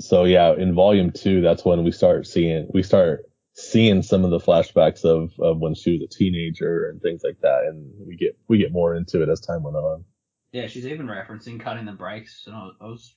so 0.00 0.24
yeah, 0.24 0.52
in 0.54 0.74
volume 0.74 1.10
two, 1.10 1.40
that's 1.40 1.64
when 1.64 1.84
we 1.84 1.92
start 1.92 2.26
seeing 2.26 2.68
we 2.72 2.82
start 2.82 3.24
seeing 3.54 4.02
some 4.02 4.24
of 4.24 4.30
the 4.30 4.38
flashbacks 4.38 5.04
of, 5.04 5.32
of 5.40 5.58
when 5.58 5.74
she 5.74 5.92
was 5.92 6.02
a 6.02 6.06
teenager 6.06 6.88
and 6.88 7.00
things 7.02 7.22
like 7.24 7.40
that, 7.42 7.64
and 7.68 7.92
we 8.06 8.16
get 8.16 8.38
we 8.48 8.58
get 8.58 8.72
more 8.72 8.94
into 8.94 9.22
it 9.22 9.28
as 9.28 9.40
time 9.40 9.62
went 9.62 9.76
on. 9.76 10.04
yeah, 10.52 10.66
she's 10.66 10.86
even 10.86 11.06
referencing 11.06 11.60
cutting 11.60 11.84
the 11.86 11.92
brakes, 11.92 12.44
and 12.46 12.56
I 12.56 12.64
was, 12.64 12.74
I 12.80 12.86
was 12.86 13.16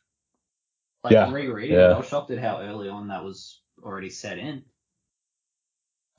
like 1.04 1.12
Yeah, 1.14 1.32
rereading 1.32 1.76
yeah. 1.78 1.94
I 1.94 1.98
was 1.98 2.08
shocked 2.08 2.32
at 2.32 2.40
how 2.40 2.62
early 2.62 2.90
on 2.90 3.08
that 3.10 3.24
was 3.24 3.62
already 3.84 4.10
set 4.10 4.38
in. 4.40 4.64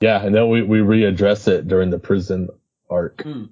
Yeah, 0.01 0.23
and 0.23 0.35
then 0.35 0.49
we 0.49 0.61
we 0.63 0.79
readdress 0.79 1.47
it 1.47 1.67
during 1.67 1.89
the 1.89 1.99
prison 1.99 2.49
arc 2.89 3.17
Mm. 3.23 3.49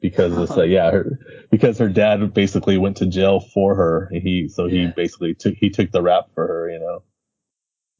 Because 0.00 0.36
it's 0.38 0.56
like 0.56 0.70
yeah, 0.70 0.90
her, 0.90 1.18
because 1.50 1.78
her 1.78 1.88
dad 1.88 2.34
basically 2.34 2.78
went 2.78 2.98
to 2.98 3.06
jail 3.06 3.40
for 3.40 3.74
her. 3.74 4.10
He 4.12 4.48
so 4.48 4.66
he 4.68 4.82
Yeah. 4.82 4.92
basically 4.94 5.34
took 5.34 5.54
he 5.54 5.70
took 5.70 5.90
the 5.90 6.02
rap 6.02 6.26
for 6.34 6.46
her, 6.46 6.70
you 6.70 6.78
know. 6.80 7.02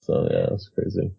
So 0.03 0.29
yeah, 0.31 0.49
it's 0.53 0.69
crazy. 0.69 1.13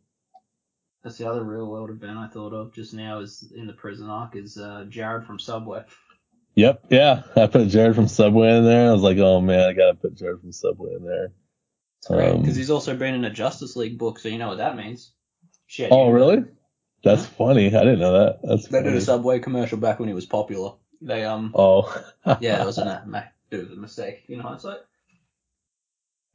That's 1.04 1.18
the 1.18 1.30
other 1.30 1.44
real 1.44 1.68
world 1.68 1.90
event 1.90 2.18
I 2.18 2.28
thought 2.28 2.54
of 2.54 2.74
just 2.74 2.94
now 2.94 3.20
is 3.20 3.52
in 3.56 3.68
the 3.68 3.74
prison 3.74 4.10
arc 4.10 4.36
is 4.36 4.58
uh, 4.58 4.86
Jared 4.90 5.26
from 5.26 5.40
Subway. 5.40 5.84
Yep, 6.56 6.86
yeah. 6.90 7.24
I 7.36 7.48
put 7.48 7.70
Jared 7.70 7.96
from 7.96 8.08
Subway 8.08 8.50
in 8.58 8.66
there. 8.66 8.90
I 8.90 8.94
was 8.94 9.02
like, 9.02 9.18
oh 9.18 9.40
man, 9.42 9.70
I 9.70 9.74
gotta 9.74 9.96
put 9.96 10.16
Jared 10.16 10.42
from 10.42 10.52
Subway 10.52 10.94
in 10.96 11.06
there. 11.06 11.32
Great 12.08 12.32
Um, 12.32 12.42
because 12.42 12.56
he's 12.56 12.70
also 12.72 12.96
been 12.96 13.14
in 13.16 13.26
a 13.26 13.30
Justice 13.30 13.76
League 13.76 13.98
book, 13.98 14.20
so 14.20 14.30
you 14.30 14.38
know 14.38 14.50
what 14.50 14.58
that 14.58 14.76
means. 14.78 15.14
Shit. 15.68 15.92
Oh 15.92 16.10
really? 16.10 16.44
That's 17.04 17.26
funny. 17.26 17.68
I 17.68 17.84
didn't 17.84 18.00
know 18.00 18.14
that. 18.14 18.40
That's 18.44 18.68
They 18.68 18.84
did 18.84 18.94
a 18.94 19.02
Subway 19.02 19.40
commercial 19.40 19.78
back 19.78 20.00
when 20.00 20.08
he 20.10 20.14
was 20.14 20.26
popular. 20.26 20.74
They 21.02 21.24
um 21.24 21.54
Oh. 21.56 21.84
yeah, 22.42 22.58
that 22.58 22.66
was 22.66 22.78
a 22.78 23.04
ma- 23.08 23.24
it 23.52 23.58
was 23.58 23.72
a 23.72 23.76
mistake 23.76 24.26
in 24.28 24.40
hindsight. 24.40 24.80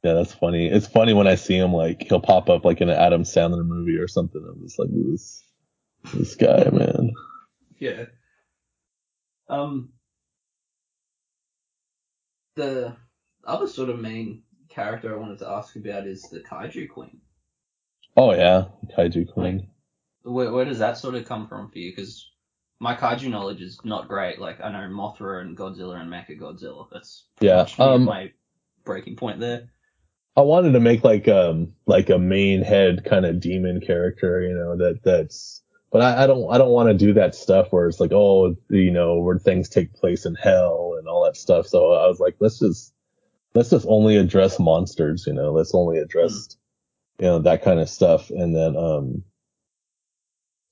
yeah, 0.03 0.13
that's 0.13 0.33
funny. 0.33 0.67
It's 0.67 0.87
funny 0.87 1.13
when 1.13 1.27
I 1.27 1.35
see 1.35 1.55
him 1.57 1.71
like 1.73 2.03
he'll 2.09 2.19
pop 2.19 2.49
up 2.49 2.65
like 2.65 2.81
in 2.81 2.89
an 2.89 2.97
Adam 2.97 3.23
Sandler 3.23 3.65
movie 3.65 3.97
or 3.97 4.07
something. 4.07 4.43
I'm 4.43 4.61
just 4.63 4.79
like 4.79 4.89
this 4.91 5.43
this 6.13 6.35
guy, 6.35 6.69
man. 6.71 7.13
Yeah. 7.79 8.05
Um. 9.47 9.89
The 12.55 12.95
other 13.43 13.67
sort 13.67 13.89
of 13.89 13.99
main 13.99 14.43
character 14.69 15.13
I 15.13 15.17
wanted 15.19 15.39
to 15.39 15.49
ask 15.49 15.75
about 15.75 16.07
is 16.07 16.23
the 16.23 16.39
Kaiju 16.39 16.89
Queen. 16.89 17.19
Oh 18.17 18.33
yeah, 18.33 18.65
Kaiju 18.97 19.31
Queen. 19.33 19.67
Where, 20.25 20.51
where 20.51 20.65
does 20.65 20.79
that 20.79 20.97
sort 20.97 21.15
of 21.15 21.25
come 21.25 21.47
from 21.47 21.69
for 21.69 21.77
you? 21.77 21.91
Because 21.91 22.29
my 22.79 22.95
kaiju 22.95 23.29
knowledge 23.29 23.61
is 23.61 23.79
not 23.83 24.07
great. 24.07 24.39
Like 24.39 24.59
I 24.61 24.71
know 24.71 24.93
Mothra 24.93 25.41
and 25.41 25.57
Godzilla 25.57 26.01
and 26.01 26.11
Mecha 26.11 26.39
Godzilla. 26.39 26.87
That's 26.91 27.25
Yeah, 27.39 27.67
um, 27.79 28.05
my 28.05 28.31
breaking 28.83 29.15
point 29.15 29.39
there. 29.39 29.69
I 30.37 30.41
wanted 30.41 30.73
to 30.73 30.79
make 30.79 31.03
like 31.03 31.27
um 31.27 31.73
like 31.85 32.09
a 32.09 32.19
main 32.19 32.61
head 32.61 33.05
kind 33.05 33.25
of 33.25 33.39
demon 33.39 33.79
character, 33.79 34.41
you 34.41 34.53
know, 34.53 34.75
that 34.77 35.01
that's 35.03 35.61
but 35.91 36.01
I, 36.01 36.23
I 36.23 36.27
don't 36.27 36.51
I 36.51 36.57
don't 36.57 36.71
want 36.71 36.89
to 36.89 37.05
do 37.05 37.13
that 37.13 37.35
stuff 37.35 37.71
where 37.71 37.87
it's 37.87 38.01
like, 38.01 38.11
oh, 38.11 38.55
you 38.69 38.91
know, 38.91 39.19
where 39.19 39.39
things 39.39 39.69
take 39.69 39.93
place 39.93 40.25
in 40.25 40.35
hell 40.35 40.95
and 40.97 41.07
all 41.07 41.23
that 41.23 41.37
stuff. 41.37 41.67
So 41.67 41.93
I 41.93 42.07
was 42.07 42.19
like, 42.19 42.35
let's 42.39 42.59
just 42.59 42.93
let's 43.53 43.69
just 43.69 43.85
only 43.87 44.17
address 44.17 44.59
monsters, 44.59 45.25
you 45.25 45.33
know, 45.33 45.53
let's 45.53 45.73
only 45.73 45.99
address 45.99 46.57
you 47.19 47.27
know, 47.27 47.39
that 47.39 47.63
kind 47.63 47.79
of 47.79 47.89
stuff. 47.89 48.29
And 48.29 48.53
then 48.53 48.75
um 48.75 49.23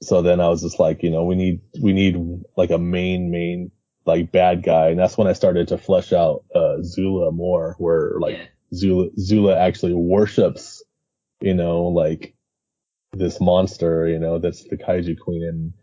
so 0.04 0.22
then 0.22 0.39
I 0.39 0.49
was 0.49 0.62
just 0.62 0.80
like, 0.80 1.04
you 1.04 1.10
know, 1.10 1.24
we 1.24 1.36
need 1.36 1.62
we 1.82 1.93
need 1.93 2.18
like 2.58 2.72
a 2.72 2.78
main 2.78 3.32
main 3.32 3.72
like 4.06 4.32
bad 4.32 4.64
guy, 4.64 4.89
and 4.89 4.99
that's 4.99 5.18
when 5.18 5.28
I 5.28 5.34
started 5.34 5.70
to 5.70 5.78
flesh 5.78 6.14
out 6.14 6.43
uh 6.54 6.82
Zula 6.82 7.32
more, 7.32 7.76
where 7.78 8.14
like 8.20 8.38
yeah. 8.38 8.45
Zula 8.74 9.10
Zula 9.18 9.58
actually 9.58 9.93
worships, 9.93 10.84
you 11.41 11.54
know, 11.54 11.84
like 11.86 12.36
this 13.14 13.39
monster, 13.39 14.08
you 14.08 14.20
know, 14.20 14.39
that's 14.39 14.64
the 14.64 14.78
kaiju 14.78 15.20
queen, 15.20 15.43
and 15.43 15.74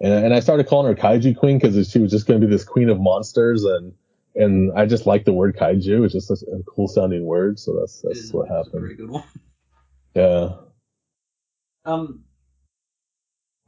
and, 0.00 0.26
and 0.26 0.34
I 0.34 0.40
started 0.40 0.66
calling 0.66 0.94
her 0.94 1.00
kaiju 1.00 1.36
queen 1.36 1.58
because 1.58 1.90
she 1.90 1.98
was 1.98 2.10
just 2.10 2.26
going 2.26 2.40
to 2.40 2.46
be 2.46 2.52
this 2.52 2.64
queen 2.64 2.88
of 2.88 3.00
monsters, 3.00 3.64
and 3.64 3.92
and 4.34 4.72
I 4.76 4.86
just 4.86 5.06
like 5.06 5.24
the 5.24 5.32
word 5.32 5.56
kaiju; 5.56 6.04
it's 6.04 6.14
just 6.14 6.30
a, 6.30 6.34
a 6.34 6.62
cool 6.64 6.88
sounding 6.88 7.24
word, 7.24 7.58
so 7.58 7.76
that's 7.78 8.02
that's 8.02 8.32
what 8.32 8.48
happened. 8.48 8.82
very 8.82 8.96
good 8.96 9.10
one. 9.10 9.24
Yeah. 10.14 10.56
Um, 11.84 12.24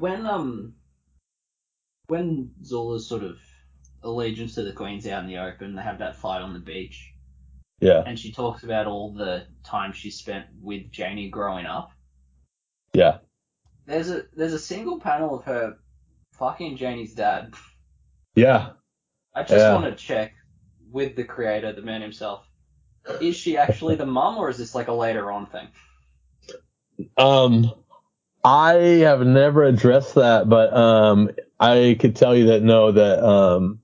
when 0.00 0.26
um, 0.26 0.74
when 2.08 2.50
Zula's 2.64 3.06
sort 3.06 3.22
of 3.22 3.38
allegiance 4.02 4.54
to 4.54 4.62
the 4.64 4.72
Queen's 4.72 5.06
out 5.06 5.22
in 5.22 5.28
the 5.28 5.38
open, 5.38 5.74
they 5.76 5.82
have 5.82 5.98
that 5.98 6.16
fight 6.16 6.40
on 6.40 6.54
the 6.54 6.58
beach, 6.58 7.12
Yeah. 7.80 8.02
and 8.06 8.18
she 8.18 8.32
talks 8.32 8.64
about 8.64 8.86
all 8.86 9.12
the 9.12 9.46
time 9.62 9.92
she 9.92 10.10
spent 10.10 10.46
with 10.60 10.90
Janie 10.90 11.28
growing 11.28 11.66
up. 11.66 11.92
Yeah. 12.94 13.18
There's 13.86 14.10
a 14.10 14.24
there's 14.34 14.54
a 14.54 14.58
single 14.58 14.98
panel 14.98 15.38
of 15.38 15.44
her 15.44 15.76
fucking 16.32 16.76
Janie's 16.76 17.14
dad. 17.14 17.54
Yeah. 18.34 18.70
I 19.34 19.42
just 19.42 19.54
Yeah. 19.54 19.74
want 19.74 19.84
to 19.84 19.94
check 19.94 20.32
with 20.90 21.14
the 21.14 21.24
creator, 21.24 21.72
the 21.72 21.82
man 21.82 22.00
himself. 22.00 22.46
Is 23.20 23.36
she 23.36 23.56
actually 23.56 23.96
the 23.96 24.06
mum, 24.06 24.38
or 24.38 24.48
is 24.48 24.58
this 24.58 24.74
like 24.74 24.88
a 24.88 24.92
later 24.92 25.30
on 25.30 25.46
thing? 25.46 25.68
Um, 27.16 27.72
I 28.44 28.74
have 29.02 29.20
never 29.20 29.64
addressed 29.64 30.14
that, 30.14 30.48
but 30.48 30.72
um, 30.74 31.30
I 31.58 31.96
could 32.00 32.16
tell 32.16 32.34
you 32.36 32.46
that 32.46 32.62
no, 32.62 32.92
that 32.92 33.24
um, 33.24 33.80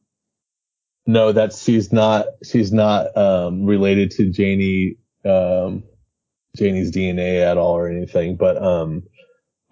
no, 1.07 1.33
that 1.33 1.53
she's 1.55 1.93
not 1.93 2.27
she's 2.45 2.73
not 2.73 3.17
um 3.17 3.65
related 3.67 4.13
to 4.13 4.31
Janie 4.31 4.97
um 5.25 5.85
Janie's 6.57 6.93
DNA 6.93 7.43
at 7.43 7.59
all 7.59 7.77
or 7.77 7.89
anything, 7.89 8.37
but 8.37 8.63
um. 8.63 9.05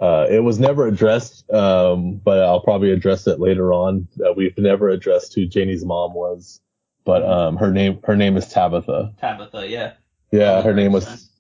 Uh, 0.01 0.27
it 0.29 0.41
was 0.41 0.59
never 0.59 0.89
addressed, 0.89 1.49
um, 1.53 2.21
but 2.25 2.41
I'll 2.41 2.61
probably 2.61 2.91
address 2.91 3.27
it 3.29 3.41
later 3.41 3.73
on. 3.73 4.09
Uh, 4.21 4.33
we've 4.35 4.59
never 4.59 4.89
addressed 4.89 5.35
who 5.35 5.47
Janie's 5.47 5.85
mom 5.85 6.15
was, 6.15 6.61
but 7.05 7.23
um, 7.23 7.57
her 7.57 7.71
name 7.71 8.01
her 8.05 8.17
name 8.17 8.37
is 8.37 8.49
Tabitha. 8.49 9.15
Tabitha, 9.21 9.67
yeah. 9.69 9.93
Yeah, 10.33 10.63
her 10.63 10.75
name 10.75 10.93
was. 10.93 11.31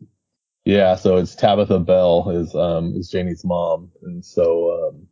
Yeah, 0.64 0.96
so 0.96 1.16
it's 1.16 1.34
Tabitha 1.34 1.78
Bell 1.80 2.30
is 2.30 2.54
um 2.54 2.94
is 2.96 3.10
Janie's 3.10 3.44
mom, 3.44 3.90
and 4.02 4.24
so 4.24 4.88
um 4.88 5.08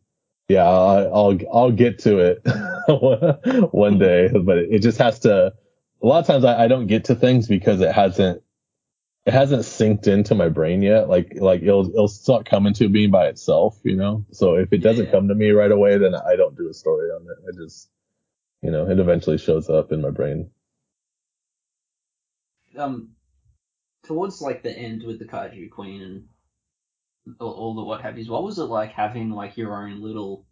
yeah, 0.48 0.64
I, 0.64 1.02
I'll 1.04 1.38
I'll 1.52 1.72
get 1.72 1.98
to 2.00 2.18
it 2.18 2.42
one 3.72 3.98
day, 3.98 4.28
but 4.28 4.58
it 4.58 4.80
just 4.82 4.98
has 4.98 5.20
to. 5.20 5.54
A 6.02 6.06
lot 6.06 6.18
of 6.20 6.26
times 6.26 6.44
I, 6.44 6.64
I 6.64 6.68
don't 6.68 6.88
get 6.88 7.04
to 7.06 7.14
things 7.14 7.46
because 7.46 7.80
it 7.80 7.92
hasn't 7.92 8.42
it 9.26 9.32
hasn't 9.34 9.62
synced 9.62 10.08
into 10.08 10.34
my 10.34 10.48
brain 10.48 10.82
yet. 10.82 11.08
Like 11.08 11.34
like 11.36 11.62
it'll 11.62 11.88
it'll 11.90 12.08
start 12.08 12.46
coming 12.46 12.74
to 12.74 12.88
me 12.88 13.06
by 13.06 13.26
itself, 13.28 13.78
you 13.84 13.96
know. 13.96 14.24
So 14.32 14.56
if 14.56 14.72
it 14.72 14.78
doesn't 14.78 15.10
come 15.12 15.28
to 15.28 15.34
me 15.34 15.50
right 15.50 15.70
away, 15.70 15.98
then 15.98 16.14
I 16.14 16.36
don't 16.36 16.56
do 16.56 16.68
a 16.68 16.74
story 16.74 17.10
on 17.10 17.22
it. 17.22 17.36
I 17.48 17.64
just 17.64 17.88
you 18.62 18.70
know 18.70 18.88
it 18.90 18.98
eventually 18.98 19.38
shows 19.38 19.70
up 19.70 19.92
in 19.92 20.00
my 20.02 20.10
brain. 20.10 20.50
um 22.76 23.10
towards 24.04 24.40
like 24.40 24.62
the 24.62 24.76
end 24.76 25.02
with 25.04 25.18
the 25.18 25.24
kaiju 25.24 25.70
queen 25.70 26.02
and 26.02 27.36
all, 27.38 27.52
all 27.52 27.74
the 27.74 27.82
what 27.82 28.00
have 28.02 28.18
yous 28.18 28.28
what 28.28 28.42
was 28.42 28.58
it 28.58 28.64
like 28.64 28.92
having 28.92 29.30
like 29.30 29.56
your 29.56 29.76
own 29.76 30.02
little 30.02 30.46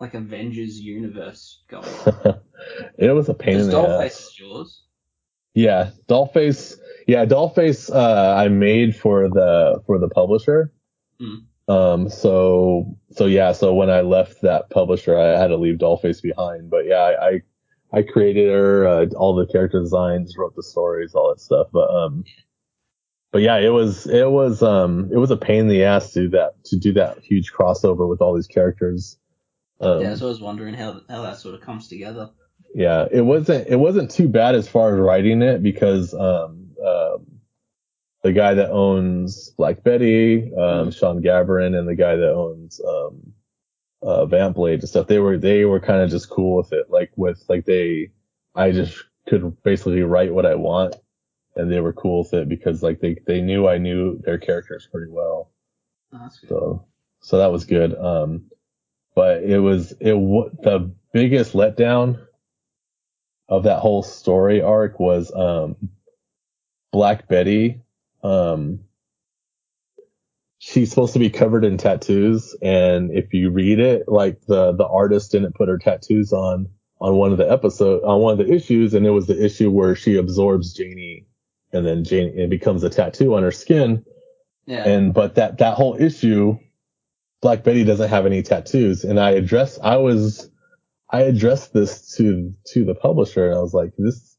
like 0.00 0.14
avengers 0.14 0.80
universe 0.80 1.62
going 1.68 1.86
it 2.98 3.12
was 3.12 3.28
a 3.28 3.34
pain 3.34 3.58
in 3.58 3.66
the 3.68 3.72
dollface 3.72 4.06
ass. 4.06 4.20
is 4.20 4.38
yours 4.38 4.82
Yeah, 5.54 5.90
Dollface. 6.08 6.78
Yeah, 7.06 7.24
Dollface. 7.26 7.94
Uh, 7.94 8.34
I 8.36 8.48
made 8.48 8.96
for 8.96 9.28
the 9.28 9.82
for 9.86 9.98
the 9.98 10.08
publisher. 10.08 10.72
Hmm. 11.20 11.34
Um. 11.68 12.08
So 12.08 12.96
so 13.10 13.26
yeah. 13.26 13.52
So 13.52 13.74
when 13.74 13.90
I 13.90 14.00
left 14.00 14.40
that 14.42 14.70
publisher, 14.70 15.18
I 15.18 15.38
had 15.38 15.48
to 15.48 15.56
leave 15.56 15.78
Dollface 15.78 16.22
behind. 16.22 16.70
But 16.70 16.86
yeah, 16.86 16.96
I 16.96 17.26
I, 17.28 17.42
I 17.92 18.02
created 18.02 18.48
her, 18.50 18.86
uh, 18.86 19.06
all 19.16 19.34
the 19.34 19.46
character 19.46 19.80
designs, 19.80 20.36
wrote 20.38 20.56
the 20.56 20.62
stories, 20.62 21.14
all 21.14 21.28
that 21.30 21.40
stuff. 21.40 21.68
But 21.72 21.90
um. 21.90 22.24
But 23.32 23.40
yeah, 23.40 23.56
it 23.56 23.70
was 23.70 24.06
it 24.06 24.30
was 24.30 24.62
um 24.62 25.08
it 25.10 25.16
was 25.16 25.30
a 25.30 25.38
pain 25.38 25.60
in 25.60 25.68
the 25.68 25.84
ass 25.84 26.12
to 26.12 26.22
do 26.22 26.28
that 26.30 26.62
to 26.66 26.78
do 26.78 26.92
that 26.94 27.18
huge 27.22 27.50
crossover 27.50 28.06
with 28.08 28.20
all 28.20 28.34
these 28.34 28.46
characters. 28.46 29.18
Um, 29.80 30.00
yeah 30.02 30.14
so 30.14 30.26
i 30.26 30.28
was 30.28 30.40
wondering 30.40 30.74
how 30.74 31.00
how 31.08 31.22
that 31.22 31.38
sort 31.38 31.56
of 31.56 31.60
comes 31.60 31.88
together 31.88 32.30
yeah, 32.74 33.06
it 33.10 33.20
wasn't 33.22 33.68
it 33.68 33.76
wasn't 33.76 34.10
too 34.10 34.28
bad 34.28 34.54
as 34.54 34.68
far 34.68 34.94
as 34.94 34.98
writing 34.98 35.42
it 35.42 35.62
because 35.62 36.14
um, 36.14 36.70
um 36.84 37.26
the 38.22 38.32
guy 38.32 38.54
that 38.54 38.70
owns 38.70 39.50
Black 39.50 39.82
Betty, 39.82 40.52
um, 40.54 40.88
Mhm. 40.88 40.96
Sean 40.96 41.22
Gaverin, 41.22 41.76
and 41.76 41.88
the 41.88 41.96
guy 41.96 42.14
that 42.16 42.32
owns 42.32 42.80
um, 42.80 43.31
uh, 44.02 44.26
Vamp 44.26 44.56
Blade 44.56 44.80
and 44.80 44.88
stuff, 44.88 45.06
they 45.06 45.18
were 45.18 45.38
they 45.38 45.64
were 45.64 45.80
kind 45.80 46.02
of 46.02 46.10
just 46.10 46.30
cool 46.30 46.56
with 46.56 46.72
it. 46.72 46.90
Like 46.90 47.12
with 47.16 47.42
like 47.48 47.64
they, 47.64 48.10
I 48.54 48.72
just 48.72 49.02
could 49.28 49.62
basically 49.62 50.02
write 50.02 50.34
what 50.34 50.46
I 50.46 50.54
want, 50.56 50.96
and 51.56 51.70
they 51.70 51.80
were 51.80 51.92
cool 51.92 52.20
with 52.20 52.34
it 52.34 52.48
because 52.48 52.82
like 52.82 53.00
they 53.00 53.16
they 53.26 53.40
knew 53.40 53.68
I 53.68 53.78
knew 53.78 54.18
their 54.24 54.38
characters 54.38 54.88
pretty 54.90 55.10
well. 55.10 55.50
Oh. 56.12 56.28
So, 56.48 56.86
so 57.20 57.38
that 57.38 57.52
was 57.52 57.64
good. 57.64 57.94
Um, 57.94 58.50
but 59.14 59.42
it 59.42 59.58
was, 59.58 59.92
it, 59.92 60.14
the 60.14 60.94
biggest 61.12 61.52
letdown 61.52 62.26
of 63.48 63.64
that 63.64 63.80
whole 63.80 64.02
story 64.02 64.62
arc 64.62 64.98
was, 64.98 65.32
um, 65.34 65.76
Black 66.92 67.28
Betty. 67.28 67.82
Um, 68.22 68.80
she's 70.64 70.90
supposed 70.90 71.12
to 71.12 71.18
be 71.18 71.28
covered 71.28 71.64
in 71.64 71.76
tattoos. 71.76 72.56
And 72.62 73.10
if 73.10 73.34
you 73.34 73.50
read 73.50 73.80
it, 73.80 74.04
like 74.06 74.40
the, 74.46 74.72
the 74.72 74.86
artist 74.86 75.32
didn't 75.32 75.56
put 75.56 75.68
her 75.68 75.76
tattoos 75.76 76.32
on, 76.32 76.68
on 77.00 77.16
one 77.16 77.32
of 77.32 77.38
the 77.38 77.50
episode, 77.50 78.04
on 78.04 78.20
one 78.20 78.38
of 78.38 78.46
the 78.46 78.54
issues. 78.54 78.94
And 78.94 79.04
it 79.04 79.10
was 79.10 79.26
the 79.26 79.44
issue 79.44 79.72
where 79.72 79.96
she 79.96 80.16
absorbs 80.16 80.72
Janie 80.72 81.26
and 81.72 81.86
then 81.86 82.04
Janie, 82.04 82.32
it 82.36 82.50
becomes 82.50 82.84
a 82.84 82.90
tattoo 82.90 83.34
on 83.34 83.42
her 83.42 83.50
skin. 83.50 84.04
yeah 84.66 84.86
And 84.86 85.12
but 85.12 85.34
that 85.36 85.58
that 85.58 85.74
whole 85.74 86.00
issue, 86.00 86.58
Black 87.40 87.64
Betty 87.64 87.84
doesn't 87.84 88.10
have 88.10 88.26
any 88.26 88.42
tattoos, 88.42 89.04
and 89.04 89.18
I 89.18 89.30
address 89.30 89.78
I 89.82 89.96
was 89.96 90.50
I 91.10 91.22
addressed 91.22 91.72
this 91.72 92.14
to 92.16 92.54
to 92.68 92.84
the 92.84 92.94
publisher, 92.94 93.48
and 93.48 93.58
I 93.58 93.62
was 93.62 93.74
like, 93.74 93.92
this 93.98 94.36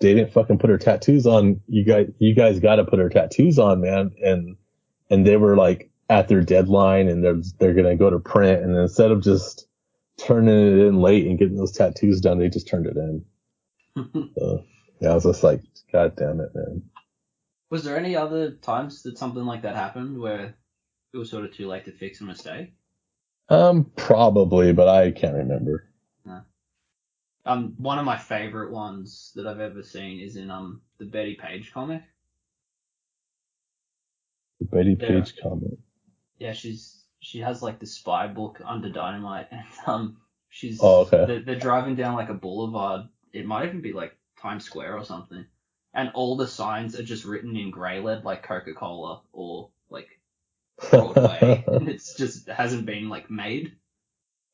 they 0.00 0.14
didn't 0.14 0.32
fucking 0.32 0.58
put 0.58 0.70
her 0.70 0.78
tattoos 0.78 1.26
on. 1.26 1.60
You 1.66 1.84
guys 1.84 2.06
you 2.18 2.34
guys 2.34 2.60
got 2.60 2.76
to 2.76 2.84
put 2.84 2.98
her 2.98 3.08
tattoos 3.08 3.58
on, 3.58 3.80
man. 3.80 4.10
And 4.22 4.56
and 5.10 5.26
they 5.26 5.36
were 5.36 5.56
like 5.56 5.90
at 6.08 6.28
their 6.28 6.42
deadline, 6.42 7.08
and 7.08 7.24
they're 7.24 7.40
they're 7.58 7.74
gonna 7.74 7.96
go 7.96 8.10
to 8.10 8.20
print, 8.20 8.62
and 8.64 8.76
instead 8.76 9.10
of 9.10 9.22
just 9.22 9.66
turning 10.18 10.54
it 10.56 10.86
in 10.86 11.00
late 11.00 11.26
and 11.26 11.38
getting 11.38 11.56
those 11.56 11.72
tattoos 11.72 12.20
done, 12.20 12.38
they 12.38 12.48
just 12.48 12.68
turned 12.68 12.86
it 12.86 12.96
in. 12.96 13.24
So 14.38 14.64
yeah, 15.00 15.10
I 15.10 15.14
was 15.14 15.24
just 15.24 15.42
like, 15.42 15.62
God 15.92 16.14
damn 16.16 16.40
it, 16.40 16.50
man. 16.54 16.82
was 17.70 17.84
there 17.84 17.96
any 17.98 18.16
other 18.16 18.52
times 18.52 19.02
that 19.02 19.18
something 19.18 19.44
like 19.44 19.62
that 19.62 19.74
happened 19.76 20.18
where 20.18 20.56
it 21.12 21.18
was 21.18 21.30
sort 21.30 21.44
of 21.44 21.52
too 21.54 21.68
late 21.68 21.84
to 21.86 21.92
fix 21.92 22.20
a 22.20 22.24
mistake 22.24 22.72
Um, 23.48 23.90
probably, 23.96 24.72
but 24.72 24.88
I 24.88 25.10
can't 25.12 25.36
remember. 25.36 25.84
um 27.44 27.74
one 27.78 27.98
of 27.98 28.04
my 28.04 28.16
favorite 28.16 28.72
ones 28.72 29.32
that 29.34 29.46
i've 29.46 29.60
ever 29.60 29.82
seen 29.82 30.20
is 30.20 30.36
in 30.36 30.50
um 30.50 30.80
the 30.98 31.04
Bettie 31.06 31.34
Page 31.36 31.72
comic 31.72 32.02
The 34.62 34.76
Bettie 34.76 34.96
Yeah. 35.00 35.08
Page 35.08 35.34
comment. 35.42 35.78
Yeah, 36.38 36.52
she's 36.52 37.04
she 37.20 37.38
has 37.40 37.62
like 37.62 37.78
the 37.78 37.86
spy 37.86 38.26
book 38.26 38.60
under 38.64 38.88
dynamite, 38.90 39.48
and 39.50 39.64
um, 39.86 40.16
she's 40.48 40.80
Oh, 40.82 41.00
okay. 41.02 41.24
they're, 41.26 41.40
they're 41.42 41.58
driving 41.58 41.94
down 41.96 42.14
like 42.14 42.28
a 42.28 42.34
boulevard. 42.34 43.02
It 43.32 43.46
might 43.46 43.66
even 43.66 43.80
be 43.80 43.92
like 43.92 44.16
Times 44.40 44.64
Square 44.64 44.96
or 44.98 45.04
something, 45.04 45.44
and 45.94 46.10
all 46.14 46.36
the 46.36 46.46
signs 46.48 46.98
are 46.98 47.02
just 47.04 47.24
written 47.24 47.56
in 47.56 47.70
grey 47.70 48.00
lead, 48.00 48.24
like 48.24 48.42
Coca 48.42 48.72
Cola 48.74 49.22
or 49.32 49.70
like 49.90 50.08
Broadway, 50.90 51.64
and 51.68 51.88
it's 51.88 52.14
just 52.14 52.48
it 52.48 52.54
hasn't 52.54 52.86
been 52.86 53.08
like 53.08 53.30
made. 53.30 53.76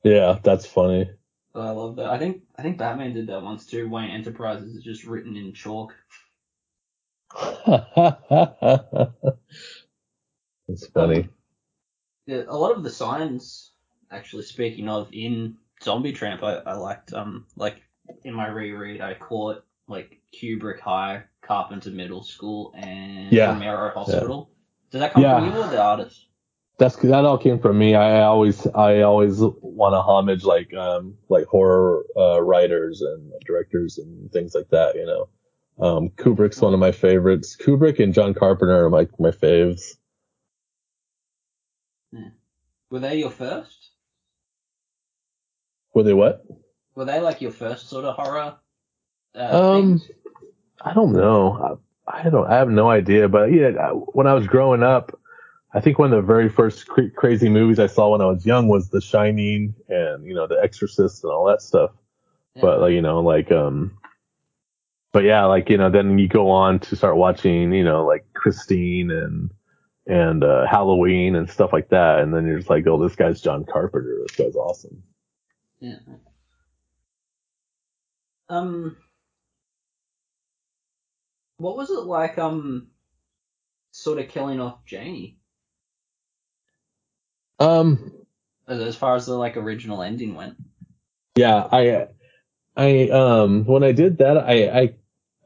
yeah, 0.05 0.39
that's 0.43 0.67
funny. 0.67 1.11
But 1.55 1.61
I 1.67 1.71
love 1.71 1.97
that. 1.97 2.07
I 2.11 2.19
think 2.19 2.43
I 2.57 2.63
think 2.63 2.79
Batman 2.79 3.15
did 3.15 3.27
that 3.29 3.43
once 3.43 3.67
too. 3.67 3.89
Wayne 3.89 4.11
Enterprises 4.11 4.75
is 4.77 4.83
just 4.85 5.05
written 5.05 5.37
in 5.37 5.53
chalk. 5.55 5.95
It's 10.69 10.87
funny. 10.87 11.29
Yeah, 12.27 12.43
a 12.49 12.57
lot 12.57 12.77
of 12.77 12.83
the 12.85 12.91
signs, 12.91 13.73
actually 14.11 14.43
speaking 14.43 14.89
of, 14.89 15.09
in 15.13 15.57
Zombie 15.83 16.13
Tramp, 16.13 16.43
I, 16.43 16.57
I 16.57 16.75
liked. 16.75 17.13
Um, 17.15 17.47
like 17.57 17.77
in 18.25 18.35
my 18.35 18.49
reread, 18.49 19.01
I 19.01 19.15
caught 19.15 19.65
like 19.89 20.19
Kubrick 20.35 20.81
High, 20.81 21.25
Carpenter 21.43 21.91
Middle 21.91 22.23
School, 22.23 22.75
and 22.77 23.33
Yeah. 23.33 23.53
Romero 23.53 23.91
Hospital. 23.95 24.51
Did 24.91 25.01
that 25.01 25.13
come 25.13 25.23
Yeah. 25.23 25.39
from 25.39 25.55
you 25.55 25.63
or 25.63 25.69
the 25.69 25.81
artist? 25.83 26.27
That's 26.79 26.95
that 26.97 27.25
all 27.25 27.39
came 27.39 27.59
from 27.59 27.77
me. 27.77 27.97
I 27.97 28.23
always 28.23 28.65
I 28.69 29.01
always 29.01 29.41
want 29.41 29.95
to 29.95 30.01
homage 30.01 30.45
like 30.45 30.73
um 30.75 31.15
like 31.29 31.47
horror 31.47 32.05
uh, 32.17 32.41
writers 32.41 33.01
and 33.01 33.33
directors 33.45 33.99
and 33.99 34.31
things 34.31 34.55
like 34.55 34.69
that. 34.71 34.95
You 34.95 35.07
know, 35.07 35.29
um, 35.85 36.11
Kubrick's 36.11 36.61
one 36.61 36.75
of 36.75 36.81
my 36.81 36.93
favorites. 36.93 37.57
Kubrick 37.57 37.99
and 37.99 38.15
John 38.15 38.33
Carpenter 38.33 38.87
are 38.87 38.91
like 38.91 39.11
my 39.19 39.31
faves. 39.33 39.97
Were 42.91 43.01
they 43.01 43.19
your 43.19 43.31
first? 43.31 43.91
Were 45.95 46.03
they 46.03 46.15
what? 46.15 46.45
Were 46.95 47.05
they 47.05 47.21
like 47.21 47.41
your 47.41 47.51
first 47.53 47.89
sort 47.89 48.05
of 48.05 48.15
horror? 48.17 48.57
Uh, 49.35 49.75
Um, 49.79 49.99
things? 49.99 50.11
I 50.81 50.95
don't 50.95 51.13
know. 51.13 51.79
I, 52.07 52.27
I 52.27 52.31
don't. 52.31 52.47
I 52.47 52.57
have 52.57 52.71
no 52.71 52.89
idea. 52.91 53.29
But 53.29 53.53
yeah, 53.53 53.71
I- 53.79 53.93
when 53.93 54.27
I 54.27 54.35
was 54.35 54.47
growing 54.47 54.83
up, 54.83 55.19
I 55.75 55.81
think 55.81 55.99
one 55.99 56.13
of 56.13 56.17
the 56.23 56.27
very 56.27 56.49
first 56.49 56.89
cra- 56.89 57.11
crazy 57.11 57.49
movies 57.49 57.79
I 57.79 57.87
saw 57.87 58.11
when 58.13 58.21
I 58.23 58.27
was 58.27 58.47
young 58.47 58.69
was 58.69 58.89
The 58.89 59.01
Shining 59.01 59.75
and 59.89 60.25
you 60.25 60.35
know 60.35 60.47
The 60.47 60.61
Exorcist 60.63 61.25
and 61.25 61.33
all 61.33 61.47
that 61.47 61.61
stuff. 61.63 61.91
Yeah. 62.55 62.63
But 62.63 62.81
like 62.81 62.93
you 62.93 63.03
know, 63.03 63.21
like 63.21 63.53
um, 63.53 63.99
but 65.13 65.25
yeah, 65.25 65.45
like 65.45 65.69
you 65.69 65.77
know, 65.77 65.91
then 65.91 66.19
you 66.19 66.27
go 66.29 66.51
on 66.51 66.79
to 66.81 66.97
start 66.97 67.17
watching, 67.17 67.73
you 67.73 67.85
know, 67.85 68.05
like 68.07 68.25
Christine 68.35 69.11
and 69.11 69.51
and 70.09 70.43
uh, 70.43 70.67
Halloween 70.67 71.37
and 71.37 71.49
stuff 71.49 71.73
like 71.73 71.91
that, 71.91 72.21
and 72.21 72.35
then 72.35 72.47
you're 72.47 72.59
just 72.59 72.71
like, 72.71 72.87
oh, 72.87 73.01
this 73.01 73.15
guy's 73.15 73.41
John 73.41 73.65
Carpenter. 73.71 74.17
This 74.27 74.37
guy's 74.37 74.57
awesome. 74.57 75.03
Yeah. 75.81 75.99
Um, 78.49 78.97
what 81.59 81.77
was 81.77 81.91
it 81.91 82.01
like? 82.01 82.39
Um, 82.39 82.89
sort 83.91 84.19
of 84.19 84.29
killing 84.29 84.61
off 84.61 84.85
Janie 84.87 85.39
Um, 87.59 88.13
as, 88.67 88.81
as 88.81 88.97
far 88.97 89.17
as 89.17 89.27
the 89.27 89.35
like 89.35 89.57
original 89.57 90.03
ending 90.03 90.35
went. 90.35 90.57
yeah, 91.37 91.69
I, 91.71 92.09
I, 92.77 93.09
um, 93.11 93.65
when 93.67 93.83
I 93.85 93.93
did 93.93 94.19
that, 94.19 94.39
I, 94.39 94.81
I, 94.81 94.95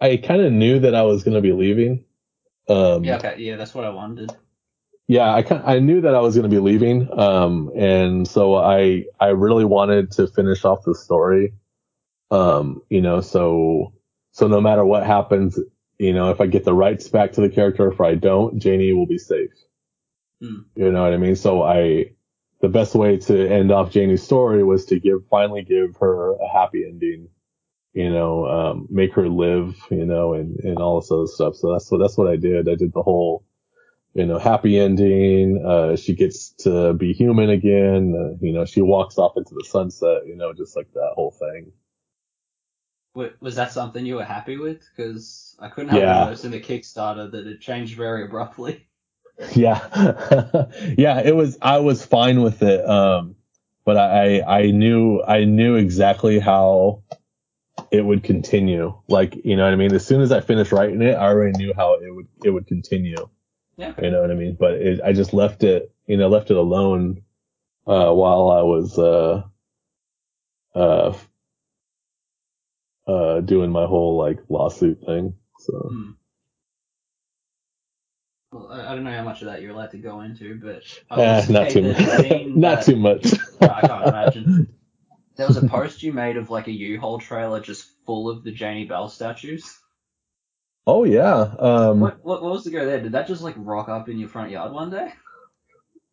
I 0.00 0.16
kind 0.18 0.42
of 0.42 0.52
knew 0.52 0.80
that 0.80 0.94
I 0.94 1.02
was 1.02 1.24
gonna 1.24 1.40
be 1.40 1.52
leaving. 1.52 2.04
Um, 2.68 3.02
Yeah, 3.04 3.16
okay, 3.16 3.36
yeah, 3.38 3.56
that's 3.56 3.74
what 3.74 3.84
I 3.84 3.90
wondered. 3.90 4.32
Yeah, 5.12 5.30
I 5.34 5.74
I 5.74 5.78
knew 5.80 6.00
that 6.00 6.14
I 6.14 6.20
was 6.20 6.34
going 6.34 6.50
to 6.50 6.54
be 6.54 6.60
leaving, 6.60 7.08
um, 7.18 7.70
and 7.76 8.26
so 8.26 8.56
I 8.56 9.04
I 9.20 9.28
really 9.28 9.66
wanted 9.66 10.12
to 10.12 10.26
finish 10.26 10.64
off 10.64 10.84
the 10.86 10.94
story, 10.94 11.52
um, 12.30 12.82
you 12.88 13.02
know, 13.02 13.20
so 13.20 13.92
so 14.30 14.48
no 14.48 14.60
matter 14.62 14.86
what 14.86 15.06
happens, 15.06 15.58
you 15.98 16.14
know, 16.14 16.30
if 16.30 16.40
I 16.40 16.46
get 16.46 16.64
the 16.64 16.72
rights 16.74 17.08
back 17.08 17.32
to 17.32 17.42
the 17.42 17.50
character, 17.50 17.92
if 17.92 18.00
I 18.00 18.14
don't, 18.14 18.58
Janie 18.58 18.94
will 18.94 19.06
be 19.06 19.18
safe. 19.18 19.50
Hmm. 20.40 20.62
You 20.76 20.90
know 20.90 21.02
what 21.02 21.12
I 21.12 21.18
mean? 21.18 21.36
So 21.36 21.62
I 21.62 22.12
the 22.62 22.70
best 22.70 22.94
way 22.94 23.18
to 23.18 23.48
end 23.48 23.70
off 23.70 23.90
Janie's 23.90 24.22
story 24.22 24.64
was 24.64 24.86
to 24.86 24.98
give 24.98 25.26
finally 25.30 25.62
give 25.62 25.96
her 26.00 26.36
a 26.36 26.48
happy 26.50 26.86
ending, 26.88 27.28
you 27.92 28.10
know, 28.10 28.46
um, 28.46 28.88
make 28.90 29.14
her 29.14 29.28
live, 29.28 29.76
you 29.90 30.06
know, 30.06 30.34
and 30.34 30.58
and 30.60 30.78
all 30.78 31.00
this 31.00 31.12
other 31.12 31.26
stuff. 31.26 31.56
So 31.56 31.72
that's 31.72 31.90
what 31.90 31.98
that's 31.98 32.16
what 32.18 32.28
I 32.28 32.36
did. 32.36 32.68
I 32.68 32.76
did 32.76 32.94
the 32.94 33.02
whole 33.02 33.44
you 34.14 34.26
know, 34.26 34.38
happy 34.38 34.78
ending. 34.78 35.64
Uh, 35.64 35.96
she 35.96 36.14
gets 36.14 36.50
to 36.64 36.92
be 36.94 37.12
human 37.12 37.50
again. 37.50 38.14
Uh, 38.16 38.36
you 38.40 38.52
know, 38.52 38.64
she 38.64 38.82
walks 38.82 39.18
off 39.18 39.36
into 39.36 39.54
the 39.54 39.64
sunset. 39.64 40.26
You 40.26 40.36
know, 40.36 40.52
just 40.52 40.76
like 40.76 40.92
that 40.94 41.12
whole 41.14 41.30
thing. 41.32 41.72
Wa- 43.14 43.30
Was 43.40 43.56
that 43.56 43.72
something 43.72 44.04
you 44.06 44.16
were 44.16 44.24
happy 44.24 44.56
with? 44.58 44.80
Because 44.94 45.56
I 45.58 45.68
couldn't 45.68 45.90
help 45.90 46.00
Yeah. 46.02 46.24
notice 46.24 46.44
in 46.44 46.50
the 46.50 46.60
Kickstarter 46.60 47.30
that 47.30 47.46
it 47.46 47.60
changed 47.60 47.96
very 47.96 48.24
abruptly. 48.24 48.86
Yeah, 49.56 49.80
yeah. 50.96 51.20
It 51.20 51.34
was. 51.34 51.58
I 51.60 51.78
was 51.78 52.04
fine 52.04 52.42
with 52.42 52.62
it. 52.62 52.88
Um, 52.88 53.34
but 53.84 53.96
I, 53.96 54.40
I 54.42 54.70
knew, 54.70 55.20
I 55.22 55.44
knew 55.44 55.74
exactly 55.76 56.38
how 56.38 57.02
it 57.90 58.02
would 58.04 58.22
continue. 58.22 58.94
Like, 59.08 59.36
you 59.44 59.56
know 59.56 59.64
what 59.64 59.72
I 59.72 59.76
mean? 59.76 59.94
As 59.94 60.06
soon 60.06 60.20
as 60.20 60.30
I 60.32 60.40
finished 60.40 60.70
writing 60.70 61.02
it, 61.02 61.14
I 61.14 61.26
already 61.26 61.56
knew 61.58 61.72
how 61.74 61.94
it 61.94 62.14
would, 62.14 62.28
it 62.44 62.50
would 62.50 62.66
continue. 62.68 63.16
Yeah. 63.82 63.94
You 64.00 64.10
know 64.12 64.20
what 64.20 64.30
I 64.30 64.34
mean? 64.34 64.56
But 64.58 64.74
it, 64.74 65.00
I 65.04 65.12
just 65.12 65.34
left 65.34 65.64
it, 65.64 65.92
you 66.06 66.16
know, 66.16 66.28
left 66.28 66.50
it 66.52 66.56
alone, 66.56 67.22
uh, 67.86 68.12
while 68.12 68.50
I 68.50 68.62
was, 68.62 68.96
uh, 68.98 69.42
uh, 70.74 71.12
uh, 73.08 73.40
doing 73.40 73.70
my 73.72 73.84
whole 73.86 74.16
like 74.16 74.38
lawsuit 74.48 75.02
thing. 75.04 75.34
So 75.58 75.72
Hmm. 75.88 76.10
Well, 78.52 78.68
I, 78.70 78.92
I 78.92 78.94
don't 78.94 79.02
know 79.04 79.16
how 79.16 79.24
much 79.24 79.40
of 79.42 79.46
that 79.46 79.62
you're 79.62 79.72
allowed 79.72 79.90
to 79.92 79.98
go 79.98 80.20
into, 80.20 80.60
but 80.62 80.82
eh, 81.18 81.44
not 81.50 81.70
too 81.70 81.82
much. 81.82 81.98
not 82.54 82.76
that- 82.76 82.84
too 82.84 82.96
much. 82.96 83.26
I 83.60 83.80
can't 83.86 84.06
imagine. 84.08 84.68
There 85.34 85.46
was 85.46 85.56
a 85.56 85.66
post 85.66 86.02
you 86.02 86.12
made 86.12 86.36
of 86.36 86.50
like 86.50 86.66
a 86.66 86.70
U-Haul 86.70 87.18
trailer 87.18 87.58
just 87.58 87.90
full 88.04 88.28
of 88.28 88.44
the 88.44 88.52
Janie 88.52 88.84
Bell 88.84 89.08
statues. 89.08 89.78
Oh 90.86 91.04
yeah. 91.04 91.54
Um, 91.58 92.00
What, 92.00 92.24
what 92.24 92.42
what 92.42 92.52
was 92.52 92.64
the 92.64 92.70
go 92.70 92.84
there? 92.84 93.00
Did 93.00 93.12
that 93.12 93.26
just 93.28 93.42
like 93.42 93.54
rock 93.58 93.88
up 93.88 94.08
in 94.08 94.18
your 94.18 94.28
front 94.28 94.50
yard 94.50 94.72
one 94.72 94.90
day? 94.90 95.12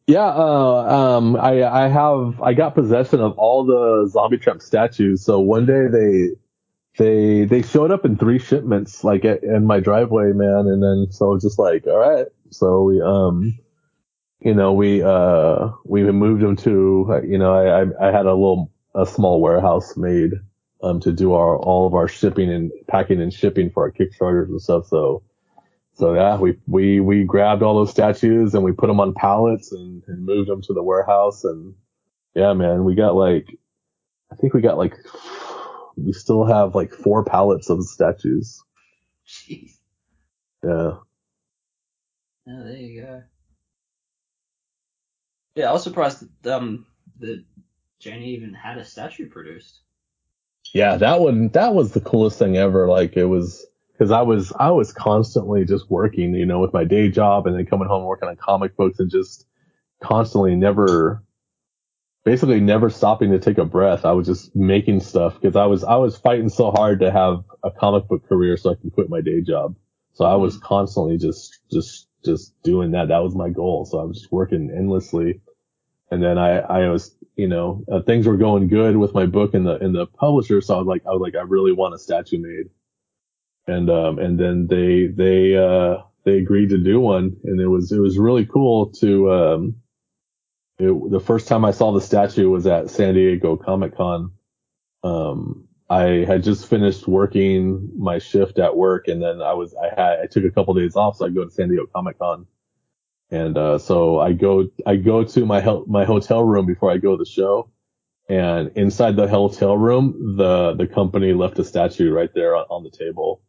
Yeah, 0.07 0.25
uh, 0.25 1.17
um, 1.17 1.35
I, 1.35 1.63
I 1.63 1.87
have, 1.87 2.41
I 2.41 2.55
got 2.55 2.73
possession 2.73 3.19
of 3.21 3.37
all 3.37 3.63
the 3.63 4.09
zombie 4.09 4.39
tramp 4.39 4.59
statues. 4.59 5.23
So 5.23 5.39
one 5.39 5.67
day 5.67 5.85
they, 5.87 6.29
they, 6.97 7.45
they 7.45 7.61
showed 7.61 7.91
up 7.91 8.05
in 8.05 8.17
three 8.17 8.39
shipments, 8.39 9.03
like 9.03 9.23
at, 9.23 9.43
in 9.43 9.65
my 9.65 9.79
driveway, 9.79 10.33
man. 10.33 10.67
And 10.67 10.81
then, 10.81 11.11
so 11.11 11.37
just 11.37 11.59
like, 11.59 11.85
all 11.85 11.97
right. 11.99 12.25
So 12.49 12.83
we, 12.83 13.01
um, 13.01 13.59
you 14.39 14.55
know, 14.55 14.73
we, 14.73 15.03
uh, 15.03 15.69
we 15.85 16.03
moved 16.11 16.41
them 16.41 16.55
to, 16.57 17.21
you 17.27 17.37
know, 17.37 17.53
I, 17.53 17.83
I, 17.83 18.09
I 18.09 18.11
had 18.11 18.25
a 18.25 18.33
little, 18.33 18.71
a 18.95 19.05
small 19.05 19.41
warehouse 19.41 19.95
made, 19.95 20.31
um, 20.81 20.99
to 21.01 21.11
do 21.11 21.33
our, 21.33 21.57
all 21.57 21.87
of 21.87 21.93
our 21.93 22.07
shipping 22.07 22.51
and 22.51 22.71
packing 22.87 23.21
and 23.21 23.33
shipping 23.33 23.69
for 23.69 23.83
our 23.83 23.91
Kickstarters 23.91 24.47
and 24.47 24.61
stuff. 24.61 24.87
So, 24.87 25.23
so 25.93 26.13
yeah, 26.13 26.37
we, 26.37 26.57
we, 26.67 26.99
we 26.99 27.23
grabbed 27.23 27.63
all 27.63 27.75
those 27.75 27.91
statues 27.91 28.53
and 28.55 28.63
we 28.63 28.71
put 28.71 28.87
them 28.87 28.99
on 28.99 29.13
pallets 29.13 29.71
and, 29.71 30.03
and 30.07 30.25
moved 30.25 30.49
them 30.49 30.61
to 30.63 30.73
the 30.73 30.83
warehouse. 30.83 31.43
And 31.43 31.75
yeah, 32.35 32.53
man, 32.53 32.83
we 32.85 32.95
got 32.95 33.15
like, 33.15 33.47
I 34.31 34.35
think 34.35 34.53
we 34.53 34.61
got 34.61 34.77
like, 34.77 34.95
we 35.97 36.13
still 36.13 36.45
have 36.45 36.75
like 36.75 36.93
four 36.93 37.25
pallets 37.25 37.69
of 37.69 37.83
statues. 37.83 38.63
Jeez. 39.27 39.71
Yeah. 40.63 40.97
Oh, 42.47 42.63
there 42.63 42.77
you 42.77 43.01
go. 43.01 43.23
Yeah, 45.55 45.69
I 45.69 45.73
was 45.73 45.83
surprised 45.83 46.23
that 46.43 46.53
um 46.53 46.85
that 47.19 47.43
Janie 47.99 48.29
even 48.29 48.53
had 48.53 48.77
a 48.77 48.85
statue 48.85 49.29
produced. 49.29 49.81
Yeah, 50.73 50.97
that 50.97 51.19
one, 51.19 51.49
that 51.49 51.73
was 51.73 51.91
the 51.91 52.01
coolest 52.01 52.37
thing 52.39 52.57
ever. 52.57 52.87
Like 52.87 53.17
it 53.17 53.25
was, 53.25 53.65
cause 53.97 54.11
I 54.11 54.21
was, 54.21 54.53
I 54.59 54.71
was 54.71 54.93
constantly 54.93 55.65
just 55.65 55.89
working, 55.89 56.35
you 56.35 56.45
know, 56.45 56.59
with 56.59 56.73
my 56.73 56.83
day 56.83 57.09
job 57.09 57.47
and 57.47 57.57
then 57.57 57.65
coming 57.65 57.87
home 57.87 58.05
working 58.05 58.29
on 58.29 58.35
comic 58.35 58.75
books 58.77 58.99
and 58.99 59.09
just 59.09 59.45
constantly 60.01 60.55
never, 60.55 61.23
basically 62.23 62.59
never 62.59 62.89
stopping 62.89 63.31
to 63.31 63.39
take 63.39 63.57
a 63.57 63.65
breath. 63.65 64.05
I 64.05 64.11
was 64.11 64.27
just 64.27 64.55
making 64.55 64.99
stuff 64.99 65.35
because 65.41 65.55
I 65.55 65.65
was, 65.65 65.83
I 65.83 65.95
was 65.95 66.17
fighting 66.17 66.49
so 66.49 66.71
hard 66.71 66.99
to 66.99 67.11
have 67.11 67.43
a 67.63 67.71
comic 67.71 68.07
book 68.07 68.27
career 68.27 68.55
so 68.57 68.71
I 68.71 68.75
can 68.75 68.91
quit 68.91 69.09
my 69.09 69.21
day 69.21 69.41
job. 69.41 69.75
So 70.13 70.25
I 70.25 70.35
was 70.35 70.55
mm-hmm. 70.55 70.65
constantly 70.65 71.17
just, 71.17 71.59
just, 71.71 72.07
just 72.23 72.53
doing 72.63 72.91
that. 72.91 73.07
That 73.07 73.23
was 73.23 73.33
my 73.35 73.49
goal. 73.49 73.85
So 73.85 73.99
I 73.99 74.03
was 74.03 74.19
just 74.19 74.31
working 74.31 74.69
endlessly. 74.69 75.41
And 76.11 76.21
then 76.21 76.37
I, 76.37 76.59
I 76.59 76.89
was, 76.89 77.15
you 77.35 77.47
know, 77.47 77.83
uh, 77.91 78.01
things 78.01 78.27
were 78.27 78.37
going 78.37 78.67
good 78.67 78.97
with 78.97 79.13
my 79.13 79.25
book 79.25 79.53
and 79.53 79.65
the, 79.65 79.75
and 79.77 79.95
the 79.95 80.07
publisher. 80.07 80.61
So 80.61 80.75
I 80.75 80.77
was 80.77 80.87
like, 80.87 81.05
I 81.05 81.11
was 81.11 81.21
like, 81.21 81.35
I 81.35 81.41
really 81.41 81.71
want 81.71 81.95
a 81.95 81.99
statue 81.99 82.39
made. 82.39 82.69
And, 83.67 83.89
um, 83.89 84.19
and 84.19 84.39
then 84.39 84.67
they, 84.67 85.07
they, 85.07 85.55
uh, 85.55 86.03
they 86.25 86.39
agreed 86.39 86.69
to 86.69 86.77
do 86.77 86.99
one 86.99 87.37
and 87.43 87.61
it 87.61 87.67
was, 87.67 87.91
it 87.91 87.99
was 87.99 88.17
really 88.17 88.45
cool 88.45 88.91
to, 88.99 89.31
um, 89.31 89.75
it, 90.79 91.11
the 91.11 91.19
first 91.19 91.47
time 91.47 91.65
I 91.65 91.71
saw 91.71 91.91
the 91.91 92.01
statue 92.01 92.49
was 92.49 92.65
at 92.67 92.89
San 92.89 93.13
Diego 93.13 93.55
Comic 93.55 93.95
Con. 93.95 94.31
Um, 95.03 95.67
I 95.89 96.25
had 96.27 96.43
just 96.43 96.67
finished 96.67 97.07
working 97.07 97.89
my 97.97 98.19
shift 98.19 98.59
at 98.59 98.75
work 98.75 99.07
and 99.07 99.21
then 99.21 99.41
I 99.41 99.53
was, 99.53 99.73
I 99.75 99.89
had, 99.89 100.19
I 100.19 100.25
took 100.25 100.43
a 100.43 100.51
couple 100.51 100.73
days 100.73 100.95
off 100.95 101.17
so 101.17 101.25
I 101.25 101.29
go 101.29 101.45
to 101.45 101.51
San 101.51 101.69
Diego 101.69 101.85
Comic 101.93 102.19
Con. 102.19 102.47
And, 103.31 103.57
uh, 103.57 103.79
so 103.79 104.19
I 104.19 104.33
go, 104.33 104.67
I 104.85 104.97
go 104.97 105.23
to 105.23 105.45
my, 105.45 105.61
my 105.87 106.05
hotel 106.05 106.43
room 106.43 106.65
before 106.65 106.91
I 106.91 106.97
go 106.97 107.17
to 107.17 107.23
the 107.23 107.29
show. 107.29 107.71
And 108.29 108.71
inside 108.75 109.15
the 109.17 109.27
hotel 109.27 109.77
room, 109.77 110.37
the, 110.37 110.75
the 110.75 110.87
company 110.87 111.33
left 111.33 111.59
a 111.59 111.65
statue 111.65 112.11
right 112.13 112.29
there 112.35 112.55
on, 112.55 112.65
on 112.69 112.83
the 112.83 112.91
table. 112.91 113.41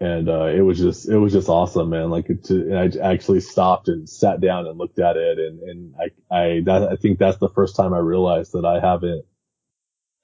and 0.00 0.28
uh, 0.28 0.46
it 0.46 0.60
was 0.60 0.78
just 0.78 1.08
it 1.08 1.16
was 1.18 1.32
just 1.32 1.48
awesome, 1.48 1.90
man. 1.90 2.10
Like 2.10 2.28
and 2.50 2.78
I 2.78 2.90
actually 3.02 3.40
stopped 3.40 3.88
and 3.88 4.08
sat 4.08 4.40
down 4.40 4.66
and 4.66 4.78
looked 4.78 4.98
at 4.98 5.16
it, 5.16 5.38
and 5.38 5.60
and 5.62 5.94
I 5.98 6.34
I 6.34 6.60
that, 6.66 6.88
I 6.92 6.96
think 6.96 7.18
that's 7.18 7.38
the 7.38 7.48
first 7.48 7.76
time 7.76 7.94
I 7.94 7.98
realized 7.98 8.52
that 8.52 8.64
I 8.64 8.80
haven't 8.80 9.24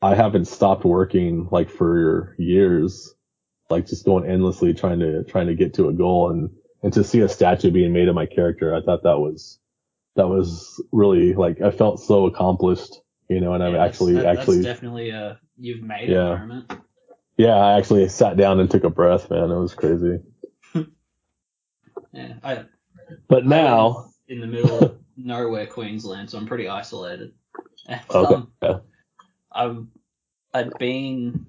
I 0.02 0.14
haven't 0.14 0.46
stopped 0.46 0.84
working 0.84 1.48
like 1.52 1.70
for 1.70 2.34
years, 2.38 3.14
like 3.70 3.86
just 3.86 4.04
going 4.06 4.28
endlessly 4.30 4.74
trying 4.74 5.00
to 5.00 5.24
trying 5.24 5.48
to 5.48 5.54
get 5.56 5.74
to 5.74 5.88
a 5.88 5.92
goal 5.94 6.30
and 6.30 6.50
and 6.82 6.92
to 6.92 7.02
see 7.04 7.20
a 7.20 7.28
statue 7.28 7.70
being 7.70 7.92
made 7.92 8.08
of 8.08 8.14
my 8.14 8.26
character, 8.26 8.74
I 8.74 8.80
thought 8.82 9.02
that 9.04 9.18
was 9.18 9.58
that 10.14 10.28
was 10.28 10.82
really 10.92 11.34
like 11.34 11.60
I 11.60 11.70
felt 11.70 12.00
so 12.00 12.26
accomplished, 12.26 13.00
you 13.28 13.40
know, 13.40 13.52
and 13.54 13.62
Yeah, 13.62 13.68
I'm 13.68 13.76
actually 13.76 14.14
that- 14.14 14.38
actually 14.38 14.62
definitely 14.62 15.10
a 15.10 15.38
you've 15.58 15.82
made 15.82 16.08
Yeah. 16.10 16.36
moment. 16.36 16.72
yeah, 17.36 17.54
I 17.56 17.78
actually 17.78 18.08
sat 18.08 18.36
down 18.36 18.60
and 18.60 18.70
took 18.70 18.84
a 18.84 18.90
breath, 18.90 19.30
man. 19.30 19.50
It 19.50 19.58
was 19.58 19.74
crazy. 19.74 20.20
Yeah. 22.12 22.34
I, 22.42 22.64
But 23.28 23.44
I 23.44 23.46
now, 23.46 24.10
in 24.28 24.40
the 24.40 24.46
middle 24.46 24.78
of 24.78 24.98
nowhere, 25.16 25.66
Queensland, 25.66 26.30
so 26.30 26.38
I'm 26.38 26.46
pretty 26.46 26.66
isolated. 26.68 27.32
And, 27.86 28.00
okay, 28.10 28.34
um, 28.34 28.52
yeah. 28.62 28.78
I've 29.52 29.86
I'd 30.54 30.78
been 30.78 31.46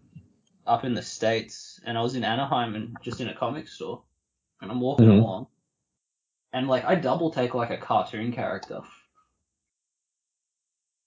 up 0.65 0.84
in 0.84 0.93
the 0.93 1.01
states, 1.01 1.80
and 1.86 1.97
I 1.97 2.01
was 2.01 2.15
in 2.15 2.23
Anaheim 2.25 2.75
and 2.75 2.97
just 3.01 3.21
in 3.21 3.30
a 3.30 3.34
comic 3.34 3.69
store, 3.69 4.03
and 4.61 4.71
I'm 4.71 4.79
walking 4.81 5.07
Mhm. 5.07 5.19
along, 5.21 5.47
and 6.53 6.67
like 6.67 6.85
I 6.85 6.95
double 6.95 7.31
take 7.31 7.53
like 7.53 7.69
a 7.69 7.77
cartoon 7.77 8.31
character, 8.31 8.81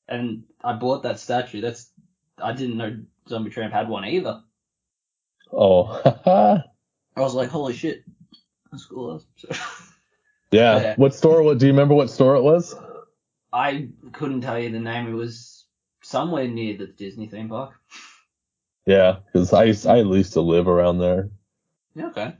and 0.09 0.45
I 0.63 0.75
bought 0.75 1.03
that 1.03 1.19
statue. 1.21 1.61
That's 1.61 1.91
I 2.39 2.53
didn't 2.53 2.77
know 2.77 2.99
Zombie 3.29 3.51
Tramp 3.51 3.73
had 3.73 3.89
one 3.89 4.05
either. 4.05 4.43
oh, 5.53 5.85
I 7.17 7.21
was 7.21 7.35
like, 7.35 7.51
holy 7.51 7.75
shit, 7.75 8.05
that's 8.71 8.87
cool. 8.87 9.23
Yeah. 10.53 10.81
Yeah. 10.83 10.95
What 10.97 11.15
store? 11.15 11.45
What 11.45 11.59
do 11.59 11.67
you 11.67 11.73
remember? 11.73 11.95
What 11.95 12.11
store 12.11 12.35
it 12.35 12.43
was? 12.43 12.75
I 13.53 13.89
couldn't 14.11 14.41
tell 14.41 14.59
you 14.59 14.71
the 14.71 14.81
name. 14.81 15.07
It 15.07 15.13
was 15.13 15.65
somewhere 16.03 16.49
near 16.49 16.77
the 16.77 16.89
Disney 16.89 17.27
theme 17.29 17.49
park. 17.49 17.73
Yeah, 18.87 19.19
because 19.27 19.53
I 19.53 19.65
used, 19.65 19.87
I 19.87 19.99
used 19.99 20.33
to 20.33 20.41
live 20.41 20.67
around 20.67 20.99
there. 20.99 21.31
Yeah, 21.95 22.07
okay. 22.09 22.35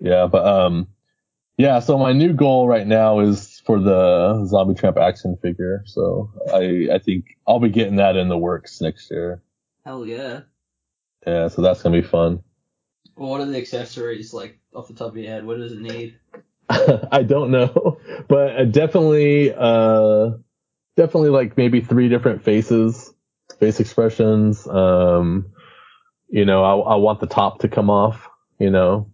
Yeah, 0.00 0.26
but 0.26 0.46
um, 0.46 0.88
yeah. 1.56 1.80
So 1.80 1.98
my 1.98 2.12
new 2.12 2.32
goal 2.32 2.66
right 2.66 2.86
now 2.86 3.20
is 3.20 3.60
for 3.66 3.78
the 3.78 4.44
Zombie 4.46 4.74
Tramp 4.74 4.96
action 4.96 5.36
figure. 5.42 5.82
So 5.86 6.30
I 6.52 6.88
I 6.94 6.98
think 6.98 7.36
I'll 7.46 7.60
be 7.60 7.68
getting 7.68 7.96
that 7.96 8.16
in 8.16 8.28
the 8.28 8.38
works 8.38 8.80
next 8.80 9.10
year. 9.10 9.42
Hell 9.84 10.06
yeah. 10.06 10.40
Yeah, 11.26 11.48
so 11.48 11.62
that's 11.62 11.82
gonna 11.82 12.00
be 12.00 12.06
fun. 12.06 12.42
Well, 13.16 13.30
what 13.30 13.40
are 13.42 13.46
the 13.46 13.58
accessories 13.58 14.32
like 14.32 14.58
off 14.74 14.88
the 14.88 14.94
top 14.94 15.08
of 15.10 15.16
your 15.18 15.26
head? 15.30 15.44
What 15.44 15.58
does 15.58 15.72
it 15.72 15.80
need? 15.80 16.18
I 16.68 17.22
don't 17.22 17.50
know, 17.50 17.98
but 18.28 18.56
uh, 18.56 18.64
definitely, 18.64 19.52
uh, 19.54 20.30
definitely 20.96 21.30
like 21.30 21.56
maybe 21.56 21.80
three 21.80 22.08
different 22.08 22.42
faces, 22.44 23.12
face 23.58 23.80
expressions. 23.80 24.66
Um, 24.66 25.52
you 26.28 26.44
know, 26.44 26.62
I, 26.62 26.94
I 26.94 26.96
want 26.96 27.20
the 27.20 27.26
top 27.26 27.58
to 27.60 27.68
come 27.68 27.90
off. 27.90 28.28
You 28.58 28.70
know, 28.70 29.09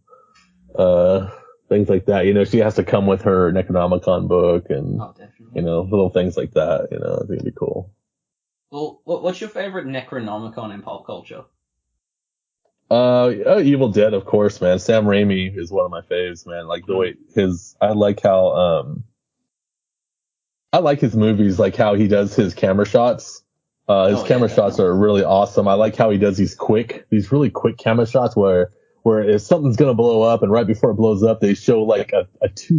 uh, 0.78 1.30
things 1.68 1.88
like 1.88 2.06
that. 2.06 2.26
You 2.26 2.34
know, 2.34 2.44
she 2.44 2.58
has 2.58 2.74
to 2.76 2.84
come 2.84 3.06
with 3.06 3.22
her 3.22 3.52
Necronomicon 3.52 4.28
book 4.28 4.66
and 4.70 5.00
Oh, 5.00 5.14
you 5.54 5.62
know 5.62 5.82
little 5.82 6.10
things 6.10 6.36
like 6.36 6.52
that. 6.52 6.88
You 6.90 6.98
know, 6.98 7.14
I 7.16 7.26
think 7.26 7.32
it'd 7.40 7.44
be 7.44 7.52
cool. 7.52 7.92
Well, 8.70 9.00
what's 9.04 9.40
your 9.40 9.50
favorite 9.50 9.86
Necronomicon 9.86 10.74
in 10.74 10.82
pop 10.82 11.06
culture? 11.06 11.44
Uh, 12.90 13.32
oh, 13.46 13.60
Evil 13.60 13.88
Dead, 13.88 14.14
of 14.14 14.24
course, 14.26 14.60
man. 14.60 14.78
Sam 14.78 15.04
Raimi 15.06 15.56
is 15.56 15.70
one 15.72 15.84
of 15.84 15.90
my 15.90 16.02
faves, 16.02 16.46
man. 16.46 16.66
Like 16.68 16.86
the 16.86 16.96
way 16.96 17.14
his, 17.34 17.76
I 17.80 17.92
like 17.92 18.22
how, 18.22 18.48
um, 18.54 19.04
I 20.72 20.78
like 20.78 21.00
his 21.00 21.16
movies, 21.16 21.58
like 21.58 21.74
how 21.74 21.94
he 21.94 22.06
does 22.06 22.34
his 22.36 22.54
camera 22.54 22.86
shots. 22.86 23.42
Uh, 23.88 24.08
his 24.08 24.18
Oh, 24.18 24.22
yeah, 24.22 24.28
camera 24.28 24.48
shots 24.48 24.76
definitely. 24.76 24.84
are 24.84 24.96
really 24.96 25.24
awesome. 25.24 25.66
I 25.68 25.74
like 25.74 25.96
how 25.96 26.10
he 26.10 26.18
does 26.18 26.36
these 26.36 26.54
quick, 26.54 27.06
these 27.10 27.32
really 27.32 27.50
quick 27.50 27.76
camera 27.78 28.06
shots 28.06 28.36
where, 28.36 28.70
where 29.06 29.22
if 29.22 29.40
something's 29.40 29.76
gonna 29.76 29.94
blow 29.94 30.22
up 30.22 30.42
and 30.42 30.50
right 30.50 30.66
before 30.66 30.90
it 30.90 30.94
blows 30.94 31.22
up, 31.22 31.40
they 31.40 31.54
show 31.54 31.80
like 31.84 32.12
a, 32.12 32.26
a 32.42 32.48
two, 32.48 32.76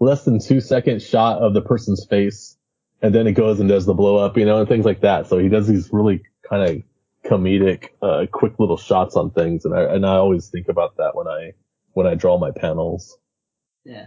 less 0.00 0.24
than 0.24 0.38
two 0.38 0.58
second 0.58 1.02
shot 1.02 1.42
of 1.42 1.52
the 1.52 1.60
person's 1.60 2.06
face. 2.06 2.56
And 3.02 3.14
then 3.14 3.26
it 3.26 3.32
goes 3.32 3.60
and 3.60 3.68
does 3.68 3.84
the 3.84 3.92
blow 3.92 4.16
up, 4.16 4.38
you 4.38 4.46
know, 4.46 4.58
and 4.58 4.66
things 4.66 4.86
like 4.86 5.02
that. 5.02 5.26
So 5.26 5.36
he 5.36 5.50
does 5.50 5.68
these 5.68 5.90
really 5.92 6.22
kind 6.48 6.62
of 6.62 7.30
comedic, 7.30 7.88
uh, 8.00 8.24
quick 8.32 8.58
little 8.58 8.78
shots 8.78 9.16
on 9.16 9.32
things, 9.32 9.66
and 9.66 9.74
I 9.74 9.82
and 9.82 10.06
I 10.06 10.14
always 10.14 10.48
think 10.48 10.68
about 10.70 10.96
that 10.96 11.14
when 11.14 11.28
I 11.28 11.52
when 11.92 12.06
I 12.06 12.14
draw 12.14 12.38
my 12.38 12.52
panels. 12.52 13.18
Yeah. 13.84 14.06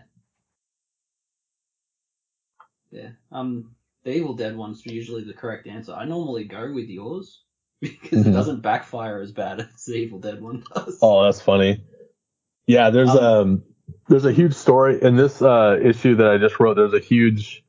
Yeah. 2.89 3.09
Um, 3.32 3.76
the 4.05 4.15
Evil 4.15 4.34
Dead 4.34 4.57
one's 4.57 4.88
are 4.88 4.91
usually 4.91 5.24
the 5.24 5.34
correct 5.34 5.67
answer. 5.67 5.93
I 5.93 6.05
normally 6.05 6.45
go 6.45 6.74
with 6.74 6.89
yours 6.89 7.43
because 8.01 8.25
it 8.25 8.30
Mhm. 8.30 8.34
doesn't 8.34 8.61
backfire 8.61 9.21
as 9.21 9.32
bad 9.32 9.59
as 9.75 9.86
the 9.86 9.95
Evil 9.95 10.19
Dead 10.19 10.41
one 10.41 10.63
does. 10.75 10.99
Oh, 11.01 11.23
that's 11.23 11.41
funny. 11.41 11.84
Yeah, 12.67 12.89
there's 12.89 13.09
Um, 13.09 13.17
um 13.17 13.63
there's 14.07 14.25
a 14.25 14.32
huge 14.32 14.53
story 14.53 15.01
in 15.01 15.15
this 15.15 15.41
uh 15.41 15.80
issue 15.82 16.15
that 16.15 16.27
I 16.32 16.38
just 16.38 16.59
wrote. 16.59 16.75
There's 16.75 16.93
a 16.93 16.99
huge 16.99 17.63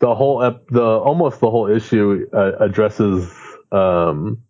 the 0.00 0.14
whole 0.14 0.42
ep- 0.42 0.66
the 0.68 0.82
almost 0.82 1.40
the 1.40 1.50
whole 1.50 1.68
issue 1.68 2.26
uh, 2.32 2.52
addresses 2.60 3.32
um 3.72 4.42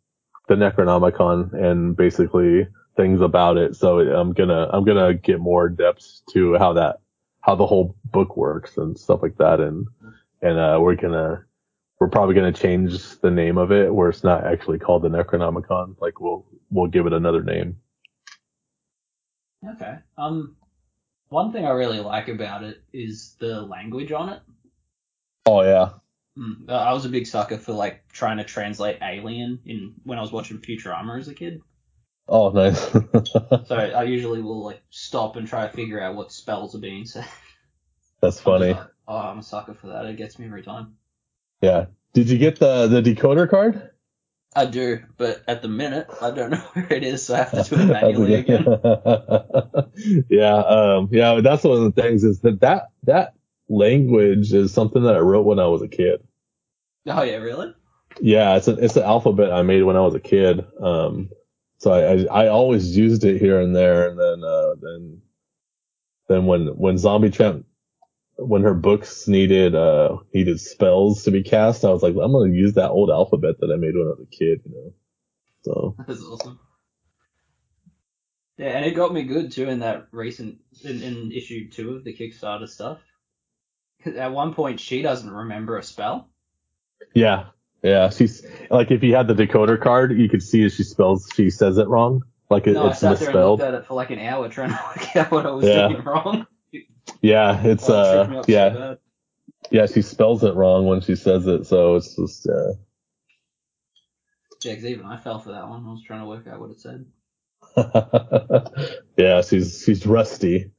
the 0.49 0.55
Necronomicon 0.55 1.53
and 1.55 1.97
basically 1.97 2.69
things 2.97 3.21
about 3.21 3.57
it. 3.57 3.77
So 3.77 4.01
I'm 4.01 4.33
gonna 4.33 4.69
I'm 4.73 4.85
gonna 4.85 5.15
get 5.15 5.41
more 5.41 5.69
depth 5.69 6.21
to 6.33 6.57
how 6.59 6.75
that 6.75 7.01
how 7.41 7.55
the 7.55 7.67
whole 7.67 7.97
book 8.05 8.37
works 8.37 8.77
and 8.79 8.99
stuff 8.99 9.23
like 9.23 9.37
that 9.39 9.61
and 9.61 9.87
and 10.41 10.59
uh 10.59 10.79
we're 10.81 10.97
gonna 10.97 11.45
we're 12.05 12.11
probably 12.11 12.35
gonna 12.35 12.53
change 12.53 13.19
the 13.21 13.31
name 13.31 13.57
of 13.57 13.73
it 13.73 13.93
where 13.95 14.11
it's 14.11 14.23
not 14.23 14.45
actually 14.45 14.79
called 14.79 15.01
the 15.01 15.09
Necronomicon. 15.09 15.97
Like 16.03 16.21
we'll 16.21 16.45
we'll 16.71 16.87
give 16.87 17.07
it 17.07 17.15
another 17.15 17.43
name. 17.43 17.79
Okay. 19.67 19.95
Um, 20.19 20.55
one 21.31 21.51
thing 21.51 21.65
I 21.65 21.71
really 21.71 22.01
like 22.01 22.29
about 22.29 22.63
it 22.63 22.83
is 22.93 23.37
the 23.39 23.63
language 23.63 24.13
on 24.13 24.29
it. 24.29 24.43
Oh 25.47 25.63
yeah. 25.63 25.93
Mm, 26.37 26.69
I 26.69 26.93
was 26.93 27.07
a 27.07 27.09
big 27.09 27.27
sucker 27.27 27.57
for 27.57 27.73
like 27.73 28.07
trying 28.13 28.37
to 28.37 28.45
translate 28.45 28.99
Alien 29.01 29.61
in 29.65 29.95
when 30.03 30.19
I 30.19 30.21
was 30.21 30.31
watching 30.31 30.59
Futurama 30.59 31.19
as 31.19 31.29
a 31.29 31.35
kid. 31.35 31.63
Oh 32.29 32.51
nice. 32.51 32.95
So 33.67 33.77
I 33.77 34.03
usually 34.03 34.43
will 34.43 34.63
like 34.63 34.83
stop 34.91 35.37
and 35.37 35.49
try 35.49 35.67
to 35.67 35.73
figure 35.73 36.03
out 36.03 36.17
what 36.17 36.33
spells 36.33 36.75
are 36.75 36.81
being 36.81 37.07
said. 37.07 37.25
That's 38.21 38.41
I'm 38.41 38.45
funny. 38.45 38.73
like, 38.75 38.89
oh, 39.09 39.17
I'm 39.17 39.39
a 39.39 39.43
sucker 39.43 39.73
for 39.73 39.87
that. 39.87 40.05
It 40.05 40.19
gets 40.19 40.39
me 40.39 40.45
every 40.45 40.63
time. 40.63 40.99
Yeah. 41.65 41.87
Did 42.13 42.29
you 42.29 42.39
get 42.39 42.59
the 42.59 42.87
the 42.89 43.03
decoder 43.03 43.49
card? 43.49 43.91
I 44.55 44.67
do, 44.67 45.01
but 45.17 45.43
at 45.49 45.63
the 45.63 45.69
minute 45.69 46.09
I 46.21 46.31
don't 46.31 46.51
know 46.53 46.59
where 46.75 46.93
it 46.93 47.03
is, 47.05 47.27
so 47.27 47.35
I 47.35 47.39
have 47.39 47.53
to 47.53 47.63
do 47.77 47.81
it 47.81 47.87
manually 47.87 48.35
again. 48.35 48.65
yeah, 50.29 50.57
um, 50.57 51.09
yeah, 51.11 51.41
that's 51.41 51.65
one 51.65 51.79
of 51.79 51.95
the 51.95 52.03
things 52.03 52.23
is 52.23 52.41
that 52.41 52.61
that 52.61 52.91
that 53.05 53.35
language 53.69 54.53
is 54.53 54.73
something 54.73 55.03
that 55.05 55.17
I 55.17 55.21
wrote 55.21 55.47
when 55.47 55.59
I 55.59 55.67
was 55.67 55.83
a 55.83 55.89
kid. 55.89 56.23
Oh 57.07 57.23
yeah, 57.23 57.37
really? 57.37 57.75
Yeah, 58.21 58.57
it's 58.57 58.69
an 58.69 58.83
it's 58.83 58.97
an 58.97 59.03
alphabet 59.05 59.53
I 59.53 59.63
made 59.63 59.83
when 59.83 59.97
I 59.97 60.01
was 60.01 60.15
a 60.15 60.21
kid. 60.21 60.65
Um, 60.81 61.31
so 61.79 61.93
I, 61.93 62.25
I 62.25 62.45
I 62.45 62.49
always 62.49 62.97
used 62.97 63.25
it 63.25 63.41
here 63.41 63.61
and 63.61 63.75
there, 63.75 64.09
and 64.09 64.19
then 64.19 64.45
uh 64.45 64.75
then 64.81 65.23
then 66.29 66.47
when 66.47 66.69
when 66.79 66.99
Zombie 66.99 67.31
Tramp 67.31 67.67
when 68.37 68.63
her 68.63 68.75
books 68.75 69.29
needed 69.29 69.75
uh 69.75 70.17
needed 70.33 70.61
spells 70.61 71.23
to 71.25 71.31
be 71.31 71.43
cast, 71.43 71.85
I 71.85 71.91
was 71.91 72.03
like 72.03 72.15
I'm 72.15 72.33
gonna 72.33 72.53
use 72.53 72.75
that 72.75 72.91
old 72.91 73.11
alphabet 73.11 73.61
that 73.61 73.71
I 73.71 73.77
made 73.77 73.95
when 73.95 74.07
I 74.07 74.11
was 74.11 74.21
a 74.23 74.27
kid, 74.37 74.61
you 74.65 74.73
know. 74.75 74.95
So 75.63 75.97
That's 76.07 76.23
awesome. 76.23 76.59
Yeah, 78.59 78.69
and 78.69 78.85
it 78.85 78.95
got 78.95 79.13
me 79.13 79.25
good 79.25 79.51
too 79.53 79.69
in 79.69 79.81
that 79.81 80.07
recent 80.13 80.59
in, 80.85 81.03
in 81.03 81.33
issue 81.33 81.69
two 81.71 81.97
of 81.97 82.05
the 82.05 82.15
Kickstarter 82.17 82.69
stuff. 82.69 83.01
'Cause 84.03 84.17
At 84.17 84.33
one 84.33 84.53
point, 84.55 84.81
she 84.81 85.03
doesn't 85.03 85.31
remember 85.31 85.79
a 85.79 85.83
spell. 85.83 86.29
yeah, 87.15 87.47
yeah, 87.83 88.11
she's 88.11 88.47
like 88.71 88.91
if 88.91 89.03
you 89.03 89.15
had 89.15 89.29
the 89.29 89.35
decoder 89.35 89.81
card, 89.81 90.19
you 90.19 90.29
could 90.29 90.43
see 90.43 90.65
as 90.65 90.75
she 90.75 90.83
spells 90.83 91.29
she 91.35 91.51
says 91.51 91.79
it 91.79 91.89
wrong, 91.89 92.23
like 92.51 92.67
it, 92.67 92.75
No, 92.75 92.87
I 92.87 92.91
it's 92.91 93.01
sat 93.01 93.19
there 93.19 93.31
and 93.31 93.41
looked 93.41 93.63
at 93.63 93.75
it 93.75 93.87
for 93.87 93.95
like 93.95 94.11
an 94.11 94.19
hour 94.19 94.49
trying 94.49 94.71
to 94.71 94.81
work 94.97 95.17
out 95.17 95.31
what 95.31 95.47
I 95.47 95.51
was 95.51 95.67
Yeah. 95.67 95.89
doing 95.89 96.05
wrong. 96.05 96.47
Yeah, 97.23 97.61
it's 97.65 97.89
Oh, 97.89 97.95
it 97.97 98.05
tripped 98.05 98.29
me 98.29 98.37
uh 98.37 98.37
up 98.37 98.51
so 98.51 98.71
yeah 98.71 98.95
yeah 99.71 99.87
she 99.87 100.03
spells 100.03 100.45
it 100.45 100.55
wrong 100.55 100.87
when 100.87 101.01
she 101.03 101.17
says 101.17 101.47
it, 101.47 101.67
so 101.67 101.97
it's 101.97 102.17
just 102.17 102.49
uh 102.49 102.75
Yeah, 104.65 104.75
'cause 104.75 104.85
even 104.87 105.07
I 105.07 105.19
fell 105.19 105.41
for 105.41 105.53
that 105.53 105.69
one. 105.69 105.87
I 105.87 105.93
was 105.93 106.03
trying 106.03 106.21
to 106.21 106.27
work 106.27 106.47
out 106.47 106.61
what 106.61 106.71
it 106.71 106.81
said. 106.81 107.07
yeah, 109.19 109.43
she's 109.43 109.83
she's 109.85 110.07
rusty. 110.07 110.73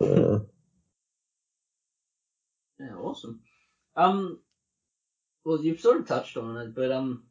Uh, 0.00 0.40
Yeah, 2.80 2.96
awesome. 2.96 3.40
Um, 3.96 4.40
well, 5.44 5.62
you've 5.62 5.80
sort 5.80 5.98
of 6.00 6.06
touched 6.08 6.36
on 6.36 6.56
it, 6.58 6.74
but 6.74 6.92
um, 6.92 7.24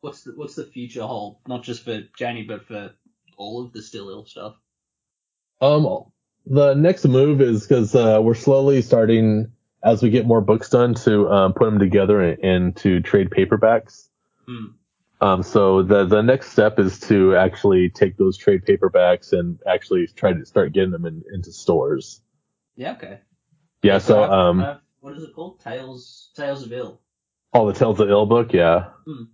what's 0.00 0.24
the 0.24 0.32
what's 0.36 0.54
the 0.56 0.66
future 0.66 1.02
hold? 1.02 1.38
Not 1.48 1.62
just 1.64 1.84
for 1.84 2.02
Janie, 2.18 2.44
but 2.44 2.66
for 2.66 2.94
all 3.36 3.64
of 3.64 3.72
the 3.72 3.82
still 3.82 4.10
ill 4.10 4.26
stuff. 4.26 4.56
Um, 5.60 6.12
the 6.48 6.74
next 6.74 7.04
move 7.06 7.40
is 7.40 7.66
because 7.66 7.94
uh, 7.94 8.18
we're 8.22 8.34
slowly 8.34 8.82
starting 8.82 9.50
as 9.82 10.02
we 10.02 10.10
get 10.10 10.26
more 10.26 10.40
books 10.40 10.68
done 10.70 10.94
to 10.94 11.28
um, 11.30 11.52
put 11.52 11.66
them 11.66 11.78
together 11.78 12.20
and, 12.20 12.42
and 12.44 12.76
to 12.76 13.00
trade 13.00 13.30
paperbacks. 13.30 14.08
Hmm. 14.46 14.66
Um, 15.20 15.42
so 15.42 15.82
the 15.82 16.04
the 16.04 16.22
next 16.22 16.50
step 16.52 16.78
is 16.78 17.00
to 17.00 17.34
actually 17.36 17.90
take 17.90 18.16
those 18.16 18.36
trade 18.36 18.64
paperbacks 18.64 19.32
and 19.32 19.58
actually 19.66 20.06
try 20.06 20.32
to 20.32 20.44
start 20.46 20.72
getting 20.72 20.90
them 20.92 21.04
in, 21.06 21.22
into 21.32 21.52
stores. 21.52 22.20
Yeah, 22.76 22.92
okay. 22.92 23.20
Yeah. 23.82 23.98
So 23.98 24.22
I've- 24.22 24.32
um, 24.32 24.60
I've- 24.62 24.80
what 25.00 25.16
is 25.16 25.22
it 25.22 25.32
called? 25.34 25.60
Tales 25.60 26.30
Tales 26.36 26.64
of 26.66 26.72
Ill. 26.72 27.00
all 27.52 27.66
the 27.66 27.72
Tales 27.72 27.98
of 28.00 28.10
Ill 28.10 28.26
book, 28.26 28.52
yeah. 28.52 28.90
Hmm. 29.06 29.24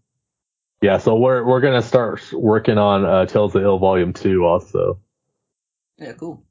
Yeah, 0.82 0.98
so 0.98 1.16
we're 1.16 1.42
we're 1.44 1.60
gonna 1.60 1.82
start 1.82 2.20
working 2.32 2.76
on 2.78 3.04
uh, 3.04 3.24
Tales 3.26 3.54
of 3.54 3.62
Ill 3.62 3.78
Volume 3.78 4.12
Two 4.12 4.44
also. 4.44 5.00
Yeah, 5.98 6.12
cool. 6.12 6.42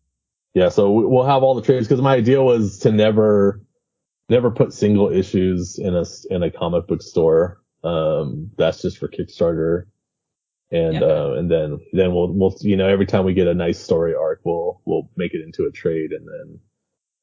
Yeah, 0.53 0.69
so 0.69 0.91
we- 0.91 1.05
we'll 1.05 1.23
have 1.25 1.43
all 1.43 1.55
the 1.55 1.61
trades 1.61 1.87
because 1.87 2.01
my 2.01 2.15
idea 2.15 2.43
was 2.43 2.79
to 2.79 2.91
never, 2.91 3.61
never 4.29 4.51
put 4.51 4.73
single 4.73 5.09
issues 5.09 5.77
in 5.79 5.95
a 5.95 6.03
in 6.29 6.43
a 6.43 6.51
comic 6.51 6.87
book 6.87 7.01
store. 7.01 7.59
Um, 7.83 8.51
that's 8.57 8.81
just 8.81 8.97
for 8.97 9.07
Kickstarter, 9.09 9.85
and 10.71 10.95
Yeah. 10.95 11.01
uh, 11.01 11.31
and 11.37 11.51
then 11.51 11.79
then 11.93 12.13
we'll 12.13 12.31
we'll 12.33 12.55
you 12.61 12.77
know 12.77 12.87
every 12.87 13.05
time 13.07 13.25
we 13.25 13.33
get 13.33 13.47
a 13.47 13.53
nice 13.55 13.79
story 13.79 14.15
arc, 14.15 14.41
we'll 14.45 14.81
we'll 14.85 15.09
make 15.17 15.33
it 15.33 15.41
into 15.41 15.65
a 15.65 15.71
trade, 15.71 16.11
and 16.13 16.27
then 16.27 16.59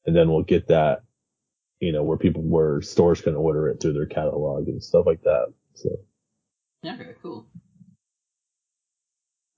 and 0.05 0.15
then 0.15 0.31
we'll 0.31 0.43
get 0.43 0.67
that, 0.69 1.03
you 1.79 1.91
know, 1.91 2.03
where 2.03 2.17
people 2.17 2.43
where 2.43 2.81
stores 2.81 3.21
can 3.21 3.35
order 3.35 3.69
it 3.69 3.79
through 3.81 3.93
their 3.93 4.07
catalog 4.07 4.67
and 4.67 4.83
stuff 4.83 5.05
like 5.07 5.21
that. 5.23 5.47
So 5.75 5.89
Yeah, 6.83 6.95
okay, 6.95 7.15
cool. 7.21 7.47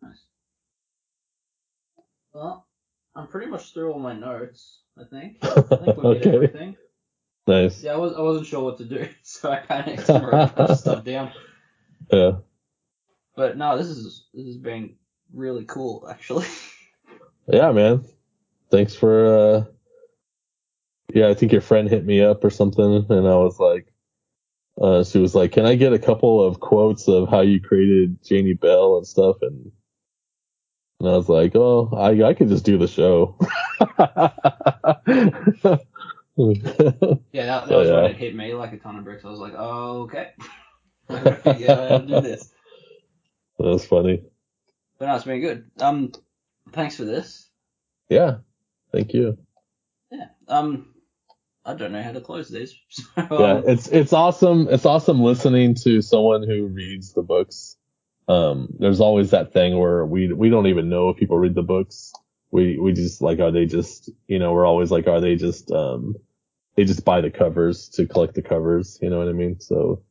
Nice. 0.01 0.25
Well, 2.33 2.67
I'm 3.15 3.27
pretty 3.27 3.47
much 3.49 3.73
through 3.73 3.91
all 3.93 3.99
my 3.99 4.13
notes. 4.13 4.79
I 4.99 5.03
think. 5.05 5.37
I 5.41 5.49
think 5.61 5.97
we 5.97 6.13
did 6.13 6.27
Okay. 6.27 6.35
everything. 6.35 6.75
nice. 7.47 7.83
Yeah, 7.83 7.93
I 7.93 7.97
was 7.97 8.13
I 8.13 8.21
wasn't 8.21 8.47
sure 8.47 8.63
what 8.63 8.77
to 8.77 8.85
do, 8.85 9.07
so 9.23 9.51
I 9.51 9.57
panicked 9.57 10.07
and 10.09 10.25
wrote 10.27 10.75
stuff 10.77 11.03
down. 11.13 11.31
Yeah. 12.11 12.31
But 13.35 13.57
no, 13.57 13.77
this 13.77 13.87
is 13.87 14.27
this 14.33 14.45
has 14.45 14.57
been 14.57 14.95
really 15.33 15.65
cool, 15.65 16.07
actually. 16.09 16.45
Yeah, 17.47 17.71
man. 17.71 18.05
Thanks 18.71 18.95
for 18.95 19.25
uh 19.25 19.63
Yeah, 21.13 21.27
I 21.29 21.33
think 21.33 21.51
your 21.51 21.61
friend 21.61 21.89
hit 21.89 22.05
me 22.05 22.21
up 22.21 22.43
or 22.43 22.49
something 22.49 23.05
and 23.09 23.27
I 23.27 23.35
was 23.35 23.59
like 23.59 23.91
uh 24.81 25.03
she 25.03 25.19
was 25.19 25.35
like, 25.35 25.51
"Can 25.51 25.65
I 25.65 25.75
get 25.75 25.93
a 25.93 25.99
couple 25.99 26.41
of 26.43 26.59
quotes 26.59 27.07
of 27.07 27.29
how 27.29 27.41
you 27.41 27.59
created 27.59 28.23
Janie 28.23 28.53
Bell 28.53 28.97
and 28.97 29.05
stuff?" 29.07 29.37
and 29.41 29.71
and 31.03 31.11
I 31.11 31.17
was 31.17 31.27
like, 31.27 31.55
"Oh, 31.55 31.89
I 31.95 32.29
I 32.29 32.33
could 32.33 32.47
just 32.47 32.65
do 32.65 32.77
the 32.77 32.87
show." 32.87 33.37
Yeah, 36.35 37.45
that, 37.45 37.67
that 37.67 37.77
was 37.77 37.91
when 37.91 38.05
it 38.05 38.17
hit 38.17 38.35
me 38.35 38.55
like 38.55 38.73
a 38.73 38.77
ton 38.77 38.97
of 38.97 39.03
bricks. 39.03 39.23
I 39.23 39.29
was 39.29 39.39
like, 39.39 39.53
oh, 39.55 40.03
okay. 40.03 40.31
I 41.09 41.19
gotta 41.19 41.35
figure 41.35 41.71
out 41.71 41.89
how 41.91 41.97
to 41.99 42.07
do 42.07 42.21
this. 42.21 42.51
That's 43.59 43.85
funny. 43.85 44.23
But 44.97 45.07
no, 45.07 45.15
it's 45.15 45.25
been 45.25 45.41
good. 45.41 45.69
Um, 45.79 46.11
thanks 46.71 46.95
for 46.95 47.05
this. 47.05 47.47
Yeah. 48.09 48.37
Thank 48.91 49.13
you. 49.13 49.37
Yeah. 50.11 50.29
Um, 50.47 50.93
I 51.65 51.75
don't 51.75 51.91
know 51.91 52.01
how 52.01 52.13
to 52.13 52.21
close 52.21 52.49
this. 52.49 52.73
So, 53.15 53.39
yeah, 53.39 53.53
um, 53.53 53.63
it's 53.67 53.87
it's 53.89 54.13
awesome. 54.13 54.67
It's 54.69 54.85
awesome 54.85 55.21
listening 55.21 55.75
to 55.83 56.01
someone 56.01 56.47
who 56.47 56.65
reads 56.65 57.13
the 57.13 57.21
books. 57.21 57.77
Um, 58.27 58.69
there's 58.79 59.01
always 59.01 59.31
that 59.31 59.53
thing 59.53 59.77
where 59.77 60.05
we 60.05 60.31
we 60.33 60.49
don't 60.49 60.67
even 60.67 60.89
know 60.89 61.09
if 61.09 61.17
people 61.17 61.37
read 61.37 61.55
the 61.55 61.63
books. 61.63 62.13
We 62.51 62.77
we 62.79 62.93
just 62.93 63.21
like 63.21 63.39
are 63.39 63.51
they 63.51 63.65
just 63.65 64.09
you 64.27 64.39
know 64.39 64.53
we're 64.53 64.65
always 64.65 64.91
like 64.91 65.07
are 65.07 65.21
they 65.21 65.35
just 65.35 65.71
um 65.71 66.15
they 66.75 66.85
just 66.85 67.05
buy 67.05 67.21
the 67.21 67.31
covers 67.31 67.89
to 67.89 68.07
collect 68.07 68.35
the 68.35 68.41
covers. 68.41 68.97
You 69.01 69.09
know 69.09 69.19
what 69.19 69.27
I 69.27 69.33
mean? 69.33 69.59
So 69.59 70.03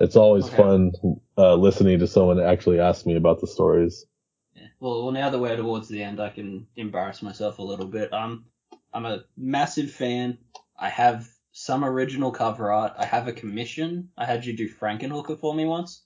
it's 0.00 0.16
always 0.16 0.46
Okay. 0.46 0.56
fun 0.56 0.92
uh, 1.36 1.54
listening 1.56 1.98
to 2.00 2.06
someone 2.06 2.40
actually 2.40 2.80
ask 2.80 3.06
me 3.06 3.16
about 3.16 3.40
the 3.40 3.46
stories. 3.46 4.06
Yeah. 4.54 4.68
Well, 4.80 5.04
well, 5.04 5.12
now 5.12 5.30
that 5.30 5.38
we're 5.38 5.56
towards 5.56 5.88
the 5.88 6.02
end, 6.02 6.20
I 6.20 6.30
can 6.30 6.66
embarrass 6.76 7.22
myself 7.22 7.58
a 7.58 7.62
little 7.62 7.86
bit. 7.86 8.12
Um, 8.12 8.46
I'm 8.92 9.06
a 9.06 9.24
massive 9.36 9.90
fan. 9.90 10.38
I 10.78 10.88
have 10.88 11.28
some 11.52 11.84
original 11.84 12.30
cover 12.30 12.72
art. 12.72 12.94
I 12.96 13.04
have 13.06 13.28
a 13.28 13.32
commission. 13.32 14.10
I 14.16 14.24
had 14.24 14.44
you 14.46 14.56
do 14.56 14.68
Frankenhooker 14.68 15.38
for 15.38 15.54
me 15.54 15.64
once. 15.64 16.04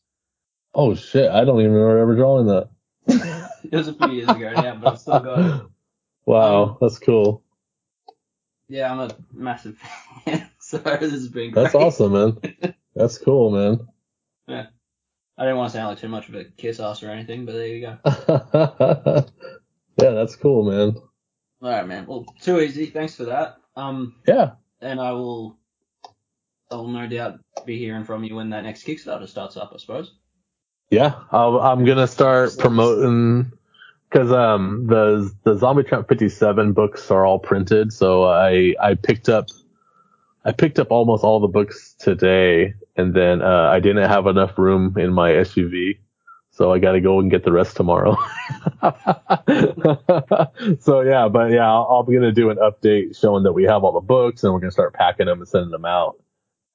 Oh 0.74 0.94
shit! 0.94 1.30
I 1.30 1.44
don't 1.44 1.60
even 1.60 1.72
remember 1.72 1.98
ever 1.98 2.14
drawing 2.16 2.46
that. 2.46 2.68
It 3.64 3.76
was 3.76 3.88
a 3.88 3.94
few 3.94 4.08
years 4.10 4.28
ago 4.28 4.50
now, 4.52 4.76
but 4.76 4.92
I've 4.92 4.98
still 4.98 5.20
got 5.20 5.38
it. 5.40 5.62
Wow, 6.24 6.62
Um, 6.64 6.76
that's 6.80 7.00
cool. 7.00 7.42
Yeah, 8.68 8.92
I'm 8.92 9.00
a 9.00 9.10
massive 9.32 9.76
fan. 10.24 10.48
so 10.60 10.78
this 10.78 11.10
has 11.10 11.26
been 11.28 11.50
great. 11.50 11.62
That's 11.64 11.74
awesome, 11.74 12.12
man. 12.12 12.74
That's 12.94 13.18
cool, 13.18 13.50
man. 13.50 13.88
Yeah, 14.46 14.66
I 15.36 15.42
didn't 15.42 15.56
want 15.56 15.72
to 15.72 15.78
sound 15.78 15.88
like 15.88 15.98
too 15.98 16.08
much 16.08 16.28
of 16.28 16.36
a 16.36 16.44
kiss 16.44 16.78
ass 16.78 17.02
or 17.02 17.10
anything, 17.10 17.44
but 17.44 17.54
there 17.54 17.66
you 17.66 17.80
go. 17.80 17.98
yeah, 20.00 20.10
that's 20.10 20.36
cool, 20.36 20.70
man. 20.70 20.94
All 21.60 21.70
right, 21.70 21.86
man. 21.88 22.06
Well, 22.06 22.24
too 22.40 22.60
easy. 22.60 22.86
Thanks 22.86 23.16
for 23.16 23.24
that. 23.24 23.56
Um, 23.74 24.14
Yeah. 24.28 24.52
and 24.80 25.00
I 25.00 25.10
will, 25.12 25.56
I'll 26.70 26.86
no 26.86 27.06
doubt 27.08 27.40
be 27.66 27.78
hearing 27.78 28.04
from 28.04 28.22
you 28.24 28.36
when 28.36 28.50
that 28.50 28.62
next 28.64 28.84
Kickstarter 28.86 29.26
starts 29.28 29.56
up. 29.56 29.72
I 29.74 29.78
suppose. 29.78 30.14
Yeah, 30.92 31.16
I'll, 31.32 31.60
I'm 31.60 31.86
gonna 31.86 32.08
start 32.08 32.58
promoting 32.58 33.52
because 34.10 34.32
um 34.32 34.86
the 34.88 35.32
the 35.44 35.56
Zombie 35.58 35.84
Tramp 35.84 36.08
57 36.08 36.72
books 36.74 37.10
are 37.10 37.26
all 37.26 37.40
printed, 37.40 37.92
so 37.92 38.24
I 38.24 38.74
I 38.82 38.94
picked 38.94 39.28
up 39.28 39.46
I 40.44 40.52
picked 40.52 40.80
up 40.80 40.90
almost 40.92 41.24
all 41.24 41.40
the 41.40 41.48
books 41.48 41.94
today, 42.00 42.74
and 42.96 43.14
then 43.14 43.42
uh, 43.42 43.70
I 43.72 43.80
didn't 43.80 44.10
have 44.10 44.26
enough 44.26 44.58
room 44.58 44.96
in 44.98 45.12
my 45.14 45.32
SUV, 45.32 45.98
so 46.50 46.72
I 46.72 46.80
got 46.80 46.92
to 46.92 47.00
go 47.00 47.20
and 47.20 47.30
get 47.30 47.44
the 47.44 47.52
rest 47.52 47.76
tomorrow. 47.76 48.16
so 50.80 51.02
yeah, 51.02 51.28
but 51.28 51.52
yeah, 51.52 51.68
I'll, 51.70 51.88
I'll 51.90 52.04
be 52.04 52.14
gonna 52.14 52.32
do 52.32 52.50
an 52.50 52.58
update 52.58 53.20
showing 53.20 53.44
that 53.44 53.52
we 53.54 53.64
have 53.64 53.84
all 53.84 53.92
the 53.92 54.00
books, 54.00 54.44
and 54.44 54.52
we're 54.54 54.60
gonna 54.60 54.72
start 54.72 54.94
packing 54.94 55.26
them 55.26 55.40
and 55.40 55.48
sending 55.48 55.70
them 55.72 55.86
out, 55.86 56.20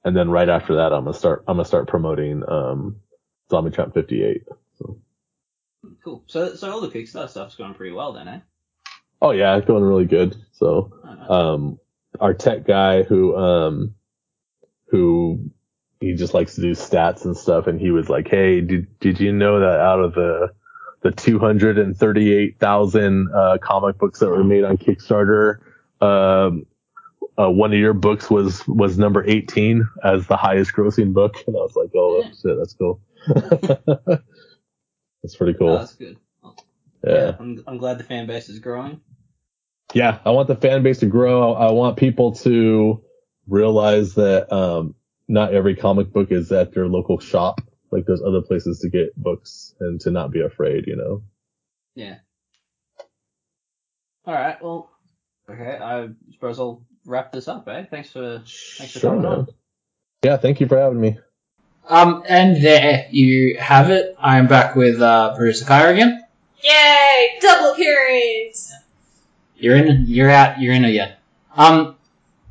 and 0.05 0.15
then 0.18 0.32
right 0.32 0.49
after 0.49 0.76
that, 0.78 0.93
I'm 0.93 1.05
gonna 1.05 1.18
start 1.18 1.43
I'm 1.47 1.57
gonna 1.57 1.65
start 1.65 1.88
promoting 1.89 2.43
um 2.49 2.97
Zombie 3.49 3.71
Tramp 3.71 3.93
58. 3.93 4.43
Cool. 6.03 6.23
So, 6.27 6.53
so 6.55 6.69
all 6.71 6.81
the 6.81 6.89
Kickstarter 6.89 7.29
stuff's 7.29 7.55
going 7.55 7.73
pretty 7.73 7.93
well 7.93 8.11
then, 8.13 8.27
eh? 8.27 8.39
Oh 9.21 9.31
yeah, 9.31 9.55
it's 9.55 9.65
going 9.67 9.83
really 9.83 10.05
good. 10.05 10.35
So, 10.53 10.91
Oh, 11.03 11.13
nice. 11.13 11.29
um, 11.29 11.79
our 12.19 12.33
tech 12.33 12.65
guy 12.65 13.03
who, 13.03 13.35
um, 13.37 13.93
who 14.87 15.49
he 15.99 16.13
just 16.13 16.33
likes 16.33 16.55
to 16.55 16.61
do 16.61 16.71
stats 16.71 17.25
and 17.25 17.35
stuff, 17.37 17.67
and 17.67 17.79
he 17.79 17.91
was 17.91 18.09
like, 18.09 18.27
"Hey, 18.27 18.61
did 18.61 18.87
did 18.99 19.19
you 19.19 19.31
know 19.31 19.59
that 19.59 19.79
out 19.79 19.99
of 19.99 20.13
the 20.13 20.51
the 21.01 21.11
238,000 21.11 23.29
uh, 23.33 23.57
comic 23.61 23.97
books 23.97 24.19
that 24.19 24.29
were 24.29 24.43
made 24.43 24.63
on 24.63 24.77
Kickstarter, 24.77 25.59
um, 26.01 26.65
uh, 27.37 27.49
one 27.49 27.73
of 27.73 27.79
your 27.79 27.93
books 27.93 28.29
was 28.29 28.67
was 28.67 28.97
number 28.97 29.23
18 29.27 29.87
as 30.03 30.27
the 30.27 30.37
highest 30.37 30.73
grossing 30.73 31.13
book?" 31.13 31.35
And 31.47 31.55
I 31.55 31.59
was 31.59 31.75
like, 31.75 31.89
"Oh 31.95 32.21
Yeah. 32.23 32.31
shit, 32.31 32.57
that's 32.57 32.73
cool." 32.73 32.99
that's 35.23 35.36
pretty 35.36 35.55
Oh, 35.55 35.59
cool. 35.59 35.78
that's 35.78 35.95
good. 35.95 36.17
yeah. 37.05 37.36
I'm, 37.39 37.63
I'm 37.67 37.78
glad 37.78 37.97
the 37.97 38.03
fan 38.03 38.28
base 38.28 38.49
is 38.49 38.59
growing. 38.59 39.01
yeah, 39.93 40.19
I 40.25 40.32
want 40.32 40.47
the 40.47 40.55
fan 40.55 40.84
base 40.84 40.99
to 40.99 41.05
grow. 41.07 41.53
I 41.53 41.71
want 41.71 41.97
people 41.97 42.34
to 42.38 43.03
realize 43.47 44.15
that 44.15 44.51
um, 44.53 44.95
not 45.28 45.53
every 45.53 45.75
comic 45.75 46.11
book 46.11 46.32
is 46.32 46.51
at 46.51 46.73
their 46.73 46.88
local 46.88 47.19
shop. 47.19 47.61
Like 47.91 48.05
there's 48.05 48.21
other 48.21 48.41
places 48.41 48.80
to 48.80 48.89
get 48.89 49.15
books 49.15 49.73
and 49.80 49.99
to 50.01 50.11
not 50.11 50.32
be 50.32 50.41
afraid, 50.41 50.88
you 50.88 50.95
know. 50.97 51.23
Yeah. 51.95 52.17
All 54.25 54.34
right. 54.34 54.61
Well, 54.61 54.89
okay. 55.49 55.78
I 55.82 56.09
suppose 56.34 56.59
I'll 56.59 56.86
wrap 57.05 57.32
this 57.32 57.47
up, 57.47 57.67
eh? 57.69 57.86
Thanks 57.89 58.09
for 58.09 58.39
thanks 58.78 58.91
for 58.93 58.99
coming 58.99 59.25
on. 59.25 59.47
Yeah, 60.23 60.36
thank 60.38 60.59
you 60.59 60.67
for 60.67 60.78
having 60.78 60.99
me. 60.99 61.17
Um, 61.89 62.23
and 62.27 62.61
there 62.61 63.07
you 63.11 63.57
have 63.59 63.89
it. 63.89 64.15
I 64.19 64.38
am 64.38 64.47
back 64.47 64.75
with 64.75 65.01
uh, 65.01 65.35
producer 65.35 65.65
Kyah 65.65 65.93
again. 65.93 66.25
Yay! 66.63 67.38
Double 67.39 67.71
appearance! 67.71 68.73
You're 69.55 69.77
in. 69.77 70.05
You're 70.07 70.29
out. 70.29 70.59
You're 70.59 70.73
in 70.73 70.83
again. 70.83 71.13
Um, 71.55 71.95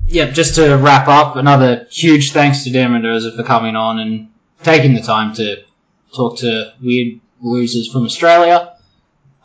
yeah. 0.07 0.31
Just 0.31 0.55
to 0.55 0.77
wrap 0.77 1.09
up, 1.09 1.37
another 1.37 1.87
huge 1.91 2.33
thanks 2.33 2.65
to 2.65 2.71
Dan 2.71 2.93
Mendoza 2.93 3.37
for 3.37 3.43
coming 3.43 3.77
on 3.77 3.99
and 3.99 4.29
taking 4.63 4.95
the 4.95 5.03
time 5.03 5.35
to 5.35 5.65
talk 6.15 6.39
to 6.39 6.73
weird 6.83 7.21
losers 7.41 7.93
from 7.93 8.05
Australia. 8.05 8.77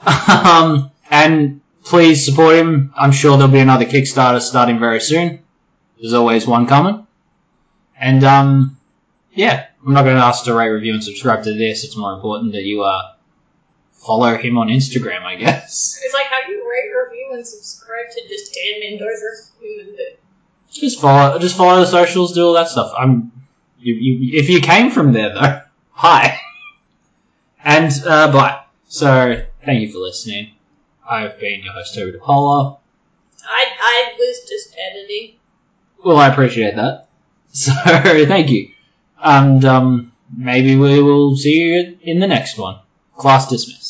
um, 0.27 0.91
and 1.09 1.61
please 1.83 2.25
support 2.25 2.55
him. 2.55 2.93
I'm 2.95 3.11
sure 3.11 3.37
there'll 3.37 3.51
be 3.51 3.59
another 3.59 3.85
Kickstarter 3.85 4.41
starting 4.41 4.79
very 4.79 5.01
soon. 5.01 5.43
There's 5.99 6.13
always 6.13 6.47
one 6.47 6.65
coming. 6.67 7.05
And 7.99 8.23
um, 8.23 8.77
yeah, 9.33 9.67
I'm 9.85 9.93
not 9.93 10.03
going 10.03 10.15
to 10.15 10.23
ask 10.23 10.45
to 10.45 10.53
rate, 10.53 10.69
review, 10.69 10.93
and 10.93 11.03
subscribe 11.03 11.43
to 11.43 11.53
this. 11.53 11.83
It's 11.83 11.97
more 11.97 12.13
important 12.13 12.53
that 12.53 12.63
you 12.63 12.83
uh 12.83 13.13
follow 13.93 14.35
him 14.35 14.57
on 14.57 14.67
Instagram, 14.67 15.23
I 15.23 15.35
guess. 15.35 15.99
It's 16.03 16.13
like 16.13 16.27
how 16.27 16.49
you 16.49 16.69
rate, 16.69 16.91
review, 17.05 17.31
and 17.33 17.45
subscribe 17.45 18.09
to 18.11 18.27
just 18.27 18.53
Dan 18.53 18.79
Mendoza 18.79 20.07
Just 20.71 20.99
follow, 20.99 21.39
just 21.39 21.55
follow 21.57 21.79
the 21.79 21.87
socials, 21.87 22.33
do 22.33 22.45
all 22.47 22.53
that 22.53 22.67
stuff. 22.67 22.93
I'm, 22.97 23.31
you, 23.79 23.93
you, 23.93 24.39
if 24.39 24.49
you 24.49 24.61
came 24.61 24.91
from 24.91 25.13
there 25.13 25.33
though, 25.33 25.61
hi, 25.91 26.39
and 27.63 27.91
uh, 28.05 28.31
bye. 28.31 28.63
So 28.87 29.45
thank 29.65 29.81
you 29.81 29.91
for 29.91 29.99
listening. 29.99 30.51
I've 31.09 31.39
been 31.39 31.63
your 31.63 31.73
host 31.73 31.95
Toby 31.95 32.17
DePola. 32.17 32.77
I 33.43 33.65
I 33.79 34.13
was 34.17 34.49
just 34.49 34.75
editing. 34.77 35.37
Well, 36.03 36.17
I 36.17 36.27
appreciate 36.27 36.75
that. 36.75 37.07
So 37.53 37.73
thank 37.73 38.49
you, 38.49 38.70
and 39.23 39.63
um, 39.65 40.11
maybe 40.35 40.75
we 40.75 41.01
will 41.01 41.35
see 41.35 41.61
you 41.61 41.97
in 42.01 42.19
the 42.19 42.27
next 42.27 42.57
one. 42.57 42.79
Class 43.17 43.49
dismissed. 43.49 43.80